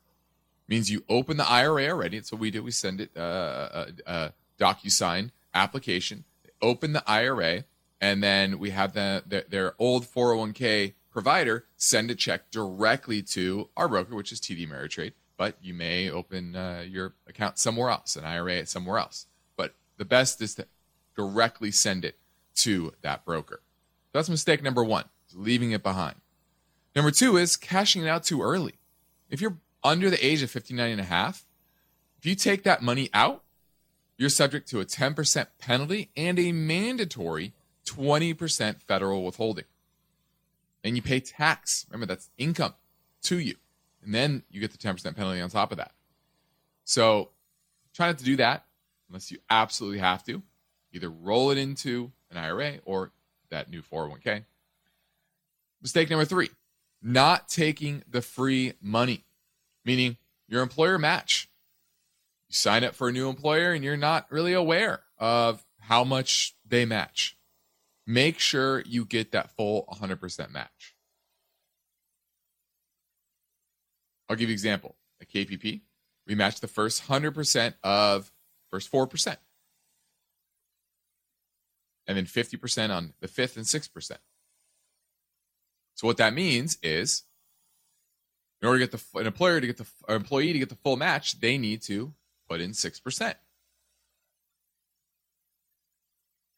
Means 0.66 0.90
you 0.90 1.05
open 1.09 1.38
the 1.38 1.48
IRA 1.48 1.88
already. 1.88 2.18
That's 2.18 2.31
what 2.31 2.40
we 2.40 2.51
do. 2.51 2.62
We 2.62 2.72
send 2.72 3.01
it 3.01 3.16
uh, 3.16 3.87
a, 4.07 4.12
a 4.12 4.33
DocuSign 4.61 5.31
application, 5.55 6.24
open 6.61 6.92
the 6.92 7.09
IRA, 7.09 7.64
and 8.01 8.22
then 8.22 8.59
we 8.59 8.70
have 8.70 8.92
the, 8.92 9.22
the, 9.27 9.46
their 9.48 9.74
old 9.79 10.05
401k 10.05 10.92
provider 11.11 11.64
send 11.77 12.11
a 12.11 12.14
check 12.14 12.51
directly 12.51 13.22
to 13.22 13.70
our 13.77 13.88
broker, 13.88 14.14
which 14.14 14.31
is 14.31 14.40
TD 14.40 14.68
Ameritrade 14.68 15.12
but 15.38 15.57
you 15.62 15.72
may 15.72 16.11
open 16.11 16.55
uh, 16.55 16.85
your 16.87 17.14
account 17.27 17.59
somewhere 17.59 17.88
else, 17.88 18.16
an 18.16 18.24
IRA 18.24 18.66
somewhere 18.66 18.98
else. 18.98 19.27
But 19.57 19.74
the 19.96 20.05
best 20.05 20.42
is 20.42 20.57
to 20.57 20.66
directly 21.16 21.70
send 21.70 22.05
it 22.05 22.18
to 22.57 22.92
that 23.01 23.24
broker. 23.24 23.62
That's 24.12 24.29
mistake 24.29 24.62
number 24.62 24.85
one, 24.85 25.05
leaving 25.33 25.70
it 25.70 25.83
behind. 25.83 26.16
Number 26.94 27.12
two 27.12 27.37
is 27.37 27.57
cashing 27.57 28.03
it 28.03 28.09
out 28.09 28.24
too 28.24 28.42
early. 28.42 28.74
If 29.31 29.40
you're 29.40 29.59
under 29.85 30.11
the 30.11 30.24
age 30.24 30.42
of 30.42 30.51
59 30.51 30.90
and 30.90 31.01
a 31.01 31.05
half, 31.05 31.46
If 32.18 32.27
you 32.27 32.35
take 32.35 32.64
that 32.64 32.83
money 32.83 33.11
out, 33.14 33.44
you're 34.16 34.29
subject 34.29 34.68
to 34.70 34.81
a 34.81 34.85
10% 34.85 35.46
penalty 35.61 36.11
and 36.16 36.37
a 36.37 36.51
mandatory 36.51 37.53
20% 37.87 38.83
federal 38.83 39.24
withholding. 39.24 39.66
And 40.83 40.96
you 40.96 41.03
pay 41.03 41.20
tax. 41.20 41.87
Remember, 41.88 42.07
that's 42.07 42.31
income 42.37 42.74
to 43.22 43.38
you. 43.38 43.55
And 44.08 44.14
then 44.14 44.42
you 44.48 44.58
get 44.58 44.72
the 44.72 44.78
10% 44.78 45.14
penalty 45.16 45.38
on 45.38 45.50
top 45.50 45.70
of 45.70 45.76
that. 45.76 45.92
So 46.84 47.28
try 47.92 48.06
not 48.06 48.16
to 48.16 48.24
do 48.24 48.36
that 48.36 48.64
unless 49.06 49.30
you 49.30 49.36
absolutely 49.50 49.98
have 49.98 50.24
to. 50.24 50.42
Either 50.94 51.10
roll 51.10 51.50
it 51.50 51.58
into 51.58 52.10
an 52.30 52.38
IRA 52.38 52.76
or 52.86 53.12
that 53.50 53.68
new 53.68 53.82
401k. 53.82 54.46
Mistake 55.82 56.08
number 56.08 56.24
three 56.24 56.48
not 57.02 57.50
taking 57.50 58.02
the 58.08 58.22
free 58.22 58.72
money, 58.80 59.26
meaning 59.84 60.16
your 60.48 60.62
employer 60.62 60.96
match. 60.96 61.50
You 62.48 62.54
sign 62.54 62.84
up 62.84 62.94
for 62.94 63.10
a 63.10 63.12
new 63.12 63.28
employer 63.28 63.74
and 63.74 63.84
you're 63.84 63.98
not 63.98 64.32
really 64.32 64.54
aware 64.54 65.02
of 65.18 65.66
how 65.80 66.02
much 66.02 66.54
they 66.66 66.86
match. 66.86 67.36
Make 68.06 68.38
sure 68.38 68.82
you 68.86 69.04
get 69.04 69.32
that 69.32 69.50
full 69.50 69.84
100% 70.00 70.50
match. 70.50 70.94
I'll 74.28 74.36
give 74.36 74.48
you 74.48 74.52
an 74.52 74.54
example. 74.54 74.96
A 75.20 75.26
KPP, 75.26 75.80
we 76.26 76.34
match 76.34 76.60
the 76.60 76.68
first 76.68 77.08
100% 77.08 77.74
of 77.82 78.30
first 78.70 78.92
4%. 78.92 79.36
And 82.06 82.16
then 82.16 82.26
50% 82.26 82.90
on 82.90 83.14
the 83.20 83.28
fifth 83.28 83.56
and 83.56 83.66
6%. 83.66 84.12
So 85.94 86.06
what 86.06 86.16
that 86.18 86.32
means 86.32 86.78
is 86.82 87.24
in 88.62 88.68
order 88.68 88.78
to 88.80 88.86
get 88.86 88.98
the 88.98 89.20
an 89.20 89.26
employer 89.26 89.60
to 89.60 89.66
get 89.66 89.76
the 89.76 89.86
employee 90.08 90.52
to 90.52 90.58
get 90.58 90.68
the 90.68 90.76
full 90.76 90.96
match, 90.96 91.40
they 91.40 91.58
need 91.58 91.82
to 91.82 92.14
put 92.48 92.60
in 92.60 92.70
6%. 92.70 93.34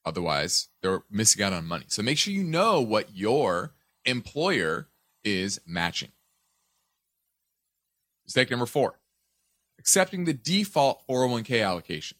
Otherwise, 0.05 0.69
they're 0.83 1.03
missing 1.11 1.43
out 1.43 1.53
on 1.53 1.67
money. 1.67 1.85
So 1.89 2.03
make 2.03 2.17
sure 2.19 2.33
you 2.33 2.45
know 2.45 2.81
what 2.81 3.15
your 3.15 3.75
employer 4.05 4.89
is 5.25 5.61
matching. 5.67 6.13
Mistake 8.31 8.49
number 8.49 8.67
four 8.67 8.95
accepting 9.81 10.25
the 10.25 10.33
default 10.33 11.05
401k 11.09 11.67
allocation. 11.67 12.17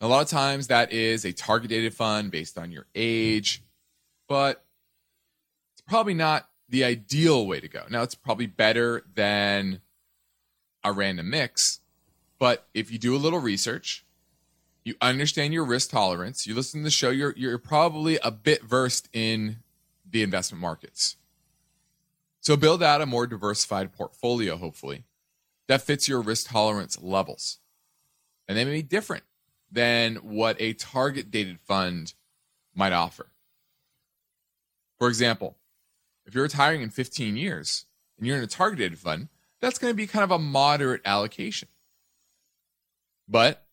a 0.00 0.06
lot 0.06 0.22
of 0.22 0.28
times 0.28 0.68
that 0.68 0.92
is 0.92 1.24
a 1.24 1.32
target 1.32 1.70
dated 1.70 1.92
fund 1.92 2.30
based 2.30 2.56
on 2.56 2.70
your 2.70 2.86
age, 2.94 3.64
but 4.28 4.64
it's 5.72 5.80
probably 5.80 6.14
not 6.14 6.48
the 6.68 6.84
ideal 6.84 7.48
way 7.48 7.58
to 7.58 7.66
go. 7.66 7.82
Now, 7.90 8.02
it's 8.02 8.14
probably 8.14 8.46
better 8.46 9.02
than 9.16 9.80
a 10.84 10.92
random 10.92 11.30
mix, 11.30 11.80
but 12.38 12.68
if 12.72 12.92
you 12.92 12.98
do 13.00 13.16
a 13.16 13.18
little 13.18 13.40
research, 13.40 14.04
you 14.84 14.94
understand 15.00 15.52
your 15.52 15.64
risk 15.64 15.90
tolerance, 15.90 16.46
you 16.46 16.54
listen 16.54 16.78
to 16.78 16.84
the 16.84 16.90
show, 16.92 17.10
you're, 17.10 17.34
you're 17.36 17.58
probably 17.58 18.20
a 18.22 18.30
bit 18.30 18.62
versed 18.62 19.08
in 19.12 19.56
the 20.08 20.22
investment 20.22 20.62
markets. 20.62 21.16
So 22.40 22.56
build 22.56 22.84
out 22.84 23.00
a 23.00 23.06
more 23.06 23.26
diversified 23.26 23.92
portfolio, 23.92 24.56
hopefully, 24.56 25.06
that 25.70 25.82
fits 25.82 26.08
your 26.08 26.20
risk 26.20 26.50
tolerance 26.50 27.00
levels. 27.00 27.60
And 28.48 28.58
they 28.58 28.64
may 28.64 28.72
be 28.72 28.82
different 28.82 29.22
than 29.70 30.16
what 30.16 30.56
a 30.58 30.72
target 30.72 31.30
dated 31.30 31.60
fund 31.60 32.12
might 32.74 32.92
offer. 32.92 33.30
For 34.98 35.06
example, 35.06 35.58
if 36.26 36.34
you're 36.34 36.42
retiring 36.42 36.82
in 36.82 36.90
15 36.90 37.36
years 37.36 37.86
and 38.18 38.26
you're 38.26 38.36
in 38.36 38.42
a 38.42 38.48
targeted 38.48 38.98
fund, 38.98 39.28
that's 39.60 39.78
going 39.78 39.92
to 39.92 39.96
be 39.96 40.08
kind 40.08 40.24
of 40.24 40.32
a 40.32 40.40
moderate 40.40 41.02
allocation. 41.04 41.68
But 43.28 43.64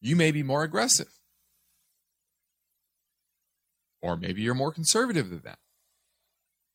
you 0.00 0.14
may 0.14 0.30
be 0.30 0.44
more 0.44 0.62
aggressive. 0.62 1.18
Or 4.00 4.16
maybe 4.16 4.40
you're 4.42 4.54
more 4.54 4.70
conservative 4.70 5.30
than 5.30 5.40
that. 5.40 5.58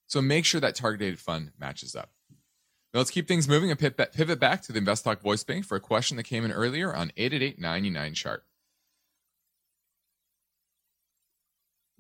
So 0.07 0.21
make 0.21 0.43
sure 0.43 0.59
that 0.59 0.75
targeted 0.75 1.17
fund 1.17 1.51
matches 1.57 1.95
up. 1.95 2.09
Now 2.93 2.99
let's 2.99 3.11
keep 3.11 3.27
things 3.27 3.47
moving 3.47 3.71
and 3.71 3.79
pivot 3.79 4.39
back 4.39 4.61
to 4.63 4.73
the 4.73 4.79
Invest 4.79 5.05
Talk 5.05 5.21
voice 5.21 5.43
bank 5.43 5.65
for 5.65 5.77
a 5.77 5.79
question 5.79 6.17
that 6.17 6.23
came 6.23 6.43
in 6.43 6.51
earlier 6.51 6.93
on 6.93 7.11
888 7.15 8.13
chart. 8.15 8.43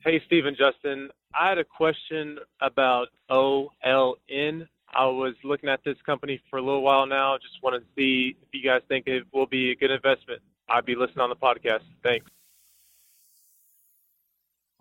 Hey, 0.03 0.21
Stephen 0.25 0.55
Justin. 0.57 1.09
I 1.33 1.47
had 1.47 1.59
a 1.59 1.63
question 1.63 2.39
about 2.59 3.07
OLN. 3.29 4.67
I 4.93 5.05
was 5.05 5.35
looking 5.45 5.69
at 5.69 5.79
this 5.85 5.95
company 6.05 6.41
for 6.49 6.57
a 6.57 6.61
little 6.61 6.81
while 6.81 7.05
now. 7.05 7.37
Just 7.37 7.63
want 7.63 7.81
to 7.81 7.87
see 7.95 8.35
if 8.41 8.49
you 8.51 8.67
guys 8.67 8.81
think 8.89 9.07
it 9.07 9.23
will 9.31 9.45
be 9.45 9.71
a 9.71 9.75
good 9.75 9.91
investment. 9.91 10.41
I'd 10.67 10.85
be 10.85 10.95
listening 10.95 11.19
on 11.19 11.29
the 11.29 11.35
podcast. 11.35 11.83
Thanks. 12.03 12.25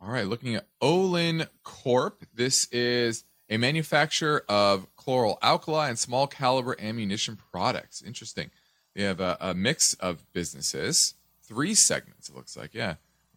All 0.02 0.10
right, 0.10 0.26
looking 0.26 0.56
at 0.56 0.66
Olin 0.80 1.46
Corp. 1.62 2.24
This 2.34 2.66
is 2.72 3.24
a 3.50 3.58
manufacturer 3.58 4.44
of 4.48 4.86
chlor 4.96 5.36
alkali 5.42 5.88
and 5.88 5.98
small 5.98 6.26
caliber 6.26 6.76
ammunition 6.80 7.36
products. 7.52 8.02
Interesting. 8.02 8.50
They 8.94 9.02
have 9.02 9.20
a, 9.20 9.36
a 9.40 9.54
mix 9.54 9.94
of 9.94 10.24
businesses, 10.32 11.14
three 11.42 11.74
segments. 11.74 12.28
It 12.28 12.36
looks 12.36 12.56
like, 12.56 12.74
yeah, 12.74 12.94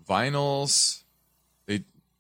vinyls, 0.08 1.04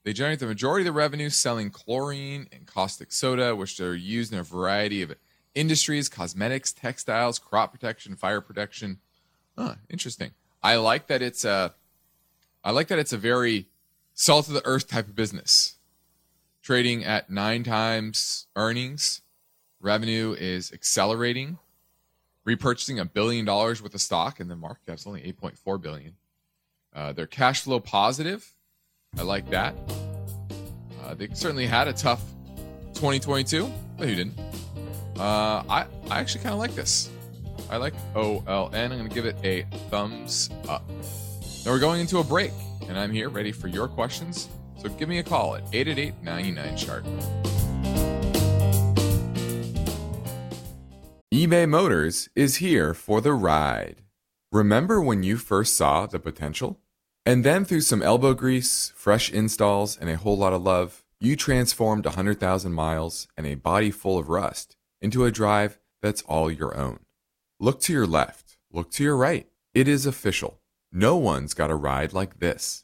they 0.03 0.11
generate 0.11 0.39
the 0.39 0.47
majority 0.47 0.81
of 0.81 0.93
the 0.93 0.97
revenue 0.97 1.29
selling 1.29 1.69
chlorine 1.69 2.47
and 2.51 2.65
caustic 2.65 3.11
soda, 3.11 3.55
which 3.55 3.77
they're 3.77 3.95
used 3.95 4.33
in 4.33 4.39
a 4.39 4.43
variety 4.43 5.01
of 5.01 5.15
industries, 5.55 6.09
cosmetics, 6.09 6.73
textiles, 6.73 7.39
crop 7.39 7.71
protection, 7.71 8.15
fire 8.15 8.41
protection. 8.41 8.99
Huh, 9.57 9.75
interesting. 9.89 10.31
I 10.61 10.75
like 10.75 11.07
that 11.07 11.21
it's 11.21 11.45
a 11.45 11.73
I 12.65 12.71
like 12.71 12.87
that 12.87 12.99
it's 12.99 13.13
a 13.13 13.17
very 13.17 13.67
salt 14.13 14.47
of 14.47 14.53
the 14.53 14.65
earth 14.65 14.87
type 14.87 15.07
of 15.07 15.15
business. 15.15 15.75
Trading 16.63 17.03
at 17.03 17.29
nine 17.29 17.63
times 17.63 18.47
earnings. 18.55 19.21
Revenue 19.79 20.35
is 20.39 20.71
accelerating. 20.71 21.59
Repurchasing 22.47 22.99
a 22.99 23.05
billion 23.05 23.45
dollars 23.45 23.83
worth 23.83 23.93
of 23.93 24.01
stock, 24.01 24.39
and 24.39 24.49
the 24.49 24.55
market 24.55 24.85
cap's 24.87 25.05
only 25.05 25.21
8.4 25.21 25.81
billion. 25.81 26.15
Uh, 26.95 27.11
they're 27.13 27.27
cash 27.27 27.61
flow 27.61 27.79
positive 27.79 28.53
I 29.17 29.21
like 29.21 29.49
that. 29.51 29.75
Uh, 31.03 31.13
they 31.13 31.27
certainly 31.33 31.67
had 31.67 31.87
a 31.87 31.93
tough 31.93 32.21
2022, 32.95 33.71
but 33.97 34.07
who 34.07 34.15
didn't? 34.15 34.39
Uh, 35.17 35.63
I, 35.69 35.85
I 36.09 36.19
actually 36.19 36.43
kind 36.43 36.53
of 36.53 36.59
like 36.59 36.73
this. 36.73 37.09
I 37.69 37.77
like 37.77 37.93
OLN. 38.15 38.73
I'm 38.73 38.89
going 38.89 39.07
to 39.07 39.13
give 39.13 39.25
it 39.25 39.35
a 39.43 39.63
thumbs 39.89 40.49
up. 40.67 40.87
Now 41.65 41.71
we're 41.71 41.79
going 41.79 42.01
into 42.01 42.17
a 42.17 42.23
break, 42.23 42.51
and 42.87 42.97
I'm 42.97 43.11
here 43.11 43.29
ready 43.29 43.51
for 43.51 43.67
your 43.67 43.87
questions. 43.87 44.49
So 44.83 44.89
give 44.89 45.07
me 45.07 45.19
a 45.19 45.23
call 45.23 45.55
at 45.55 45.63
888 45.71 46.21
99 46.21 46.75
chart. 46.75 47.05
eBay 51.33 51.67
Motors 51.67 52.29
is 52.35 52.57
here 52.57 52.93
for 52.93 53.21
the 53.21 53.33
ride. 53.33 54.03
Remember 54.51 55.01
when 55.01 55.23
you 55.23 55.37
first 55.37 55.75
saw 55.75 56.05
the 56.05 56.19
potential? 56.19 56.79
And 57.25 57.45
then 57.45 57.63
through 57.63 57.81
some 57.81 58.03
elbow 58.03 58.33
grease, 58.33 58.91
fresh 58.95 59.31
installs, 59.31 59.97
and 59.97 60.09
a 60.09 60.17
whole 60.17 60.37
lot 60.37 60.51
of 60.51 60.61
love, 60.61 61.03
you 61.19 61.37
transformed 61.37 62.05
100,000 62.05 62.73
miles 62.73 63.29
and 63.37 63.47
a 63.47 63.55
body 63.55 63.89
full 63.89 64.19
of 64.19 64.27
rust 64.27 64.75
into 65.01 65.23
a 65.23 65.31
drive 65.31 65.79
that's 66.01 66.21
all 66.23 66.51
your 66.51 66.77
own. 66.77 66.99
Look 67.59 67.79
to 67.81 67.93
your 67.93 68.05
left, 68.05 68.57
look 68.71 68.91
to 68.91 69.03
your 69.03 69.15
right. 69.15 69.47
It 69.73 69.87
is 69.87 70.05
official. 70.05 70.59
No 70.91 71.15
one's 71.15 71.53
got 71.53 71.71
a 71.71 71.75
ride 71.75 72.11
like 72.11 72.39
this. 72.39 72.83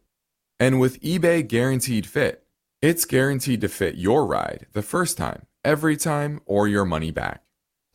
And 0.61 0.79
with 0.79 1.01
eBay 1.01 1.47
Guaranteed 1.47 2.05
Fit, 2.05 2.43
it's 2.83 3.05
guaranteed 3.05 3.61
to 3.61 3.67
fit 3.67 3.95
your 3.95 4.27
ride 4.27 4.67
the 4.73 4.83
first 4.83 5.17
time, 5.17 5.47
every 5.65 5.97
time, 5.97 6.39
or 6.45 6.67
your 6.67 6.85
money 6.85 7.09
back. 7.09 7.41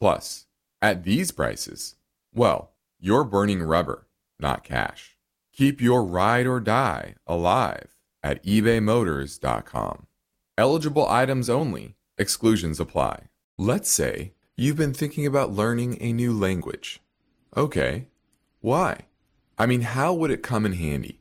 Plus, 0.00 0.46
at 0.82 1.04
these 1.04 1.30
prices, 1.30 1.94
well, 2.34 2.72
you're 2.98 3.22
burning 3.22 3.62
rubber, 3.62 4.08
not 4.40 4.64
cash. 4.64 5.16
Keep 5.52 5.80
your 5.80 6.02
ride 6.02 6.48
or 6.48 6.58
die 6.58 7.14
alive 7.24 7.94
at 8.24 8.42
ebaymotors.com. 8.42 10.08
Eligible 10.58 11.08
items 11.08 11.48
only, 11.48 11.94
exclusions 12.18 12.80
apply. 12.80 13.28
Let's 13.56 13.92
say 13.92 14.32
you've 14.56 14.76
been 14.76 14.92
thinking 14.92 15.24
about 15.24 15.52
learning 15.52 15.98
a 16.00 16.12
new 16.12 16.32
language. 16.32 16.98
Okay, 17.56 18.08
Why? 18.60 19.02
I 19.56 19.66
mean, 19.66 19.82
how 19.82 20.12
would 20.14 20.32
it 20.32 20.42
come 20.42 20.66
in 20.66 20.72
handy? 20.72 21.20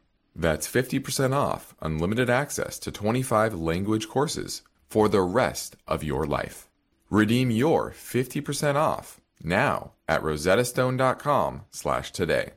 That's 0.35 0.67
50% 0.67 1.33
off 1.33 1.75
unlimited 1.81 2.29
access 2.29 2.79
to 2.79 2.91
25 2.91 3.53
language 3.53 4.07
courses 4.07 4.61
for 4.89 5.07
the 5.09 5.21
rest 5.21 5.75
of 5.87 6.03
your 6.03 6.25
life. 6.25 6.69
Redeem 7.09 7.51
your 7.51 7.91
50% 7.91 8.75
off 8.75 9.19
now 9.43 9.91
at 10.07 10.21
rosettastone.com 10.21 11.61
slash 11.71 12.11
today. 12.11 12.51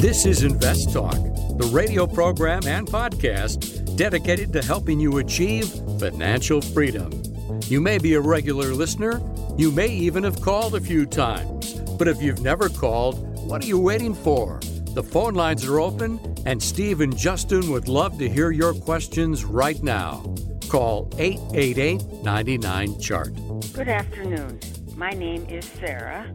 This 0.00 0.26
is 0.26 0.42
Invest 0.42 0.92
Talk, 0.92 1.14
the 1.14 1.70
radio 1.72 2.06
program 2.06 2.66
and 2.66 2.86
podcast 2.86 3.96
dedicated 3.96 4.52
to 4.52 4.62
helping 4.62 4.98
you 5.00 5.18
achieve 5.18 5.68
financial 6.00 6.60
freedom. 6.60 7.22
You 7.66 7.80
may 7.80 7.98
be 7.98 8.14
a 8.14 8.20
regular 8.20 8.74
listener, 8.74 9.22
you 9.56 9.70
may 9.70 9.88
even 9.88 10.24
have 10.24 10.40
called 10.40 10.74
a 10.74 10.80
few 10.80 11.06
times, 11.06 11.74
but 11.98 12.08
if 12.08 12.20
you've 12.20 12.42
never 12.42 12.68
called, 12.68 13.31
what 13.44 13.64
are 13.64 13.66
you 13.66 13.78
waiting 13.78 14.14
for? 14.14 14.60
The 14.94 15.02
phone 15.02 15.34
lines 15.34 15.64
are 15.66 15.80
open, 15.80 16.20
and 16.46 16.62
Steve 16.62 17.00
and 17.00 17.16
Justin 17.16 17.70
would 17.70 17.88
love 17.88 18.18
to 18.18 18.28
hear 18.28 18.50
your 18.50 18.74
questions 18.74 19.44
right 19.44 19.82
now. 19.82 20.34
Call 20.68 21.10
888 21.18 22.02
99 22.22 23.00
Chart. 23.00 23.32
Good 23.72 23.88
afternoon. 23.88 24.60
My 24.96 25.10
name 25.10 25.46
is 25.48 25.64
Sarah, 25.64 26.32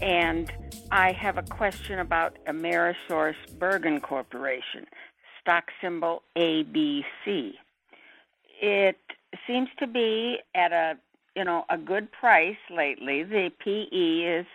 and 0.00 0.52
I 0.90 1.12
have 1.12 1.38
a 1.38 1.42
question 1.42 2.00
about 2.00 2.36
Amerisource 2.46 3.36
Bergen 3.58 4.00
Corporation, 4.00 4.86
stock 5.40 5.64
symbol 5.80 6.22
ABC. 6.36 7.52
It 8.60 8.98
seems 9.46 9.68
to 9.78 9.86
be 9.86 10.38
at 10.54 10.72
a 10.72 10.98
you 11.34 11.44
know 11.44 11.64
a 11.70 11.78
good 11.78 12.12
price 12.12 12.56
lately. 12.70 13.22
The 13.22 13.50
PE 13.64 14.40
is 14.40 14.46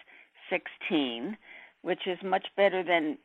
16 0.50 1.38
which 1.88 2.06
is 2.06 2.18
much 2.22 2.46
better 2.58 2.84
than 2.84 3.18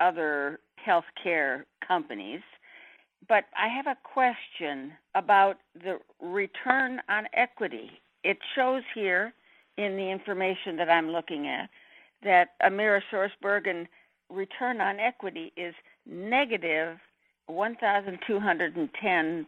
other 0.00 0.58
healthcare 0.84 1.62
companies. 1.86 2.40
But 3.28 3.44
I 3.56 3.68
have 3.68 3.86
a 3.86 3.96
question 4.02 4.90
about 5.14 5.58
the 5.74 6.00
return 6.20 7.00
on 7.08 7.28
equity. 7.32 7.88
It 8.24 8.38
shows 8.56 8.82
here 8.96 9.32
in 9.78 9.94
the 9.94 10.10
information 10.10 10.76
that 10.78 10.90
I'm 10.90 11.10
looking 11.10 11.46
at 11.46 11.70
that 12.24 12.48
Amerisource 12.64 13.30
Bergen 13.40 13.86
return 14.28 14.80
on 14.80 14.98
equity 14.98 15.52
is 15.56 15.76
negative 16.04 16.98
1,210%. 17.48 19.46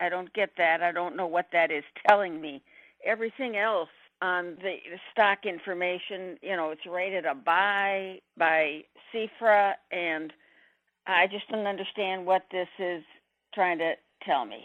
I 0.00 0.08
don't 0.08 0.32
get 0.32 0.50
that. 0.58 0.82
I 0.82 0.90
don't 0.90 1.14
know 1.14 1.28
what 1.28 1.46
that 1.52 1.70
is 1.70 1.84
telling 2.08 2.40
me. 2.40 2.60
Everything 3.06 3.56
else 3.56 3.88
on 4.22 4.56
the, 4.62 4.76
the 4.90 5.00
stock 5.12 5.46
information. 5.46 6.38
You 6.42 6.56
know, 6.56 6.70
it's 6.70 6.86
rated 6.86 7.24
a 7.24 7.34
buy 7.34 8.20
by 8.36 8.84
CIFRA, 9.12 9.74
and 9.90 10.32
I 11.06 11.26
just 11.26 11.48
don't 11.48 11.66
understand 11.66 12.26
what 12.26 12.44
this 12.50 12.68
is 12.78 13.02
trying 13.54 13.78
to 13.78 13.94
tell 14.22 14.44
me. 14.44 14.64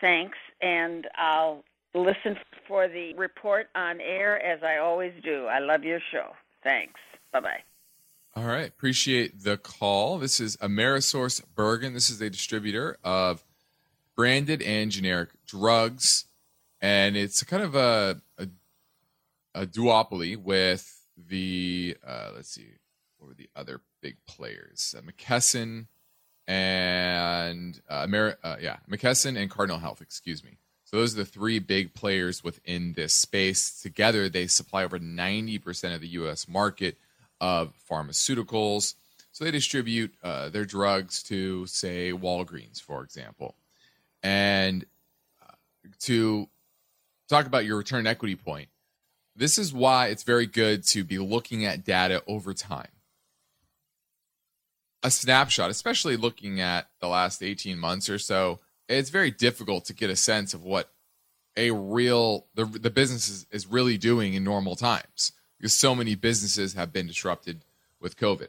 Thanks, 0.00 0.38
and 0.60 1.06
I'll 1.16 1.64
listen 1.94 2.38
for 2.68 2.88
the 2.88 3.14
report 3.14 3.68
on 3.74 4.00
air 4.00 4.42
as 4.44 4.62
I 4.62 4.76
always 4.76 5.12
do. 5.22 5.46
I 5.46 5.58
love 5.58 5.84
your 5.84 6.00
show. 6.12 6.34
Thanks. 6.62 7.00
Bye 7.32 7.40
bye. 7.40 7.62
All 8.34 8.44
right. 8.44 8.68
Appreciate 8.68 9.44
the 9.44 9.56
call. 9.56 10.18
This 10.18 10.40
is 10.40 10.58
Amerisource 10.58 11.42
Bergen. 11.54 11.94
This 11.94 12.10
is 12.10 12.20
a 12.20 12.28
distributor 12.28 12.98
of 13.02 13.42
branded 14.14 14.60
and 14.60 14.90
generic 14.90 15.30
drugs. 15.46 16.26
And 16.80 17.16
it's 17.16 17.42
kind 17.44 17.62
of 17.62 17.74
a, 17.74 18.20
a 19.56 19.66
duopoly 19.66 20.36
with 20.36 21.00
the 21.16 21.96
uh, 22.06 22.30
let's 22.34 22.50
see, 22.50 22.68
what 23.18 23.28
were 23.28 23.34
the 23.34 23.48
other 23.56 23.80
big 24.02 24.16
players? 24.26 24.94
Uh, 24.96 25.00
McKesson 25.00 25.86
and 26.46 27.80
uh, 27.88 28.06
Ameri- 28.06 28.36
uh, 28.44 28.56
yeah, 28.60 28.76
McKesson 28.88 29.40
and 29.40 29.50
Cardinal 29.50 29.80
Health. 29.80 30.00
Excuse 30.00 30.44
me. 30.44 30.58
So 30.84 30.98
those 30.98 31.14
are 31.14 31.18
the 31.18 31.24
three 31.24 31.58
big 31.58 31.94
players 31.94 32.44
within 32.44 32.92
this 32.92 33.14
space. 33.14 33.80
Together, 33.80 34.28
they 34.28 34.46
supply 34.46 34.84
over 34.84 34.98
ninety 34.98 35.58
percent 35.58 35.94
of 35.94 36.00
the 36.00 36.08
U.S. 36.08 36.46
market 36.46 36.98
of 37.40 37.72
pharmaceuticals. 37.90 38.94
So 39.32 39.44
they 39.44 39.50
distribute 39.50 40.14
uh, 40.22 40.48
their 40.48 40.64
drugs 40.64 41.22
to, 41.24 41.66
say, 41.66 42.10
Walgreens, 42.12 42.80
for 42.80 43.02
example. 43.02 43.54
And 44.22 44.86
uh, 45.42 45.52
to 46.00 46.48
talk 47.28 47.44
about 47.46 47.66
your 47.66 47.76
return 47.76 48.06
equity 48.06 48.34
point, 48.34 48.70
this 49.36 49.58
is 49.58 49.72
why 49.72 50.06
it's 50.08 50.22
very 50.22 50.46
good 50.46 50.82
to 50.88 51.04
be 51.04 51.18
looking 51.18 51.64
at 51.64 51.84
data 51.84 52.22
over 52.26 52.54
time. 52.54 52.88
A 55.02 55.10
snapshot, 55.10 55.70
especially 55.70 56.16
looking 56.16 56.60
at 56.60 56.88
the 57.00 57.06
last 57.06 57.42
18 57.42 57.78
months 57.78 58.08
or 58.08 58.18
so, 58.18 58.60
it's 58.88 59.10
very 59.10 59.30
difficult 59.30 59.84
to 59.84 59.94
get 59.94 60.10
a 60.10 60.16
sense 60.16 60.54
of 60.54 60.64
what 60.64 60.90
a 61.56 61.70
real 61.70 62.46
the, 62.54 62.64
the 62.64 62.90
business 62.90 63.28
is, 63.28 63.46
is 63.50 63.66
really 63.66 63.98
doing 63.98 64.34
in 64.34 64.42
normal 64.42 64.74
times 64.76 65.32
because 65.58 65.78
so 65.78 65.94
many 65.94 66.14
businesses 66.14 66.74
have 66.74 66.92
been 66.92 67.06
disrupted 67.06 67.64
with 68.00 68.16
COVID. 68.16 68.48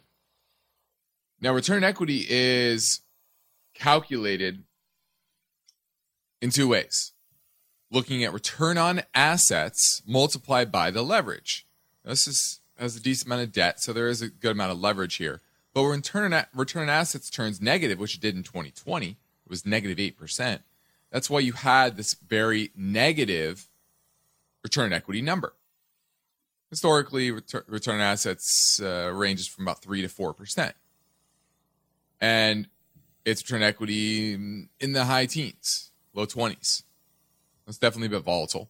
Now, 1.39 1.54
return 1.54 1.84
equity 1.84 2.26
is 2.28 3.02
calculated 3.73 4.63
in 6.41 6.50
two 6.50 6.67
ways 6.67 7.13
looking 7.91 8.23
at 8.23 8.34
return 8.34 8.78
on 8.78 9.02
assets 9.13 10.02
multiplied 10.06 10.71
by 10.71 10.91
the 10.91 11.02
leverage. 11.02 11.65
This 12.04 12.28
is 12.28 12.60
has 12.78 12.95
a 12.95 13.02
decent 13.02 13.28
amount 13.28 13.41
of 13.41 13.52
debt, 13.52 13.82
so 13.82 13.91
there 13.91 14.08
is 14.08 14.21
a 14.21 14.30
good 14.30 14.52
amount 14.52 14.71
of 14.71 14.80
leverage 14.80 15.15
here. 15.15 15.41
But 15.73 15.84
when 15.84 15.97
return 15.97 16.45
return 16.54 16.84
on 16.84 16.89
assets 16.89 17.30
turns 17.30 17.62
negative, 17.62 18.00
which 18.00 18.15
it 18.15 18.21
did 18.21 18.36
in 18.36 18.43
2020, 18.43 19.10
it 19.10 19.17
was 19.50 19.65
negative 19.65 19.97
negative 19.97 20.00
eight 20.00 20.17
percent. 20.17 20.62
That's 21.12 21.30
why 21.30 21.39
you 21.39 21.54
had 21.54 21.97
this 21.97 22.13
very 22.13 22.71
negative 22.76 23.67
return 24.63 24.86
on 24.86 24.93
equity 24.93 25.21
number. 25.21 25.54
Historically, 26.69 27.32
return, 27.32 27.63
return 27.67 27.95
on 27.95 28.02
assets 28.02 28.80
uh, 28.84 29.12
ranges 29.13 29.47
from 29.47 29.65
about 29.65 29.82
three 29.82 30.02
to 30.02 30.10
four 30.10 30.34
percent, 30.34 30.76
and 32.19 32.67
its 33.23 33.41
return 33.43 33.63
equity 33.63 34.34
in 34.34 34.93
the 34.93 35.06
high 35.06 35.26
teens, 35.26 35.91
low 36.13 36.26
twenties. 36.26 36.84
It's 37.67 37.77
definitely 37.77 38.08
a 38.08 38.19
bit 38.19 38.25
volatile. 38.25 38.69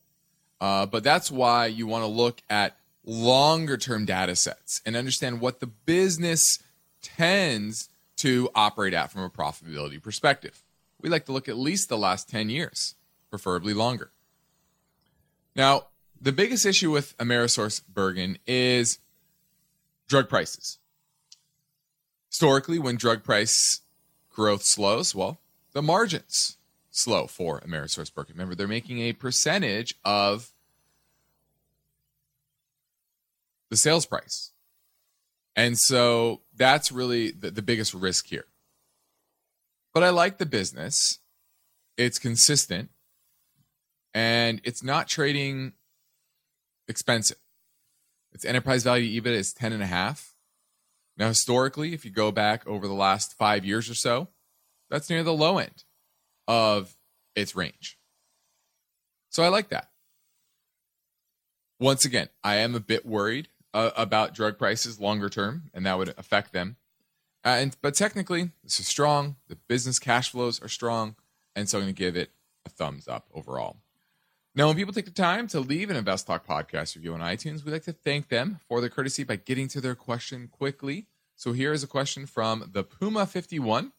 Uh, 0.60 0.86
but 0.86 1.04
that's 1.04 1.30
why 1.30 1.68
you 1.68 1.86
want 1.86 2.04
to 2.04 2.08
look 2.08 2.42
at 2.50 2.78
longer 3.06 3.78
term 3.78 4.06
data 4.06 4.36
sets 4.36 4.82
and 4.86 4.96
understand 4.96 5.40
what 5.40 5.60
the 5.60 5.68
business 5.68 6.60
tends 7.02 7.90
to 8.18 8.50
operate 8.56 8.94
at 8.94 9.12
from 9.12 9.22
a 9.22 9.30
profitability 9.30 10.02
perspective. 10.02 10.64
We 11.00 11.10
like 11.10 11.26
to 11.26 11.32
look 11.32 11.48
at 11.48 11.58
least 11.58 11.90
the 11.90 11.98
last 11.98 12.28
10 12.30 12.50
years, 12.50 12.96
preferably 13.30 13.74
longer. 13.74 14.12
Now, 15.56 15.88
the 16.20 16.32
biggest 16.32 16.66
issue 16.66 16.92
with 16.92 17.16
Amerisource 17.18 17.82
Bergen 17.88 18.40
is 18.48 18.98
drug 20.08 20.28
prices. 20.28 20.80
Historically, 22.30 22.80
when 22.80 22.96
drug 22.96 23.24
price 23.24 23.82
growth 24.32 24.64
slows, 24.64 25.14
well, 25.14 25.40
the 25.74 25.82
margins 25.82 26.57
slow 26.98 27.28
for 27.28 27.60
Amerisource. 27.62 28.12
Remember, 28.30 28.56
they're 28.56 28.68
making 28.68 29.00
a 29.00 29.14
percentage 29.14 29.96
of 30.04 30.52
the 33.70 33.78
sales 33.78 34.06
price. 34.06 34.52
And 35.56 35.78
so 35.78 36.42
that's 36.56 36.92
really 36.92 37.32
the, 37.32 37.52
the 37.52 37.62
biggest 37.62 37.94
risk 37.94 38.28
here. 38.28 38.46
But 39.94 40.04
I 40.04 40.10
like 40.10 40.38
the 40.38 40.46
business. 40.46 41.20
It's 41.98 42.20
consistent 42.20 42.90
and 44.14 44.62
it's 44.64 44.84
not 44.84 45.08
trading 45.08 45.74
expensive. 46.88 47.38
Its 48.32 48.46
enterprise 48.46 48.84
value 48.84 49.20
EBIT 49.20 49.34
is 49.34 49.54
10 49.54 49.74
and 49.74 49.82
a 49.82 49.88
half. 49.88 50.36
Now, 51.18 51.30
historically, 51.30 51.94
if 51.94 52.06
you 52.06 52.12
go 52.12 52.32
back 52.32 52.68
over 52.68 52.88
the 52.88 52.94
last 52.94 53.36
five 53.36 53.66
years 53.66 53.90
or 53.90 53.96
so, 53.96 54.28
that's 54.90 55.10
near 55.10 55.24
the 55.24 55.34
low 55.34 55.58
end 55.58 55.84
of 56.48 56.96
its 57.36 57.56
range. 57.56 57.98
So 59.30 59.44
I 59.44 59.50
like 59.50 59.70
that. 59.70 59.90
Once 61.80 62.06
again, 62.06 62.30
I 62.44 62.56
am 62.56 62.74
a 62.74 62.80
bit 62.80 63.06
worried 63.06 63.50
uh, 63.74 63.92
about 63.96 64.34
drug 64.34 64.58
prices 64.58 65.00
longer 65.00 65.30
term, 65.30 65.70
and 65.74 65.86
that 65.86 65.98
would 65.98 66.14
affect 66.18 66.54
them. 66.54 66.78
Uh, 67.46 67.50
and 67.50 67.78
but 67.82 67.94
technically, 67.94 68.52
this 68.64 68.80
is 68.80 68.88
strong. 68.88 69.36
The 69.48 69.58
business 69.68 70.00
cash 70.00 70.32
flows 70.32 70.62
are 70.62 70.68
strong, 70.68 71.16
and 71.56 71.70
so 71.70 71.78
I'm 71.78 71.84
going 71.84 71.94
to 71.94 72.00
give 72.00 72.18
it 72.18 72.32
a 72.66 72.70
thumbs 72.70 73.08
up 73.08 73.28
overall. 73.34 73.78
Now, 74.56 74.68
when 74.68 74.76
people 74.76 74.94
take 74.94 75.06
the 75.06 75.12
time 75.12 75.48
to 75.50 75.60
leave 75.60 75.92
an 75.92 75.96
Invest 75.96 76.26
Talk 76.26 76.48
podcast 76.48 76.96
review 76.96 77.14
on 77.14 77.20
iTunes, 77.20 77.64
we 77.64 77.72
like 77.72 77.84
to 77.84 77.94
thank 77.94 78.30
them 78.30 78.60
for 78.68 78.82
their 78.82 78.90
courtesy 78.90 79.24
by 79.24 79.36
getting 79.36 79.68
to 79.68 79.80
their 79.80 79.94
question 79.94 80.48
quickly. 80.52 81.06
So 81.36 81.54
here 81.54 81.74
is 81.74 81.84
a 81.84 81.88
question 81.88 82.26
from 82.26 82.72
the 82.74 82.84
Puma 82.84 83.28
51. 83.28 83.86
It 83.86 83.92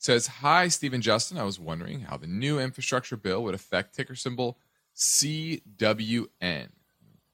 says, 0.00 0.26
Hi, 0.26 0.66
Stephen 0.68 1.02
Justin. 1.02 1.38
I 1.38 1.44
was 1.44 1.60
wondering 1.60 2.00
how 2.00 2.16
the 2.16 2.26
new 2.26 2.58
infrastructure 2.58 3.16
bill 3.16 3.44
would 3.44 3.54
affect 3.54 3.94
ticker 3.94 4.16
symbol 4.16 4.58
CWN. 4.96 6.68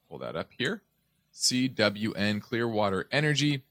Pull 0.09 0.19
that 0.19 0.37
up 0.37 0.51
here. 0.59 0.83
CWN 1.33 2.43
Clearwater 2.43 3.07
Energy. 3.13 3.63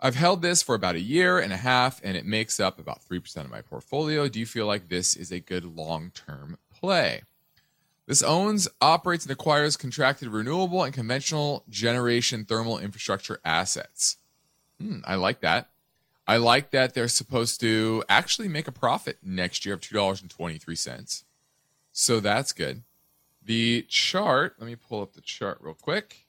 I've 0.00 0.16
held 0.16 0.42
this 0.42 0.62
for 0.62 0.74
about 0.74 0.94
a 0.94 1.00
year 1.00 1.38
and 1.38 1.52
a 1.52 1.56
half, 1.56 2.00
and 2.04 2.16
it 2.16 2.24
makes 2.24 2.60
up 2.60 2.78
about 2.78 3.04
3% 3.04 3.36
of 3.38 3.50
my 3.50 3.62
portfolio. 3.62 4.28
Do 4.28 4.38
you 4.38 4.46
feel 4.46 4.66
like 4.66 4.88
this 4.88 5.16
is 5.16 5.32
a 5.32 5.40
good 5.40 5.64
long 5.64 6.10
term 6.10 6.58
play? 6.72 7.22
This 8.06 8.22
owns, 8.22 8.68
operates, 8.80 9.24
and 9.24 9.32
acquires 9.32 9.76
contracted 9.76 10.28
renewable 10.28 10.82
and 10.82 10.94
conventional 10.94 11.64
generation 11.68 12.44
thermal 12.44 12.78
infrastructure 12.78 13.38
assets. 13.44 14.16
Hmm, 14.80 15.00
I 15.04 15.16
like 15.16 15.40
that. 15.40 15.68
I 16.28 16.36
like 16.36 16.70
that 16.70 16.94
they're 16.94 17.08
supposed 17.08 17.60
to 17.62 18.04
actually 18.08 18.46
make 18.46 18.68
a 18.68 18.72
profit 18.72 19.18
next 19.22 19.66
year 19.66 19.74
of 19.74 19.80
$2.23. 19.80 21.24
So 21.90 22.20
that's 22.20 22.52
good. 22.52 22.84
The 23.42 23.82
chart, 23.88 24.54
let 24.58 24.66
me 24.68 24.76
pull 24.76 25.02
up 25.02 25.14
the 25.14 25.20
chart 25.20 25.58
real 25.60 25.74
quick. 25.74 26.26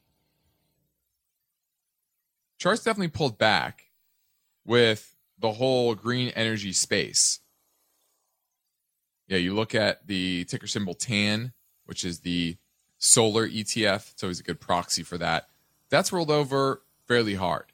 Chart's 2.58 2.84
definitely 2.84 3.10
pulled 3.10 3.38
back 3.38 3.92
with 4.66 5.16
the 5.38 5.52
whole 5.54 5.94
green 5.94 6.30
energy 6.30 6.72
space. 6.72 7.42
Yeah, 9.28 9.38
you 9.38 9.54
look 9.54 9.76
at 9.76 10.08
the 10.08 10.46
ticker 10.46 10.66
symbol 10.66 10.96
TAN 10.96 11.54
which 11.90 12.06
is 12.06 12.20
the 12.20 12.56
solar 13.00 13.50
ETF. 13.50 14.12
It's 14.12 14.22
always 14.22 14.40
a 14.40 14.44
good 14.44 14.62
proxy 14.62 15.02
for 15.02 15.18
that. 15.18 15.48
That's 15.90 16.14
rolled 16.14 16.30
over 16.30 16.84
fairly 17.08 17.34
hard. 17.34 17.66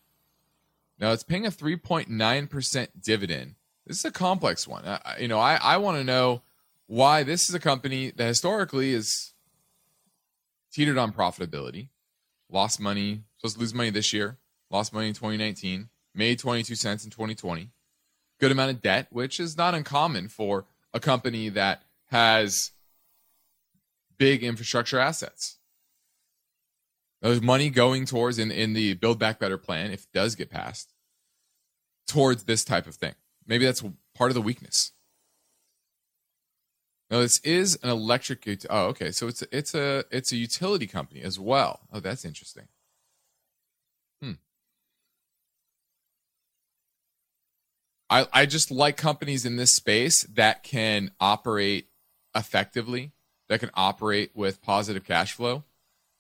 Now 0.99 1.12
it's 1.12 1.23
paying 1.23 1.45
a 1.45 1.51
3.9% 1.51 2.88
dividend. 3.01 3.55
This 3.86 3.99
is 3.99 4.05
a 4.05 4.12
complex 4.12 4.67
one. 4.67 4.84
I, 4.86 5.17
you 5.19 5.27
know, 5.27 5.39
I, 5.39 5.60
I 5.62 5.77
want 5.77 5.97
to 5.97 6.03
know 6.03 6.41
why 6.88 7.23
this 7.23 7.49
is 7.49 7.55
a 7.55 7.60
company 7.60 8.12
that 8.12 8.25
historically 8.25 8.93
is 8.93 9.34
teetered 10.71 10.97
on 10.97 11.12
profitability, 11.12 11.89
lost 12.49 12.79
money, 12.79 13.23
supposed 13.38 13.55
to 13.55 13.62
lose 13.62 13.73
money 13.73 13.89
this 13.89 14.13
year, 14.13 14.38
lost 14.69 14.93
money 14.93 15.08
in 15.08 15.13
2019, 15.13 15.89
made 16.13 16.39
22 16.39 16.75
cents 16.75 17.03
in 17.03 17.12
2020, 17.12 17.69
good 18.39 18.51
amount 18.51 18.71
of 18.71 18.81
debt, 18.81 19.08
which 19.10 19.39
is 19.39 19.58
not 19.58 19.75
uncommon 19.75 20.27
for 20.27 20.65
a 20.93 20.99
company 20.99 21.49
that 21.49 21.84
has 22.08 22.71
big 24.17 24.43
infrastructure 24.43 24.99
assets. 24.99 25.58
There's 27.25 27.41
money 27.41 27.71
going 27.71 28.05
towards 28.05 28.38
in, 28.38 28.51
in 28.51 28.73
the 28.73 28.93
Build 28.93 29.17
Back 29.17 29.39
Better 29.39 29.57
plan, 29.57 29.89
if 29.89 30.03
it 30.03 30.09
does 30.13 30.35
get 30.35 30.51
passed, 30.51 30.93
towards 32.07 32.43
this 32.43 32.63
type 32.63 32.85
of 32.85 32.93
thing. 32.93 33.15
Maybe 33.47 33.65
that's 33.65 33.83
part 34.13 34.29
of 34.29 34.35
the 34.35 34.43
weakness. 34.43 34.91
Now 37.09 37.21
this 37.21 37.39
is 37.43 37.79
an 37.81 37.89
electric. 37.89 38.47
Oh, 38.69 38.85
okay. 38.89 39.09
So 39.09 39.27
it's 39.27 39.41
a, 39.41 39.47
it's 39.51 39.73
a 39.73 40.03
it's 40.11 40.31
a 40.31 40.35
utility 40.35 40.85
company 40.85 41.21
as 41.21 41.39
well. 41.39 41.81
Oh, 41.91 41.99
that's 41.99 42.25
interesting. 42.25 42.67
Hmm. 44.21 44.33
I 48.07 48.27
I 48.31 48.45
just 48.45 48.69
like 48.69 48.97
companies 48.97 49.47
in 49.47 49.55
this 49.55 49.75
space 49.75 50.23
that 50.25 50.61
can 50.61 51.09
operate 51.19 51.88
effectively 52.35 53.13
that 53.49 53.61
can 53.61 53.71
operate 53.73 54.29
with 54.35 54.61
positive 54.61 55.03
cash 55.03 55.33
flow 55.33 55.63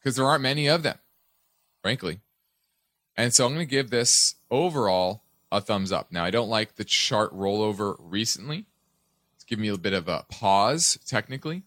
because 0.05 0.17
there 0.17 0.25
aren't 0.27 0.43
many 0.43 0.67
of 0.67 0.83
them, 0.83 0.99
frankly. 1.81 2.19
And 3.17 3.33
so 3.33 3.43
I'm 3.43 3.55
going 3.55 3.65
to 3.65 3.69
give 3.69 3.89
this 3.89 4.35
overall 4.51 5.23
a 5.51 5.59
thumbs 5.59 5.91
up. 5.91 6.11
Now, 6.11 6.23
I 6.23 6.29
don't 6.29 6.47
like 6.47 6.75
the 6.75 6.83
chart 6.83 7.35
rollover 7.35 7.95
recently. 7.97 8.67
It's 9.33 9.43
giving 9.43 9.63
me 9.63 9.69
a 9.69 9.77
bit 9.79 9.93
of 9.93 10.07
a 10.07 10.23
pause 10.29 10.99
technically, 11.07 11.63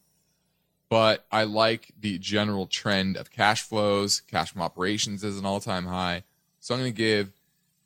but 0.88 1.27
I 1.33 1.42
like 1.42 1.90
the 1.98 2.16
general 2.18 2.68
trend 2.68 3.16
of 3.16 3.33
cash 3.33 3.62
flows, 3.62 4.20
cash 4.20 4.53
from 4.53 4.62
operations 4.62 5.24
is 5.24 5.37
an 5.37 5.44
all 5.44 5.59
time 5.59 5.87
high. 5.87 6.22
So 6.61 6.77
I'm 6.77 6.81
going 6.81 6.92
to 6.92 6.96
give 6.96 7.33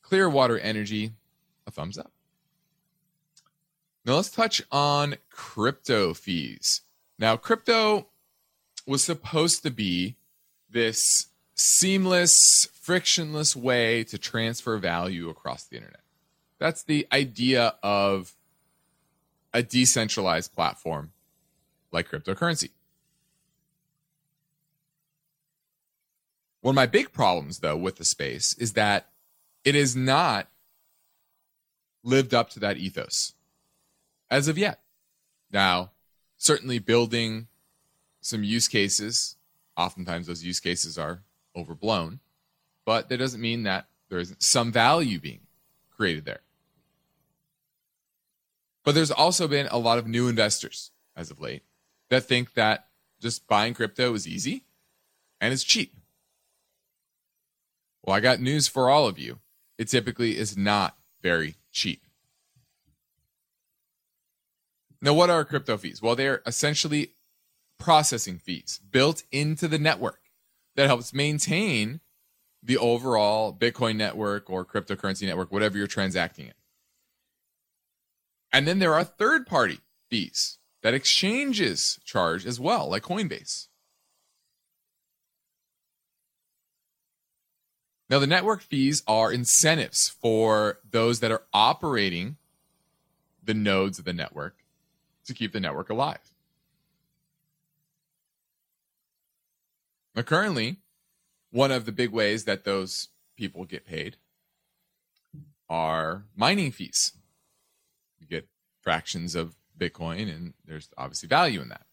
Clearwater 0.02 0.58
Energy 0.58 1.12
a 1.66 1.70
thumbs 1.70 1.96
up. 1.96 2.12
Now 4.04 4.16
let's 4.16 4.28
touch 4.28 4.60
on 4.70 5.16
crypto 5.30 6.12
fees. 6.12 6.82
Now, 7.18 7.38
crypto 7.38 8.08
was 8.86 9.02
supposed 9.02 9.62
to 9.62 9.70
be 9.70 10.16
this 10.72 11.26
seamless, 11.54 12.66
frictionless 12.72 13.54
way 13.54 14.04
to 14.04 14.18
transfer 14.18 14.78
value 14.78 15.28
across 15.28 15.64
the 15.64 15.76
internet. 15.76 16.00
That's 16.58 16.82
the 16.82 17.06
idea 17.12 17.74
of 17.82 18.34
a 19.52 19.62
decentralized 19.62 20.54
platform 20.54 21.12
like 21.90 22.10
cryptocurrency. 22.10 22.70
One 26.62 26.74
of 26.74 26.76
my 26.76 26.86
big 26.86 27.12
problems, 27.12 27.58
though, 27.58 27.76
with 27.76 27.96
the 27.96 28.04
space 28.04 28.54
is 28.58 28.74
that 28.74 29.08
it 29.64 29.74
has 29.74 29.96
not 29.96 30.48
lived 32.04 32.32
up 32.32 32.50
to 32.50 32.60
that 32.60 32.76
ethos 32.76 33.34
as 34.30 34.48
of 34.48 34.56
yet. 34.56 34.80
Now, 35.52 35.90
certainly 36.38 36.78
building 36.78 37.48
some 38.20 38.42
use 38.44 38.68
cases. 38.68 39.36
Oftentimes, 39.76 40.26
those 40.26 40.44
use 40.44 40.60
cases 40.60 40.98
are 40.98 41.22
overblown, 41.56 42.20
but 42.84 43.08
that 43.08 43.18
doesn't 43.18 43.40
mean 43.40 43.62
that 43.62 43.86
there 44.08 44.18
isn't 44.18 44.42
some 44.42 44.72
value 44.72 45.18
being 45.18 45.40
created 45.90 46.24
there. 46.24 46.40
But 48.84 48.94
there's 48.94 49.10
also 49.10 49.46
been 49.48 49.68
a 49.70 49.78
lot 49.78 49.98
of 49.98 50.06
new 50.06 50.28
investors 50.28 50.90
as 51.16 51.30
of 51.30 51.40
late 51.40 51.62
that 52.10 52.24
think 52.24 52.54
that 52.54 52.88
just 53.20 53.46
buying 53.46 53.74
crypto 53.74 54.12
is 54.14 54.26
easy 54.26 54.64
and 55.40 55.52
it's 55.52 55.64
cheap. 55.64 55.94
Well, 58.02 58.16
I 58.16 58.20
got 58.20 58.40
news 58.40 58.68
for 58.68 58.90
all 58.90 59.06
of 59.06 59.18
you. 59.18 59.38
It 59.78 59.88
typically 59.88 60.36
is 60.36 60.56
not 60.56 60.96
very 61.22 61.54
cheap. 61.70 62.04
Now, 65.00 65.14
what 65.14 65.30
are 65.30 65.44
crypto 65.44 65.76
fees? 65.76 66.02
Well, 66.02 66.14
they're 66.14 66.42
essentially 66.46 67.14
processing 67.82 68.38
fees 68.38 68.80
built 68.90 69.24
into 69.32 69.66
the 69.66 69.78
network 69.78 70.20
that 70.76 70.86
helps 70.86 71.12
maintain 71.12 72.00
the 72.62 72.78
overall 72.78 73.52
Bitcoin 73.52 73.96
network 73.96 74.48
or 74.48 74.64
cryptocurrency 74.64 75.26
network, 75.26 75.50
whatever 75.50 75.76
you're 75.76 75.88
transacting 75.88 76.46
in. 76.46 76.52
And 78.52 78.68
then 78.68 78.78
there 78.78 78.94
are 78.94 79.02
third 79.02 79.46
party 79.46 79.80
fees 80.08 80.58
that 80.82 80.94
exchanges 80.94 81.98
charge 82.04 82.46
as 82.46 82.60
well, 82.60 82.88
like 82.90 83.02
Coinbase. 83.02 83.66
Now, 88.08 88.18
the 88.18 88.26
network 88.26 88.60
fees 88.60 89.02
are 89.08 89.32
incentives 89.32 90.08
for 90.08 90.78
those 90.88 91.20
that 91.20 91.32
are 91.32 91.42
operating 91.52 92.36
the 93.42 93.54
nodes 93.54 93.98
of 93.98 94.04
the 94.04 94.12
network 94.12 94.56
to 95.24 95.34
keep 95.34 95.52
the 95.52 95.60
network 95.60 95.88
alive. 95.88 96.31
Now, 100.14 100.22
currently, 100.22 100.76
one 101.50 101.70
of 101.70 101.84
the 101.84 101.92
big 101.92 102.10
ways 102.10 102.44
that 102.44 102.64
those 102.64 103.08
people 103.36 103.64
get 103.64 103.86
paid 103.86 104.16
are 105.68 106.24
mining 106.36 106.70
fees. 106.70 107.12
You 108.20 108.26
get 108.26 108.48
fractions 108.82 109.34
of 109.34 109.56
Bitcoin, 109.78 110.30
and 110.30 110.54
there's 110.64 110.90
obviously 110.98 111.28
value 111.28 111.62
in 111.62 111.68
that. 111.70 111.86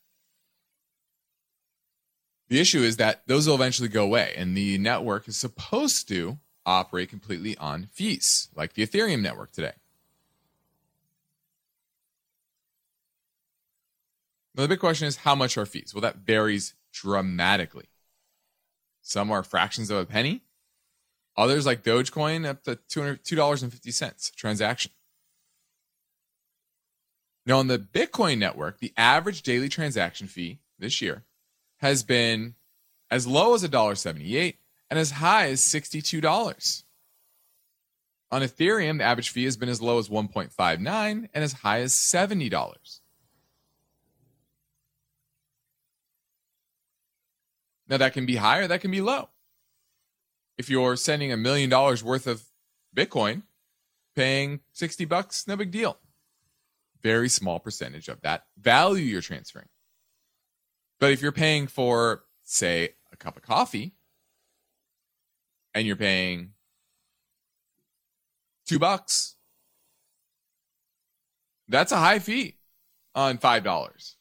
The 2.49 2.59
issue 2.59 2.82
is 2.82 2.97
that 2.97 3.22
those 3.28 3.47
will 3.47 3.55
eventually 3.55 3.89
go 3.89 4.03
away, 4.03 4.34
and 4.36 4.57
the 4.57 4.78
network 4.80 5.28
is 5.28 5.38
supposed 5.38 6.07
to 6.09 6.39
operate 6.65 7.09
completely 7.09 7.55
on 7.57 7.86
fees, 7.86 8.49
like 8.55 8.74
the 8.74 8.86
Ethereum 8.86 9.22
network 9.22 9.51
today. 9.51 9.74
Now, 14.55 14.63
the 14.63 14.70
big 14.70 14.80
question 14.80 15.07
is 15.07 15.17
how 15.17 15.36
much 15.36 15.57
are 15.57 15.65
fees? 15.65 15.93
Well, 15.93 16.01
that 16.01 16.17
varies 16.17 16.74
dramatically. 16.91 17.86
Some 19.10 19.32
are 19.32 19.41
fractions 19.41 19.89
of 19.89 19.97
a 19.97 20.05
penny, 20.05 20.43
others, 21.36 21.66
like 21.66 21.82
Dogecoin, 21.84 22.45
up 22.45 22.62
to 22.66 22.76
$2.50 22.76 24.36
transaction. 24.36 24.91
Now, 27.43 27.57
on 27.57 27.66
the 27.66 27.80
Bitcoin 27.80 28.38
network, 28.38 28.78
the 28.78 28.93
average 28.95 29.41
daily 29.41 29.68
transaction 29.68 30.28
fee 30.28 30.60
this 30.78 31.01
year 31.01 31.24
has 31.78 32.03
been 32.03 32.53
as 33.10 33.26
low 33.26 33.55
as 33.55 33.64
$1.78 33.64 34.57
and 34.91 34.99
as 34.99 35.10
high 35.10 35.47
as 35.47 35.62
$62. 35.62 36.84
On 38.30 38.43
Ethereum, 38.43 38.99
the 38.99 39.05
average 39.05 39.32
fee 39.32 39.45
has 39.45 39.57
been 39.57 39.70
as 39.70 39.82
low 39.82 39.97
as 39.97 40.07
1.59 40.07 41.30
and 41.34 41.43
as 41.43 41.53
high 41.53 41.80
as 41.80 41.95
$70. 41.95 42.99
Now 47.90 47.98
that 47.98 48.14
can 48.14 48.26
be 48.26 48.36
higher, 48.36 48.68
that 48.68 48.82
can 48.82 48.92
be 48.92 49.02
low. 49.02 49.30
If 50.58 50.70
you're 50.70 50.96
sending 50.96 51.34
a 51.34 51.38
million 51.38 51.70
dollars 51.70 52.04
worth 52.04 52.28
of 52.28 52.44
Bitcoin, 52.96 53.44
paying 54.16 54.60
60 54.74 55.06
bucks, 55.06 55.48
no 55.48 55.56
big 55.56 55.72
deal. 55.72 55.98
Very 57.02 57.30
small 57.30 57.60
percentage 57.60 58.08
of 58.08 58.22
that 58.22 58.46
value 58.60 59.04
you're 59.04 59.22
transferring. 59.22 59.70
But 61.00 61.12
if 61.12 61.22
you're 61.22 61.32
paying 61.32 61.68
for, 61.68 62.26
say, 62.44 62.96
a 63.12 63.18
cup 63.18 63.38
of 63.38 63.44
coffee, 63.44 63.94
and 65.74 65.88
you're 65.88 65.96
paying 65.96 66.52
two 68.68 68.80
bucks, 68.80 69.36
that's 71.68 71.92
a 71.92 71.98
high 71.98 72.20
fee 72.20 72.58
on 73.16 73.38
five 73.38 73.64
dollars 73.64 74.18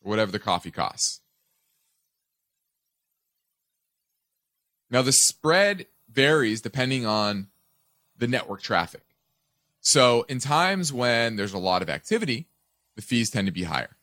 or 0.00 0.10
whatever 0.10 0.32
the 0.32 0.38
coffee 0.38 0.70
costs. 0.70 1.21
Now 4.92 5.00
the 5.00 5.12
spread 5.12 5.86
varies 6.08 6.60
depending 6.60 7.06
on 7.06 7.48
the 8.18 8.28
network 8.28 8.60
traffic. 8.60 9.02
So 9.80 10.24
in 10.28 10.38
times 10.38 10.92
when 10.92 11.36
there's 11.36 11.54
a 11.54 11.58
lot 11.58 11.82
of 11.82 11.88
activity, 11.88 12.46
the 12.94 13.02
fees 13.02 13.30
tend 13.30 13.46
to 13.46 13.52
be 13.52 13.64
higher. 13.64 13.96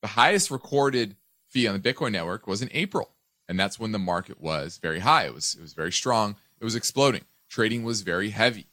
The 0.00 0.08
highest 0.08 0.50
recorded 0.50 1.16
fee 1.46 1.68
on 1.68 1.78
the 1.78 1.92
Bitcoin 1.92 2.12
network 2.12 2.46
was 2.46 2.62
in 2.62 2.70
April, 2.72 3.10
and 3.46 3.60
that's 3.60 3.78
when 3.78 3.92
the 3.92 3.98
market 3.98 4.40
was 4.40 4.78
very 4.78 5.00
high. 5.00 5.26
It 5.26 5.34
was 5.34 5.54
it 5.54 5.60
was 5.60 5.74
very 5.74 5.92
strong. 5.92 6.36
It 6.58 6.64
was 6.64 6.74
exploding. 6.74 7.24
Trading 7.50 7.84
was 7.84 8.00
very 8.00 8.30
heavy. 8.30 8.68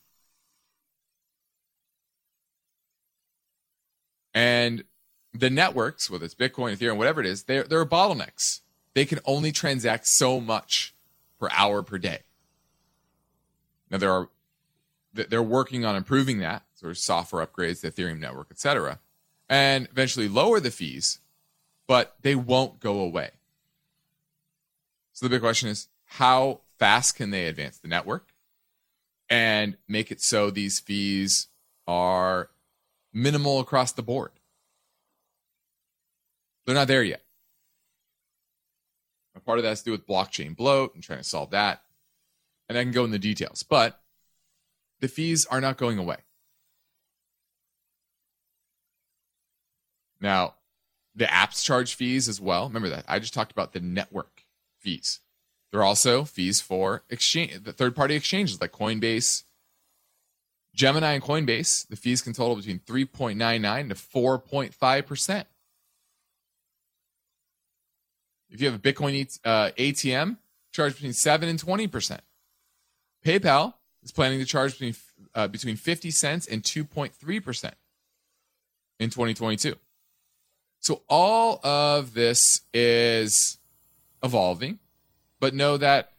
And 4.33 4.85
the 5.33 5.49
networks, 5.49 6.09
whether 6.09 6.23
it's 6.23 6.35
Bitcoin, 6.35 6.77
Ethereum, 6.77 6.97
whatever 6.97 7.19
it 7.19 7.27
is, 7.27 7.43
there 7.43 7.63
there 7.63 7.81
are 7.81 7.85
bottlenecks. 7.85 8.61
They 8.97 9.05
can 9.05 9.19
only 9.25 9.51
transact 9.51 10.07
so 10.07 10.41
much 10.41 10.95
per 11.39 11.49
hour 11.51 11.83
per 11.83 11.97
day. 11.97 12.23
Now 13.91 13.99
there 13.99 14.11
are 14.11 14.29
they're 15.13 15.41
working 15.41 15.85
on 15.85 15.95
improving 15.95 16.39
that, 16.39 16.63
sort 16.75 16.91
of 16.91 16.97
software 16.97 17.45
upgrades, 17.45 17.81
the 17.81 17.91
Ethereum 17.91 18.19
network, 18.19 18.47
etc 18.51 18.99
and 19.49 19.87
eventually 19.91 20.27
lower 20.27 20.59
the 20.59 20.71
fees, 20.71 21.19
but 21.87 22.15
they 22.21 22.35
won't 22.35 22.79
go 22.79 22.99
away. 22.99 23.31
So 25.13 25.25
the 25.25 25.29
big 25.29 25.41
question 25.41 25.69
is 25.69 25.87
how 26.05 26.61
fast 26.77 27.15
can 27.15 27.31
they 27.31 27.47
advance 27.47 27.77
the 27.77 27.87
network 27.87 28.33
and 29.29 29.77
make 29.87 30.11
it 30.11 30.21
so 30.21 30.49
these 30.49 30.79
fees 30.79 31.47
are 31.87 32.49
minimal 33.13 33.59
across 33.59 33.91
the 33.91 34.03
board? 34.03 34.31
They're 36.65 36.75
not 36.75 36.87
there 36.87 37.03
yet. 37.03 37.23
Part 39.47 39.59
of 39.59 39.63
that 39.63 39.69
has 39.69 39.79
to 39.79 39.85
do 39.85 39.91
with 39.91 40.05
blockchain 40.05 40.57
bloat 40.57 40.93
and 40.93 41.01
trying 41.01 41.19
to 41.19 41.23
solve 41.23 41.51
that. 41.51 41.81
And 42.67 42.77
I 42.77 42.83
can 42.83 42.91
go 42.91 43.05
in 43.05 43.11
the 43.11 43.17
details, 43.17 43.63
but 43.63 44.01
the 44.99 45.07
fees 45.07 45.45
are 45.45 45.61
not 45.61 45.77
going 45.77 45.97
away. 45.97 46.17
Now, 50.19 50.55
the 51.15 51.23
apps 51.25 51.63
charge 51.63 51.95
fees 51.95 52.27
as 52.27 52.41
well. 52.41 52.67
Remember 52.67 52.89
that. 52.89 53.05
I 53.07 53.19
just 53.19 53.33
talked 53.33 53.53
about 53.53 53.71
the 53.71 53.79
network 53.79 54.43
fees. 54.79 55.21
There 55.71 55.79
are 55.79 55.85
also 55.85 56.25
fees 56.25 56.59
for 56.59 57.05
exchange, 57.09 57.63
the 57.63 57.71
third 57.71 57.95
party 57.95 58.15
exchanges 58.15 58.59
like 58.59 58.73
Coinbase, 58.73 59.43
Gemini, 60.75 61.13
and 61.13 61.23
Coinbase. 61.23 61.87
The 61.87 61.95
fees 61.95 62.21
can 62.21 62.33
total 62.33 62.57
between 62.57 62.79
3.99 62.79 63.89
to 63.89 63.95
4.5%. 63.95 65.45
If 68.49 68.61
you 68.61 68.69
have 68.69 68.75
a 68.75 68.81
Bitcoin 68.81 69.37
uh, 69.43 69.71
ATM, 69.77 70.37
charge 70.71 70.93
between 70.93 71.13
7 71.13 71.49
and 71.49 71.61
20%. 71.61 72.19
PayPal 73.25 73.73
is 74.03 74.11
planning 74.11 74.39
to 74.39 74.45
charge 74.45 74.73
between, 74.73 74.95
uh, 75.35 75.47
between 75.47 75.75
50 75.75 76.11
cents 76.11 76.47
and 76.47 76.63
2.3% 76.63 77.71
in 78.99 79.09
2022. 79.09 79.75
So 80.79 81.01
all 81.09 81.59
of 81.65 82.13
this 82.13 82.39
is 82.73 83.57
evolving, 84.23 84.79
but 85.39 85.53
know 85.53 85.77
that 85.77 86.13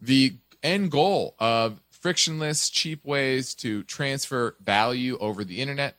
the 0.00 0.34
end 0.62 0.90
goal 0.90 1.34
of 1.38 1.80
frictionless, 1.90 2.70
cheap 2.70 3.04
ways 3.04 3.54
to 3.56 3.82
transfer 3.82 4.56
value 4.60 5.18
over 5.18 5.44
the 5.44 5.60
internet 5.60 5.96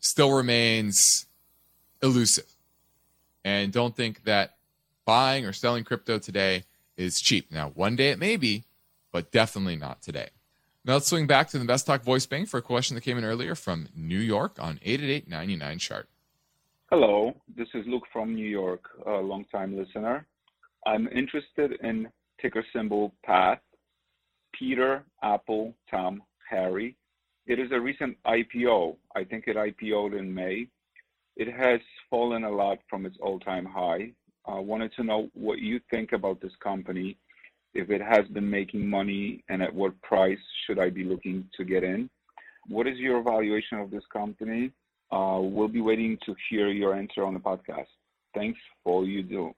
still 0.00 0.32
remains 0.32 1.26
elusive. 2.02 2.56
And 3.44 3.72
don't 3.72 3.94
think 3.94 4.24
that 4.24 4.56
buying 5.10 5.44
or 5.44 5.52
selling 5.52 5.82
crypto 5.82 6.20
today 6.20 6.62
is 6.96 7.20
cheap. 7.20 7.50
Now, 7.50 7.70
one 7.70 7.96
day 7.96 8.10
it 8.10 8.18
may 8.20 8.36
be, 8.36 8.62
but 9.10 9.32
definitely 9.32 9.74
not 9.74 10.00
today. 10.02 10.28
Now 10.84 10.92
let's 10.92 11.08
swing 11.08 11.26
back 11.26 11.48
to 11.48 11.56
the 11.56 11.62
Invest 11.62 11.88
Talk 11.88 12.04
voice 12.04 12.26
bank 12.26 12.48
for 12.48 12.58
a 12.58 12.62
question 12.62 12.94
that 12.94 13.00
came 13.00 13.18
in 13.18 13.24
earlier 13.24 13.56
from 13.56 13.88
New 13.92 14.20
York 14.20 14.58
on 14.60 14.78
888 14.84 15.80
chart. 15.80 16.08
Hello, 16.92 17.34
this 17.56 17.66
is 17.74 17.84
Luke 17.88 18.04
from 18.12 18.36
New 18.36 18.46
York, 18.46 18.84
a 19.04 19.14
longtime 19.14 19.76
listener. 19.76 20.24
I'm 20.86 21.08
interested 21.08 21.72
in 21.82 22.06
ticker 22.40 22.64
symbol 22.72 23.12
PATH, 23.24 23.58
Peter, 24.56 25.02
Apple, 25.24 25.74
Tom, 25.90 26.22
Harry. 26.48 26.96
It 27.48 27.58
is 27.58 27.72
a 27.72 27.80
recent 27.80 28.16
IPO. 28.24 28.94
I 29.16 29.24
think 29.24 29.48
it 29.48 29.56
IPO'd 29.56 30.14
in 30.14 30.32
May. 30.32 30.68
It 31.34 31.52
has 31.52 31.80
fallen 32.08 32.44
a 32.44 32.50
lot 32.50 32.78
from 32.88 33.06
its 33.06 33.16
all-time 33.20 33.64
high. 33.64 34.12
I 34.46 34.58
wanted 34.58 34.92
to 34.96 35.04
know 35.04 35.28
what 35.34 35.58
you 35.58 35.80
think 35.90 36.12
about 36.12 36.40
this 36.40 36.56
company, 36.62 37.18
if 37.74 37.90
it 37.90 38.00
has 38.00 38.26
been 38.28 38.48
making 38.50 38.88
money, 38.88 39.44
and 39.48 39.62
at 39.62 39.74
what 39.74 40.00
price 40.02 40.38
should 40.66 40.78
I 40.78 40.90
be 40.90 41.04
looking 41.04 41.48
to 41.56 41.64
get 41.64 41.84
in? 41.84 42.10
What 42.68 42.86
is 42.86 42.98
your 42.98 43.18
evaluation 43.18 43.78
of 43.78 43.90
this 43.90 44.04
company? 44.12 44.72
Uh, 45.12 45.38
we'll 45.40 45.68
be 45.68 45.80
waiting 45.80 46.18
to 46.26 46.34
hear 46.48 46.68
your 46.68 46.94
answer 46.94 47.24
on 47.24 47.34
the 47.34 47.40
podcast. 47.40 47.86
Thanks 48.34 48.58
for 48.82 48.92
all 48.92 49.06
you 49.06 49.22
do. 49.22 49.52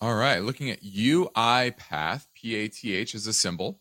All 0.00 0.14
right, 0.14 0.42
looking 0.42 0.70
at 0.70 0.82
UiPath, 0.82 2.26
P 2.34 2.54
A 2.56 2.68
T 2.68 2.94
H 2.94 3.14
is 3.14 3.26
a 3.26 3.32
symbol. 3.32 3.80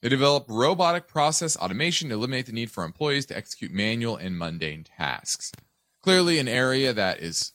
They 0.00 0.08
develop 0.08 0.46
robotic 0.48 1.06
process 1.06 1.56
automation 1.56 2.08
to 2.08 2.14
eliminate 2.14 2.46
the 2.46 2.52
need 2.52 2.70
for 2.70 2.84
employees 2.84 3.26
to 3.26 3.36
execute 3.36 3.70
manual 3.70 4.16
and 4.16 4.38
mundane 4.38 4.84
tasks. 4.84 5.52
Clearly, 6.02 6.38
an 6.38 6.48
area 6.48 6.92
that 6.92 7.20
is 7.20 7.52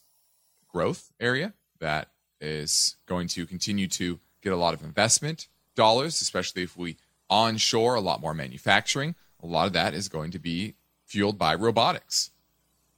growth 0.78 1.11
area 1.19 1.53
that 1.80 2.09
is 2.39 2.97
going 3.07 3.28
to 3.28 3.47
continue 3.47 3.88
to 3.88 4.19
get 4.43 4.53
a 4.53 4.55
lot 4.55 4.75
of 4.75 4.84
investment 4.84 5.47
dollars, 5.73 6.21
especially 6.21 6.61
if 6.61 6.78
we 6.78 6.97
onshore 7.32 7.95
a 7.95 7.99
lot 7.99 8.21
more 8.21 8.36
manufacturing. 8.36 9.15
A 9.41 9.47
lot 9.47 9.65
of 9.65 9.73
that 9.73 9.95
is 9.95 10.07
going 10.07 10.30
to 10.30 10.38
be 10.38 10.75
fueled 11.03 11.36
by 11.36 11.55
robotics, 11.55 12.30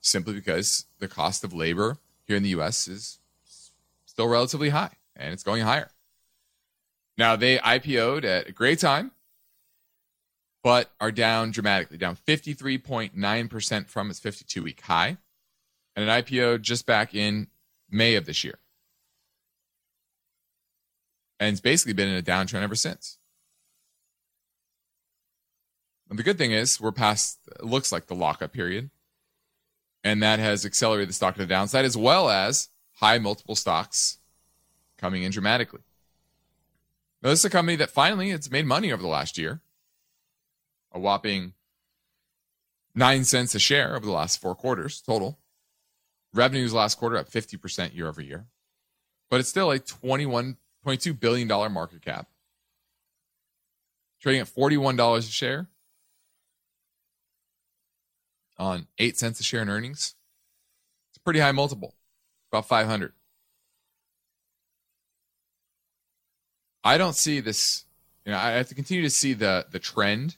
simply 0.01 0.34
because 0.34 0.88
the 0.99 1.07
cost 1.07 1.41
of 1.45 1.53
labor 1.53 1.99
here 2.27 2.36
in 2.36 2.43
the 2.43 2.49
US 2.49 2.89
is 2.89 3.19
still 4.05 4.27
relatively 4.27 4.71
high 4.71 4.95
and 5.15 5.32
it's 5.32 5.43
going 5.43 5.61
higher. 5.61 5.89
Now 7.17 7.38
they 7.38 7.59
IPO'd 7.59 8.25
at 8.25 8.49
a 8.49 8.51
great 8.51 8.80
time, 8.80 9.11
but 10.65 10.91
are 10.99 11.13
down 11.13 11.51
dramatically, 11.51 11.97
down 11.97 12.17
53.9% 12.27 13.88
from 13.88 14.09
its 14.09 14.19
52 14.19 14.63
week 14.63 14.82
high, 14.82 15.15
and 15.95 16.09
an 16.09 16.21
IPO 16.21 16.61
just 16.61 16.86
back 16.86 17.15
in 17.15 17.47
May 17.92 18.16
of 18.16 18.26
this 18.26 18.44
year. 18.44 18.60
And 21.40 21.54
it's 21.54 21.62
basically 21.62 21.94
been 21.94 22.10
in 22.10 22.18
a 22.18 22.22
downtrend 22.22 22.64
ever 22.64 22.76
since. 22.76 23.18
And 26.10 26.18
the 26.18 26.24
good 26.24 26.38
thing 26.38 26.52
is 26.52 26.82
we're 26.82 26.92
past 26.92 27.40
it 27.48 27.66
looks 27.66 27.92
like 27.92 28.08
the 28.08 28.16
lockup 28.16 28.52
period. 28.52 28.90
And 30.04 30.24
that 30.24 30.40
has 30.40 30.66
accelerated 30.66 31.10
the 31.10 31.14
stock 31.14 31.36
to 31.36 31.42
the 31.42 31.48
downside 31.48 31.86
as 31.86 31.98
well 31.98 32.30
as 32.30 32.70
high 32.96 33.18
multiple 33.18 33.56
stocks 33.56 34.18
coming 34.98 35.24
in 35.24 35.32
dramatically. 35.32 35.82
Now, 37.22 37.30
this 37.30 37.40
is 37.40 37.46
a 37.46 37.50
company 37.50 37.76
that 37.78 37.90
finally 37.90 38.32
it's 38.32 38.52
made 38.52 38.66
money 38.66 38.92
over 38.92 39.02
the 39.02 39.10
last 39.10 39.38
year. 39.38 39.62
A 40.92 41.00
whopping 41.00 41.54
nine 42.96 43.24
cents 43.24 43.56
a 43.56 43.60
share 43.60 43.96
over 43.96 44.06
the 44.06 44.12
last 44.12 44.42
four 44.42 44.56
quarters 44.56 45.02
total. 45.02 45.39
Revenues 46.34 46.73
last 46.73 46.97
quarter 46.97 47.17
up 47.17 47.30
50% 47.30 47.95
year 47.95 48.07
over 48.07 48.21
year. 48.21 48.45
But 49.30 49.39
it's 49.39 49.49
still 49.49 49.71
a 49.71 49.80
$21.2 49.80 51.19
billion 51.19 51.47
market 51.47 52.01
cap. 52.01 52.27
Trading 54.21 54.41
at 54.41 54.47
$41 54.47 55.17
a 55.17 55.21
share 55.21 55.67
on 58.57 58.88
8 58.97 59.17
cents 59.17 59.39
a 59.39 59.43
share 59.43 59.61
in 59.61 59.69
earnings. 59.69 60.15
It's 61.09 61.17
a 61.17 61.21
pretty 61.21 61.39
high 61.39 61.51
multiple, 61.51 61.95
about 62.51 62.67
500. 62.67 63.13
I 66.84 66.97
don't 66.97 67.15
see 67.15 67.39
this. 67.39 67.86
You 68.25 68.32
know, 68.32 68.38
I 68.38 68.51
have 68.51 68.67
to 68.69 68.75
continue 68.75 69.03
to 69.03 69.09
see 69.09 69.34
the 69.34 69.65
the 69.69 69.80
trend 69.80 70.38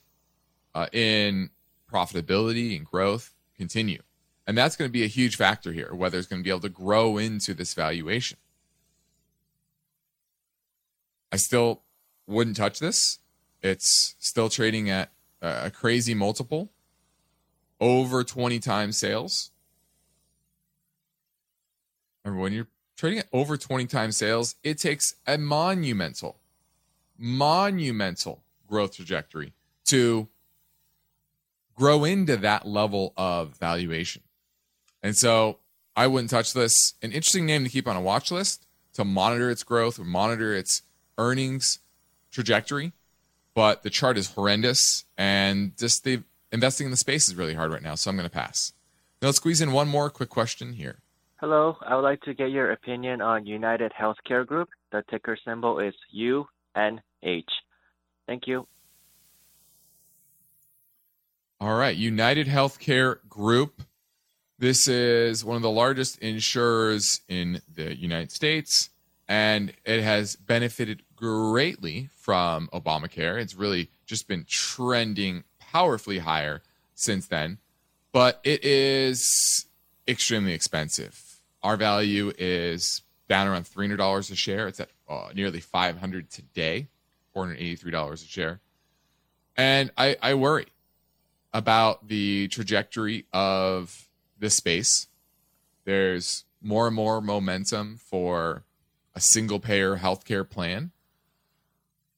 uh, 0.73 0.87
in 0.91 1.49
profitability 1.91 2.75
and 2.75 2.85
growth 2.85 3.33
continue, 3.55 4.01
and 4.51 4.57
that's 4.57 4.75
going 4.75 4.89
to 4.89 4.91
be 4.91 5.05
a 5.05 5.07
huge 5.07 5.37
factor 5.37 5.71
here. 5.71 5.93
Whether 5.93 6.17
it's 6.17 6.27
going 6.27 6.41
to 6.41 6.43
be 6.43 6.49
able 6.49 6.59
to 6.59 6.67
grow 6.67 7.17
into 7.17 7.53
this 7.53 7.73
valuation. 7.73 8.37
I 11.31 11.37
still 11.37 11.83
wouldn't 12.27 12.57
touch 12.57 12.79
this. 12.79 13.19
It's 13.61 14.15
still 14.19 14.49
trading 14.49 14.89
at 14.89 15.09
a 15.41 15.71
crazy 15.71 16.13
multiple, 16.13 16.69
over 17.79 18.25
20 18.25 18.59
times 18.59 18.97
sales. 18.97 19.51
Remember, 22.25 22.41
when 22.41 22.51
you're 22.51 22.67
trading 22.97 23.19
at 23.19 23.29
over 23.31 23.55
20 23.55 23.85
times 23.85 24.17
sales, 24.17 24.55
it 24.65 24.77
takes 24.77 25.15
a 25.25 25.37
monumental, 25.37 26.35
monumental 27.17 28.43
growth 28.67 28.97
trajectory 28.97 29.53
to 29.85 30.27
grow 31.73 32.03
into 32.03 32.35
that 32.35 32.67
level 32.67 33.13
of 33.15 33.57
valuation. 33.57 34.23
And 35.03 35.15
so 35.15 35.59
I 35.95 36.07
wouldn't 36.07 36.29
touch 36.29 36.53
this. 36.53 36.73
An 37.01 37.11
interesting 37.11 37.45
name 37.45 37.63
to 37.63 37.69
keep 37.69 37.87
on 37.87 37.95
a 37.95 38.01
watch 38.01 38.31
list 38.31 38.65
to 38.93 39.05
monitor 39.05 39.49
its 39.49 39.63
growth, 39.63 39.99
or 39.99 40.03
monitor 40.03 40.53
its 40.53 40.81
earnings 41.17 41.79
trajectory. 42.31 42.93
But 43.53 43.83
the 43.83 43.89
chart 43.89 44.17
is 44.17 44.31
horrendous, 44.31 45.05
and 45.17 45.77
just 45.77 46.03
the 46.03 46.23
investing 46.51 46.85
in 46.85 46.91
the 46.91 46.97
space 46.97 47.27
is 47.27 47.35
really 47.35 47.53
hard 47.53 47.71
right 47.71 47.81
now. 47.81 47.95
So 47.95 48.09
I'm 48.09 48.17
going 48.17 48.29
to 48.29 48.33
pass. 48.33 48.73
Now 49.21 49.27
let's 49.27 49.37
squeeze 49.37 49.61
in 49.61 49.71
one 49.71 49.87
more 49.87 50.09
quick 50.09 50.29
question 50.29 50.73
here. 50.73 50.99
Hello, 51.37 51.77
I 51.81 51.95
would 51.95 52.03
like 52.03 52.21
to 52.21 52.33
get 52.33 52.51
your 52.51 52.71
opinion 52.71 53.21
on 53.21 53.45
United 53.45 53.91
Healthcare 53.99 54.45
Group. 54.45 54.69
The 54.91 55.03
ticker 55.09 55.37
symbol 55.43 55.79
is 55.79 55.93
UNH. 56.13 57.01
Thank 58.27 58.47
you. 58.47 58.67
All 61.59 61.75
right, 61.75 61.95
United 61.95 62.47
Healthcare 62.47 63.17
Group. 63.27 63.81
This 64.61 64.87
is 64.87 65.43
one 65.43 65.55
of 65.55 65.63
the 65.63 65.71
largest 65.71 66.19
insurers 66.19 67.21
in 67.27 67.63
the 67.73 67.97
United 67.97 68.31
States, 68.31 68.91
and 69.27 69.73
it 69.85 70.03
has 70.03 70.35
benefited 70.35 71.01
greatly 71.15 72.11
from 72.15 72.69
Obamacare. 72.71 73.41
It's 73.41 73.55
really 73.55 73.89
just 74.05 74.27
been 74.27 74.45
trending 74.47 75.45
powerfully 75.57 76.19
higher 76.19 76.61
since 76.93 77.25
then, 77.25 77.57
but 78.11 78.39
it 78.43 78.63
is 78.63 79.65
extremely 80.07 80.53
expensive. 80.53 81.41
Our 81.63 81.75
value 81.75 82.31
is 82.37 83.01
down 83.27 83.47
around 83.47 83.65
$300 83.65 84.31
a 84.31 84.35
share. 84.35 84.67
It's 84.67 84.79
at 84.79 84.89
uh, 85.09 85.29
nearly 85.33 85.59
500 85.59 86.29
today, 86.29 86.87
$483 87.35 88.13
a 88.13 88.17
share. 88.17 88.59
And 89.57 89.89
I, 89.97 90.17
I 90.21 90.35
worry 90.35 90.67
about 91.51 92.07
the 92.07 92.47
trajectory 92.49 93.25
of 93.33 94.07
this 94.41 94.55
space. 94.55 95.07
There's 95.85 96.43
more 96.61 96.87
and 96.87 96.95
more 96.95 97.21
momentum 97.21 97.97
for 97.97 98.65
a 99.15 99.21
single 99.21 99.59
payer 99.59 99.97
healthcare 99.97 100.47
plan, 100.47 100.91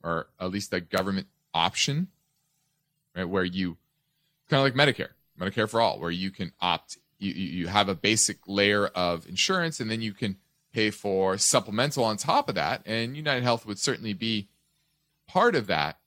or 0.03 0.28
at 0.39 0.49
least 0.49 0.74
a 0.74 0.82
government 0.82 1.28
option, 1.53 2.07
right? 3.15 3.24
Where 3.26 3.43
you 3.43 3.78
kind 4.49 4.59
of 4.59 4.76
like 4.76 4.88
Medicare, 4.88 5.09
Medicare 5.39 5.69
for 5.69 5.80
all, 5.80 5.99
where 5.99 6.11
you 6.11 6.32
can 6.32 6.51
opt, 6.61 6.97
you, 7.19 7.32
you 7.34 7.67
have 7.67 7.89
a 7.89 7.95
basic 7.95 8.38
layer 8.47 8.88
of 8.88 9.28
insurance 9.28 9.80
and 9.80 9.89
then 9.89 10.01
you 10.01 10.13
can 10.13 10.38
pay 10.74 10.89
for 10.89 11.38
supplemental 11.38 12.03
on 12.03 12.17
top 12.17 12.49
of 12.49 12.55
that. 12.55 12.82
And 12.86 13.15
United 13.15 13.43
Health 13.43 13.65
would 13.65 13.80
certainly 13.80 14.13
be 14.13 14.47
part 15.28 15.55
of 15.55 15.67
that. 15.67 15.99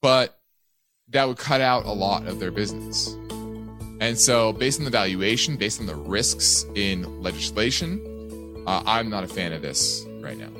But 0.00 0.38
that 1.08 1.26
would 1.26 1.38
cut 1.38 1.60
out 1.60 1.84
a 1.84 1.92
lot 1.92 2.26
of 2.26 2.40
their 2.40 2.50
business. 2.50 3.16
And 3.98 4.18
so, 4.20 4.52
based 4.52 4.78
on 4.78 4.84
the 4.84 4.90
valuation, 4.90 5.56
based 5.56 5.80
on 5.80 5.86
the 5.86 5.94
risks 5.94 6.66
in 6.74 7.22
legislation, 7.22 8.64
uh, 8.66 8.82
I'm 8.84 9.08
not 9.08 9.24
a 9.24 9.28
fan 9.28 9.54
of 9.54 9.62
this 9.62 10.04
right 10.20 10.36
now. 10.36 10.50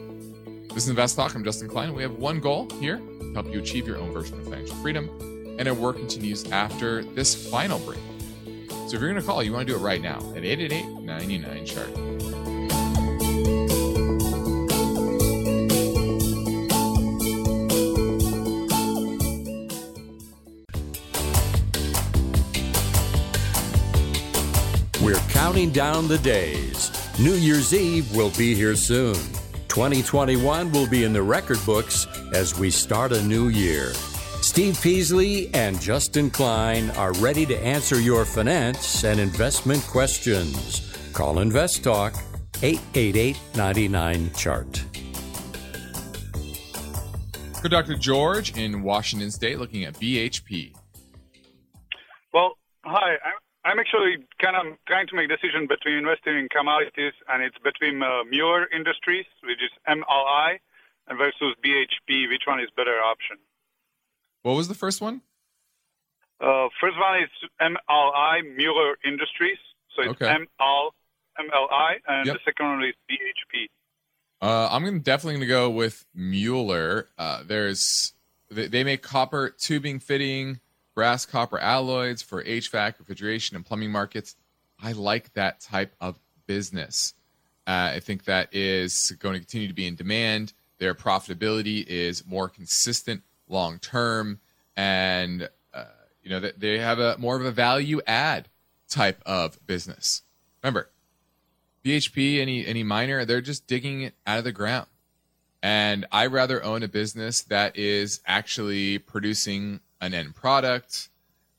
This 0.72 0.84
is 0.84 0.88
Invest 0.88 1.16
Talk. 1.16 1.34
I'm 1.34 1.44
Justin 1.44 1.68
Klein. 1.68 1.94
We 1.94 2.02
have 2.02 2.12
one 2.12 2.40
goal 2.40 2.68
here 2.80 2.96
to 2.96 3.32
help 3.34 3.52
you 3.52 3.58
achieve 3.58 3.86
your 3.86 3.98
own 3.98 4.12
version 4.12 4.38
of 4.38 4.44
financial 4.44 4.76
freedom. 4.76 5.10
And 5.58 5.68
our 5.68 5.74
work 5.74 5.96
continues 5.96 6.50
after 6.50 7.04
this 7.04 7.50
final 7.50 7.78
break. 7.80 7.98
So, 8.68 8.84
if 8.86 8.92
you're 8.92 9.10
going 9.10 9.16
to 9.16 9.22
call, 9.22 9.42
you 9.42 9.52
want 9.52 9.66
to 9.66 9.72
do 9.72 9.78
it 9.78 9.82
right 9.82 10.00
now 10.00 10.18
at 10.34 10.44
888 10.44 11.02
99 11.02 11.66
chart. 11.66 12.05
Counting 25.66 25.72
down 25.72 26.08
the 26.08 26.18
days. 26.18 26.90
New 27.18 27.34
Year's 27.34 27.74
Eve 27.74 28.14
will 28.14 28.30
be 28.30 28.54
here 28.54 28.76
soon. 28.76 29.14
2021 29.68 30.72
will 30.72 30.88
be 30.88 31.04
in 31.04 31.12
the 31.12 31.22
record 31.22 31.58
books 31.64 32.06
as 32.32 32.58
we 32.58 32.70
start 32.70 33.12
a 33.12 33.22
new 33.22 33.48
year. 33.48 33.92
Steve 34.42 34.78
Peasley 34.80 35.52
and 35.54 35.80
Justin 35.80 36.30
Klein 36.30 36.90
are 36.90 37.12
ready 37.14 37.44
to 37.46 37.56
answer 37.58 38.00
your 38.00 38.24
finance 38.24 39.04
and 39.04 39.18
investment 39.18 39.82
questions. 39.84 40.82
Call 41.12 41.40
Invest 41.40 41.82
Talk 41.82 42.14
888 42.62 43.36
99 43.56 44.30
Chart. 44.34 44.84
Good 47.62 47.70
Dr. 47.70 47.96
George 47.96 48.56
in 48.56 48.82
Washington 48.82 49.30
State 49.30 49.58
looking 49.58 49.84
at 49.84 49.94
BHP. 49.94 50.74
Well, 52.32 52.52
hi. 52.84 53.16
I'm, 53.66 53.78
actually 53.78 54.24
kind 54.40 54.56
of 54.56 54.78
trying 54.86 55.06
to 55.08 55.16
make 55.16 55.26
a 55.30 55.36
decision 55.36 55.66
between 55.66 55.96
investing 55.98 56.38
in 56.38 56.48
commodities, 56.48 57.12
and 57.28 57.42
it's 57.42 57.58
between 57.58 58.02
uh, 58.02 58.22
Mueller 58.30 58.66
Industries, 58.74 59.26
which 59.42 59.58
is 59.62 59.70
MLI, 59.88 60.58
and 61.08 61.18
versus 61.18 61.54
BHP. 61.64 62.28
Which 62.30 62.42
one 62.46 62.60
is 62.60 62.68
better 62.76 62.98
option? 63.00 63.36
What 64.42 64.54
was 64.54 64.68
the 64.68 64.74
first 64.74 65.00
one? 65.00 65.22
Uh, 66.40 66.68
first 66.80 66.96
one 66.98 67.22
is 67.22 67.30
MLI, 67.60 68.56
Mueller 68.56 68.96
Industries. 69.04 69.58
So 69.94 70.02
it's 70.02 70.10
Okay. 70.22 70.26
ML, 70.60 70.90
MLI, 71.40 71.94
and 72.06 72.26
Yep. 72.26 72.36
the 72.36 72.40
second 72.44 72.66
one 72.66 72.84
is 72.84 72.94
BHP. 73.10 73.66
Uh, 74.42 74.68
I'm 74.70 74.84
gonna 74.84 74.98
definitely 74.98 75.34
going 75.34 75.40
to 75.40 75.46
go 75.46 75.70
with 75.70 76.04
Mueller. 76.14 77.08
Uh, 77.16 77.42
there's 77.42 78.12
they, 78.50 78.66
they 78.68 78.84
make 78.84 79.02
copper 79.02 79.48
tubing 79.48 79.98
fitting, 79.98 80.60
brass 80.96 81.26
copper 81.26 81.58
alloys 81.58 82.22
for 82.22 82.42
HVAC, 82.42 82.98
refrigeration, 82.98 83.54
and 83.54 83.64
plumbing 83.64 83.92
markets. 83.92 84.34
I 84.82 84.92
like 84.92 85.32
that 85.34 85.60
type 85.60 85.94
of 86.00 86.18
business. 86.46 87.14
Uh, 87.66 87.92
I 87.94 88.00
think 88.00 88.24
that 88.24 88.48
is 88.52 89.14
going 89.20 89.34
to 89.34 89.40
continue 89.40 89.68
to 89.68 89.74
be 89.74 89.86
in 89.86 89.94
demand. 89.94 90.54
Their 90.78 90.94
profitability 90.94 91.86
is 91.86 92.26
more 92.26 92.48
consistent 92.48 93.22
long 93.46 93.78
term, 93.78 94.40
and 94.76 95.48
uh, 95.74 95.84
you 96.22 96.30
know 96.30 96.40
they 96.56 96.78
have 96.78 96.98
a 96.98 97.16
more 97.18 97.36
of 97.36 97.44
a 97.44 97.50
value 97.50 98.00
add 98.06 98.48
type 98.88 99.20
of 99.26 99.64
business. 99.66 100.22
Remember, 100.62 100.90
BHP, 101.84 102.40
any 102.40 102.66
any 102.66 102.82
miner, 102.82 103.24
they're 103.24 103.40
just 103.40 103.66
digging 103.66 104.02
it 104.02 104.14
out 104.26 104.38
of 104.38 104.44
the 104.44 104.52
ground, 104.52 104.86
And 105.62 106.06
I 106.12 106.26
rather 106.26 106.62
own 106.62 106.82
a 106.82 106.88
business 106.88 107.42
that 107.44 107.76
is 107.76 108.20
actually 108.26 108.98
producing 108.98 109.80
an 110.00 110.14
end 110.14 110.34
product 110.34 111.08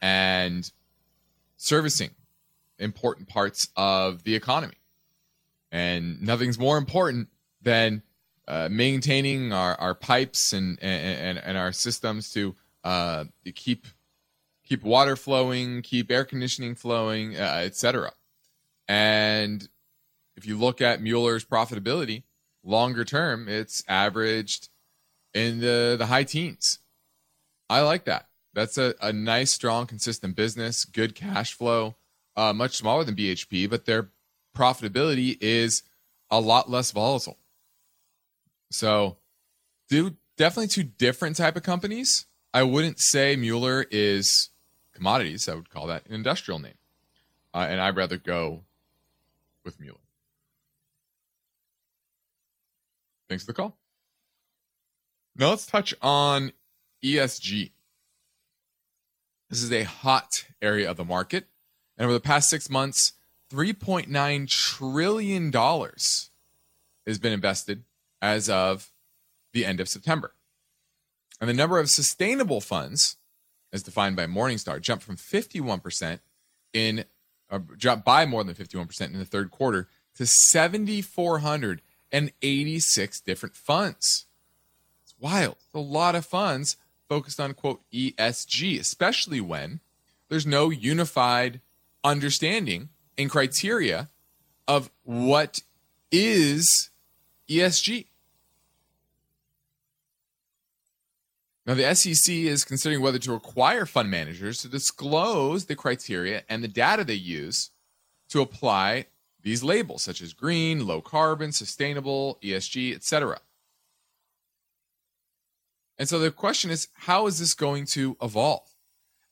and 0.02 0.72
servicing 1.58 2.12
important 2.80 3.28
parts 3.28 3.70
of 3.76 4.24
the 4.24 4.36
economy. 4.36 4.76
And 5.72 6.22
nothing's 6.22 6.60
more 6.60 6.78
important 6.78 7.30
than 7.62 8.04
uh, 8.48 8.70
maintaining 8.72 9.52
our, 9.52 9.76
our 9.76 9.94
pipes 9.94 10.54
and, 10.54 10.82
and, 10.82 11.38
and 11.38 11.58
our 11.58 11.72
systems 11.72 12.32
to 12.32 12.56
uh, 12.84 13.26
keep 13.56 13.86
keep 14.64 14.84
water 14.84 15.16
flowing, 15.16 15.82
keep 15.82 16.12
air 16.12 16.26
conditioning 16.26 16.76
flowing, 16.76 17.36
uh, 17.36 17.62
etc. 17.64 18.12
And 18.88 19.68
if 20.36 20.46
you 20.46 20.58
look 20.58 20.82
at 20.82 21.02
Mueller's 21.02 21.46
profitability 21.46 22.24
longer 22.64 23.06
term, 23.06 23.48
it's 23.48 23.84
averaged 23.88 24.70
in 25.34 25.60
the, 25.60 25.96
the 25.98 26.08
high 26.08 26.24
teens. 26.26 26.80
I 27.70 27.82
like 27.82 28.06
that. 28.06 28.28
That's 28.54 28.78
a, 28.78 28.96
a 29.02 29.14
nice, 29.14 29.52
strong, 29.52 29.86
consistent 29.86 30.36
business, 30.36 30.86
good 30.86 31.16
cash 31.16 31.54
flow, 31.54 31.96
uh, 32.36 32.54
much 32.54 32.76
smaller 32.76 33.04
than 33.04 33.16
BHP, 33.16 33.70
but 33.70 33.86
their 33.86 34.10
profitability 34.56 35.38
is 35.42 35.84
a 36.32 36.40
lot 36.40 36.70
less 36.70 36.92
volatile. 36.92 37.38
So, 38.72 39.18
do 39.90 40.16
definitely 40.38 40.68
two 40.68 40.84
different 40.84 41.36
type 41.36 41.56
of 41.56 41.64
companies. 41.64 42.26
I 42.54 42.64
wouldn't 42.64 43.00
say 43.00 43.36
Mueller 43.36 43.86
is 43.92 44.50
commodities. 44.94 45.48
I 45.48 45.56
would 45.56 45.70
call 45.70 45.88
that 45.88 46.06
an 46.08 46.14
industrial 46.14 46.60
name, 46.60 46.78
uh, 47.54 47.68
and 47.70 47.80
I'd 47.80 47.96
rather 47.96 48.18
go 48.18 48.64
with 49.64 49.80
Mueller. 49.80 50.00
Thanks 53.30 53.44
for 53.44 53.52
the 53.52 53.56
call. 53.56 53.78
Now 55.36 55.50
let's 55.50 55.66
touch 55.66 55.94
on 56.02 56.52
ESG. 57.04 57.72
This 59.50 59.64
is 59.64 59.72
a 59.72 59.84
hot 59.84 60.46
area 60.62 60.90
of 60.90 60.98
the 60.98 61.06
market. 61.06 61.46
And 61.98 62.06
over 62.06 62.14
the 62.14 62.20
past 62.20 62.50
six 62.50 62.70
months, 62.70 63.14
$3.9 63.52 64.50
trillion 64.50 65.54
has 65.54 66.30
been 67.20 67.34
invested 67.34 67.84
as 68.22 68.50
of 68.50 68.92
the 69.54 69.66
end 69.66 69.80
of 69.80 69.88
September. 69.88 70.34
And 71.40 71.50
the 71.50 71.54
number 71.54 71.80
of 71.80 71.90
sustainable 71.90 72.60
funds, 72.62 73.18
as 73.72 73.84
defined 73.84 74.16
by 74.16 74.26
Morningstar, 74.26 74.82
jumped 74.82 75.06
from 75.06 75.18
51% 75.18 76.20
in, 76.74 77.06
uh, 77.50 77.60
jumped 77.78 78.04
by 78.04 78.26
more 78.26 78.44
than 78.44 78.56
51% 78.56 79.02
in 79.02 79.20
the 79.20 79.26
third 79.26 79.52
quarter 79.52 79.88
to 80.16 80.26
7,486 80.26 83.22
different 83.22 83.56
funds. 83.56 84.26
It's 85.04 85.14
wild. 85.20 85.58
It's 85.66 85.74
a 85.74 85.80
lot 85.80 86.16
of 86.16 86.26
funds 86.26 86.76
focused 87.08 87.40
on, 87.40 87.54
quote, 87.54 87.82
ESG, 87.94 88.80
especially 88.80 89.42
when 89.42 89.80
there's 90.30 90.46
no 90.46 90.70
unified 90.70 91.62
understanding 92.04 92.90
and 93.18 93.30
criteria 93.30 94.10
of 94.68 94.90
what 95.04 95.62
is 96.12 96.90
ESG. 97.50 98.06
Now, 101.66 101.74
the 101.74 101.94
SEC 101.96 102.34
is 102.34 102.64
considering 102.64 103.02
whether 103.02 103.20
to 103.20 103.34
require 103.34 103.86
fund 103.86 104.10
managers 104.10 104.62
to 104.62 104.70
disclose 104.70 105.66
the 105.66 105.76
criteria 105.76 106.44
and 106.48 106.64
the 106.64 106.70
data 106.70 107.04
they 107.04 107.14
use 107.14 107.72
to 108.30 108.42
apply 108.42 109.08
these 109.44 109.64
labels, 109.64 110.04
such 110.04 110.22
as 110.22 110.34
green, 110.34 110.88
low 110.88 111.02
carbon, 111.02 111.52
sustainable, 111.52 112.38
ESG, 112.42 112.96
etc. 112.96 113.40
And 116.00 116.08
so 116.08 116.20
the 116.20 116.32
question 116.32 116.70
is 116.72 116.88
how 116.94 117.28
is 117.28 117.40
this 117.40 117.54
going 117.54 117.86
to 117.88 118.18
evolve? 118.22 118.70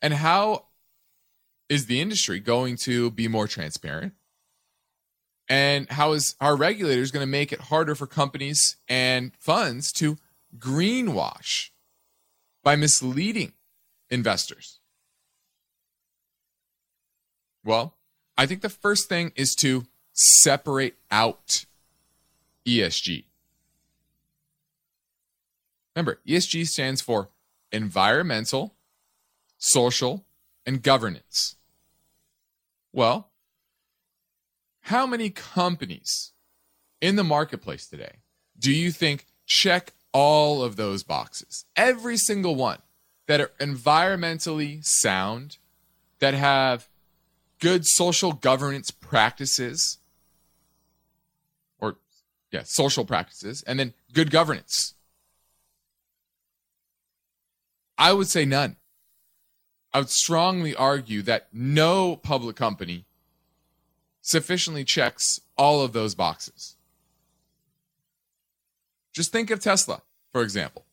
And 0.02 0.14
how 0.14 0.66
is 1.70 1.86
the 1.86 2.02
industry 2.02 2.40
going 2.40 2.78
to 2.78 3.12
be 3.12 3.28
more 3.28 3.48
transparent? 3.48 4.14
And 5.48 5.90
how 5.92 6.14
is 6.14 6.36
our 6.42 6.56
regulators 6.56 7.12
going 7.12 7.26
to 7.26 7.32
make 7.32 7.52
it 7.52 7.62
harder 7.62 7.94
for 7.94 8.08
companies 8.08 8.78
and 8.88 9.32
funds 9.38 9.92
to 9.94 10.18
greenwash 10.58 11.70
by 12.64 12.76
misleading 12.76 13.54
investors? 14.10 14.80
Well, 17.64 17.96
I 18.38 18.46
think 18.46 18.62
the 18.62 18.70
first 18.70 19.08
thing 19.08 19.32
is 19.36 19.56
to 19.60 19.86
separate 20.14 20.96
out 21.12 21.66
ESG. 22.66 23.26
Remember, 25.96 26.20
ESG 26.28 26.68
stands 26.68 27.02
for 27.02 27.30
environmental, 27.72 28.76
social, 29.58 30.26
and 30.66 30.84
governance. 30.84 31.56
Well, 32.92 33.30
how 34.82 35.08
many 35.08 35.30
companies 35.30 36.34
in 37.02 37.16
the 37.16 37.24
marketplace 37.24 37.88
today 37.88 38.18
do 38.58 38.72
you 38.72 38.92
think 38.92 39.26
check 39.46 39.94
all 40.12 40.64
of 40.64 40.76
those 40.76 41.04
boxes? 41.04 41.66
Every 41.76 42.18
single 42.18 42.56
one 42.56 42.80
that 43.28 43.42
are 43.42 43.52
environmentally 43.60 44.80
sound, 44.84 45.58
that 46.20 46.34
have 46.34 46.88
good 47.60 47.86
social 47.86 48.32
governance 48.32 48.92
practices, 48.92 49.98
or 51.80 51.98
yeah, 52.52 52.64
social 52.64 53.06
practices, 53.06 53.64
and 53.66 53.80
then 53.80 53.94
good 54.14 54.32
governance. 54.32 54.95
I 57.98 58.14
would 58.14 58.28
say 58.28 58.46
none. 58.46 58.78
I 59.94 60.00
would 60.00 60.10
strongly 60.10 60.76
argue 60.76 61.22
that 61.22 61.48
no 61.54 62.16
public 62.18 62.56
company 62.56 63.06
sufficiently 64.22 64.84
checks 64.84 65.40
all 65.58 65.82
of 65.82 65.94
those 65.94 66.16
boxes. 66.16 66.76
Just 69.14 69.32
think 69.32 69.50
of 69.52 69.62
Tesla, 69.62 70.02
for 70.34 70.42
example. 70.42 70.84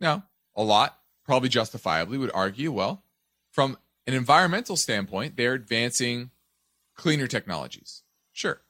Now, 0.00 0.24
a 0.56 0.64
lot, 0.64 0.98
probably 1.24 1.48
justifiably, 1.48 2.18
would 2.18 2.32
argue 2.34 2.72
well, 2.72 3.04
from 3.52 3.78
an 4.06 4.14
environmental 4.14 4.76
standpoint, 4.76 5.36
they're 5.36 5.54
advancing 5.54 6.30
cleaner 6.96 7.28
technologies. 7.28 8.02
Sure. 8.32 8.60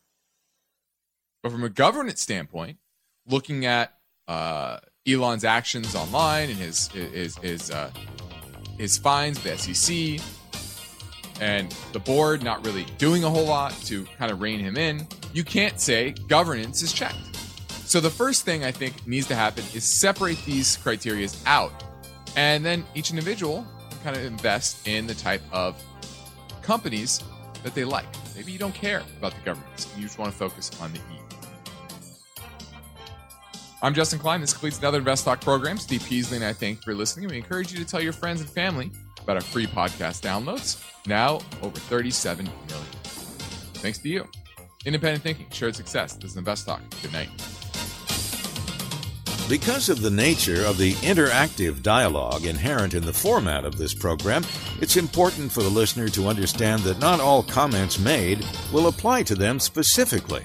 But 1.42 1.52
from 1.52 1.64
a 1.64 1.68
governance 1.68 2.20
standpoint, 2.20 2.78
looking 3.26 3.64
at 3.64 3.94
uh, 4.26 4.80
Elon's 5.08 5.44
actions 5.44 5.94
online 5.94 6.50
and 6.50 6.58
his 6.58 6.88
his 6.88 7.36
his 7.38 7.70
uh, 7.70 7.90
his 8.76 8.98
fines 8.98 9.42
the 9.42 9.56
SEC 9.56 10.24
and 11.40 11.74
the 11.92 11.98
board 11.98 12.42
not 12.42 12.64
really 12.64 12.84
doing 12.98 13.24
a 13.24 13.30
whole 13.30 13.44
lot 13.44 13.72
to 13.84 14.04
kind 14.18 14.30
of 14.30 14.40
rein 14.40 14.60
him 14.60 14.76
in, 14.76 15.06
you 15.32 15.44
can't 15.44 15.80
say 15.80 16.12
governance 16.26 16.82
is 16.82 16.92
checked. 16.92 17.16
So 17.84 18.00
the 18.00 18.10
first 18.10 18.44
thing 18.44 18.64
I 18.64 18.72
think 18.72 19.06
needs 19.06 19.26
to 19.28 19.34
happen 19.34 19.64
is 19.74 19.84
separate 19.84 20.44
these 20.44 20.76
criterias 20.76 21.40
out, 21.46 21.72
and 22.36 22.64
then 22.64 22.84
each 22.94 23.10
individual 23.10 23.66
kind 24.04 24.16
of 24.16 24.24
invest 24.24 24.86
in 24.86 25.06
the 25.06 25.14
type 25.14 25.42
of 25.52 25.82
companies 26.62 27.22
that 27.62 27.74
they 27.74 27.84
like. 27.84 28.06
Maybe 28.36 28.52
you 28.52 28.58
don't 28.58 28.74
care 28.74 29.02
about 29.18 29.34
the 29.34 29.40
governance; 29.40 29.90
you 29.96 30.02
just 30.02 30.18
want 30.18 30.32
to 30.32 30.38
focus 30.38 30.70
on 30.80 30.92
the. 30.92 31.17
I'm 33.80 33.94
Justin 33.94 34.18
Klein. 34.18 34.40
This 34.40 34.52
completes 34.52 34.78
another 34.80 34.98
Invest 34.98 35.24
Talk 35.24 35.40
program. 35.40 35.78
Steve 35.78 36.04
Peasley 36.04 36.36
and 36.38 36.44
I 36.44 36.52
thank 36.52 36.78
you 36.78 36.82
for 36.82 36.94
listening. 36.94 37.28
We 37.28 37.36
encourage 37.36 37.70
you 37.72 37.78
to 37.78 37.84
tell 37.84 38.00
your 38.00 38.12
friends 38.12 38.40
and 38.40 38.50
family 38.50 38.90
about 39.22 39.36
our 39.36 39.42
free 39.42 39.68
podcast 39.68 40.22
downloads. 40.22 40.82
Now 41.06 41.40
over 41.62 41.78
37 41.78 42.44
million. 42.44 42.86
Thanks 43.74 43.98
to 43.98 44.08
you. 44.08 44.26
Independent 44.84 45.22
thinking, 45.22 45.46
shared 45.52 45.76
success. 45.76 46.14
This 46.14 46.32
is 46.32 46.36
Invest 46.36 46.66
Talk. 46.66 46.80
Good 47.02 47.12
night. 47.12 47.28
Because 49.48 49.88
of 49.88 50.02
the 50.02 50.10
nature 50.10 50.64
of 50.66 50.76
the 50.76 50.94
interactive 50.94 51.82
dialogue 51.82 52.46
inherent 52.46 52.94
in 52.94 53.06
the 53.06 53.12
format 53.12 53.64
of 53.64 53.78
this 53.78 53.94
program, 53.94 54.42
it's 54.80 54.96
important 54.96 55.52
for 55.52 55.62
the 55.62 55.70
listener 55.70 56.08
to 56.08 56.26
understand 56.26 56.82
that 56.82 56.98
not 56.98 57.20
all 57.20 57.44
comments 57.44 57.98
made 57.98 58.44
will 58.72 58.88
apply 58.88 59.22
to 59.22 59.36
them 59.36 59.60
specifically. 59.60 60.44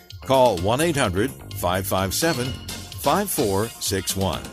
Call 0.21 0.57
1 0.59 0.81
800 0.81 1.31
557 1.55 2.45
5461. 3.01 4.43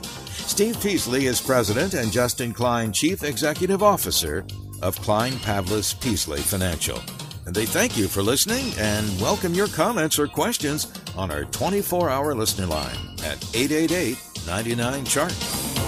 Steve 0.48 0.80
Peasley 0.80 1.26
is 1.26 1.40
president 1.40 1.94
and 1.94 2.10
Justin 2.10 2.52
Klein, 2.52 2.92
chief 2.92 3.22
executive 3.22 3.82
officer 3.82 4.46
of 4.82 4.98
Klein 5.02 5.32
Pavlis 5.34 6.00
Peasley 6.00 6.40
Financial. 6.40 7.00
And 7.46 7.54
they 7.54 7.66
thank 7.66 7.96
you 7.96 8.08
for 8.08 8.22
listening 8.22 8.72
and 8.78 9.06
welcome 9.20 9.54
your 9.54 9.68
comments 9.68 10.18
or 10.18 10.26
questions 10.26 10.92
on 11.16 11.30
our 11.30 11.44
24 11.44 12.10
hour 12.10 12.34
listener 12.34 12.66
line 12.66 12.96
at 13.24 13.44
888 13.54 14.18
99 14.46 15.04
Chart. 15.04 15.87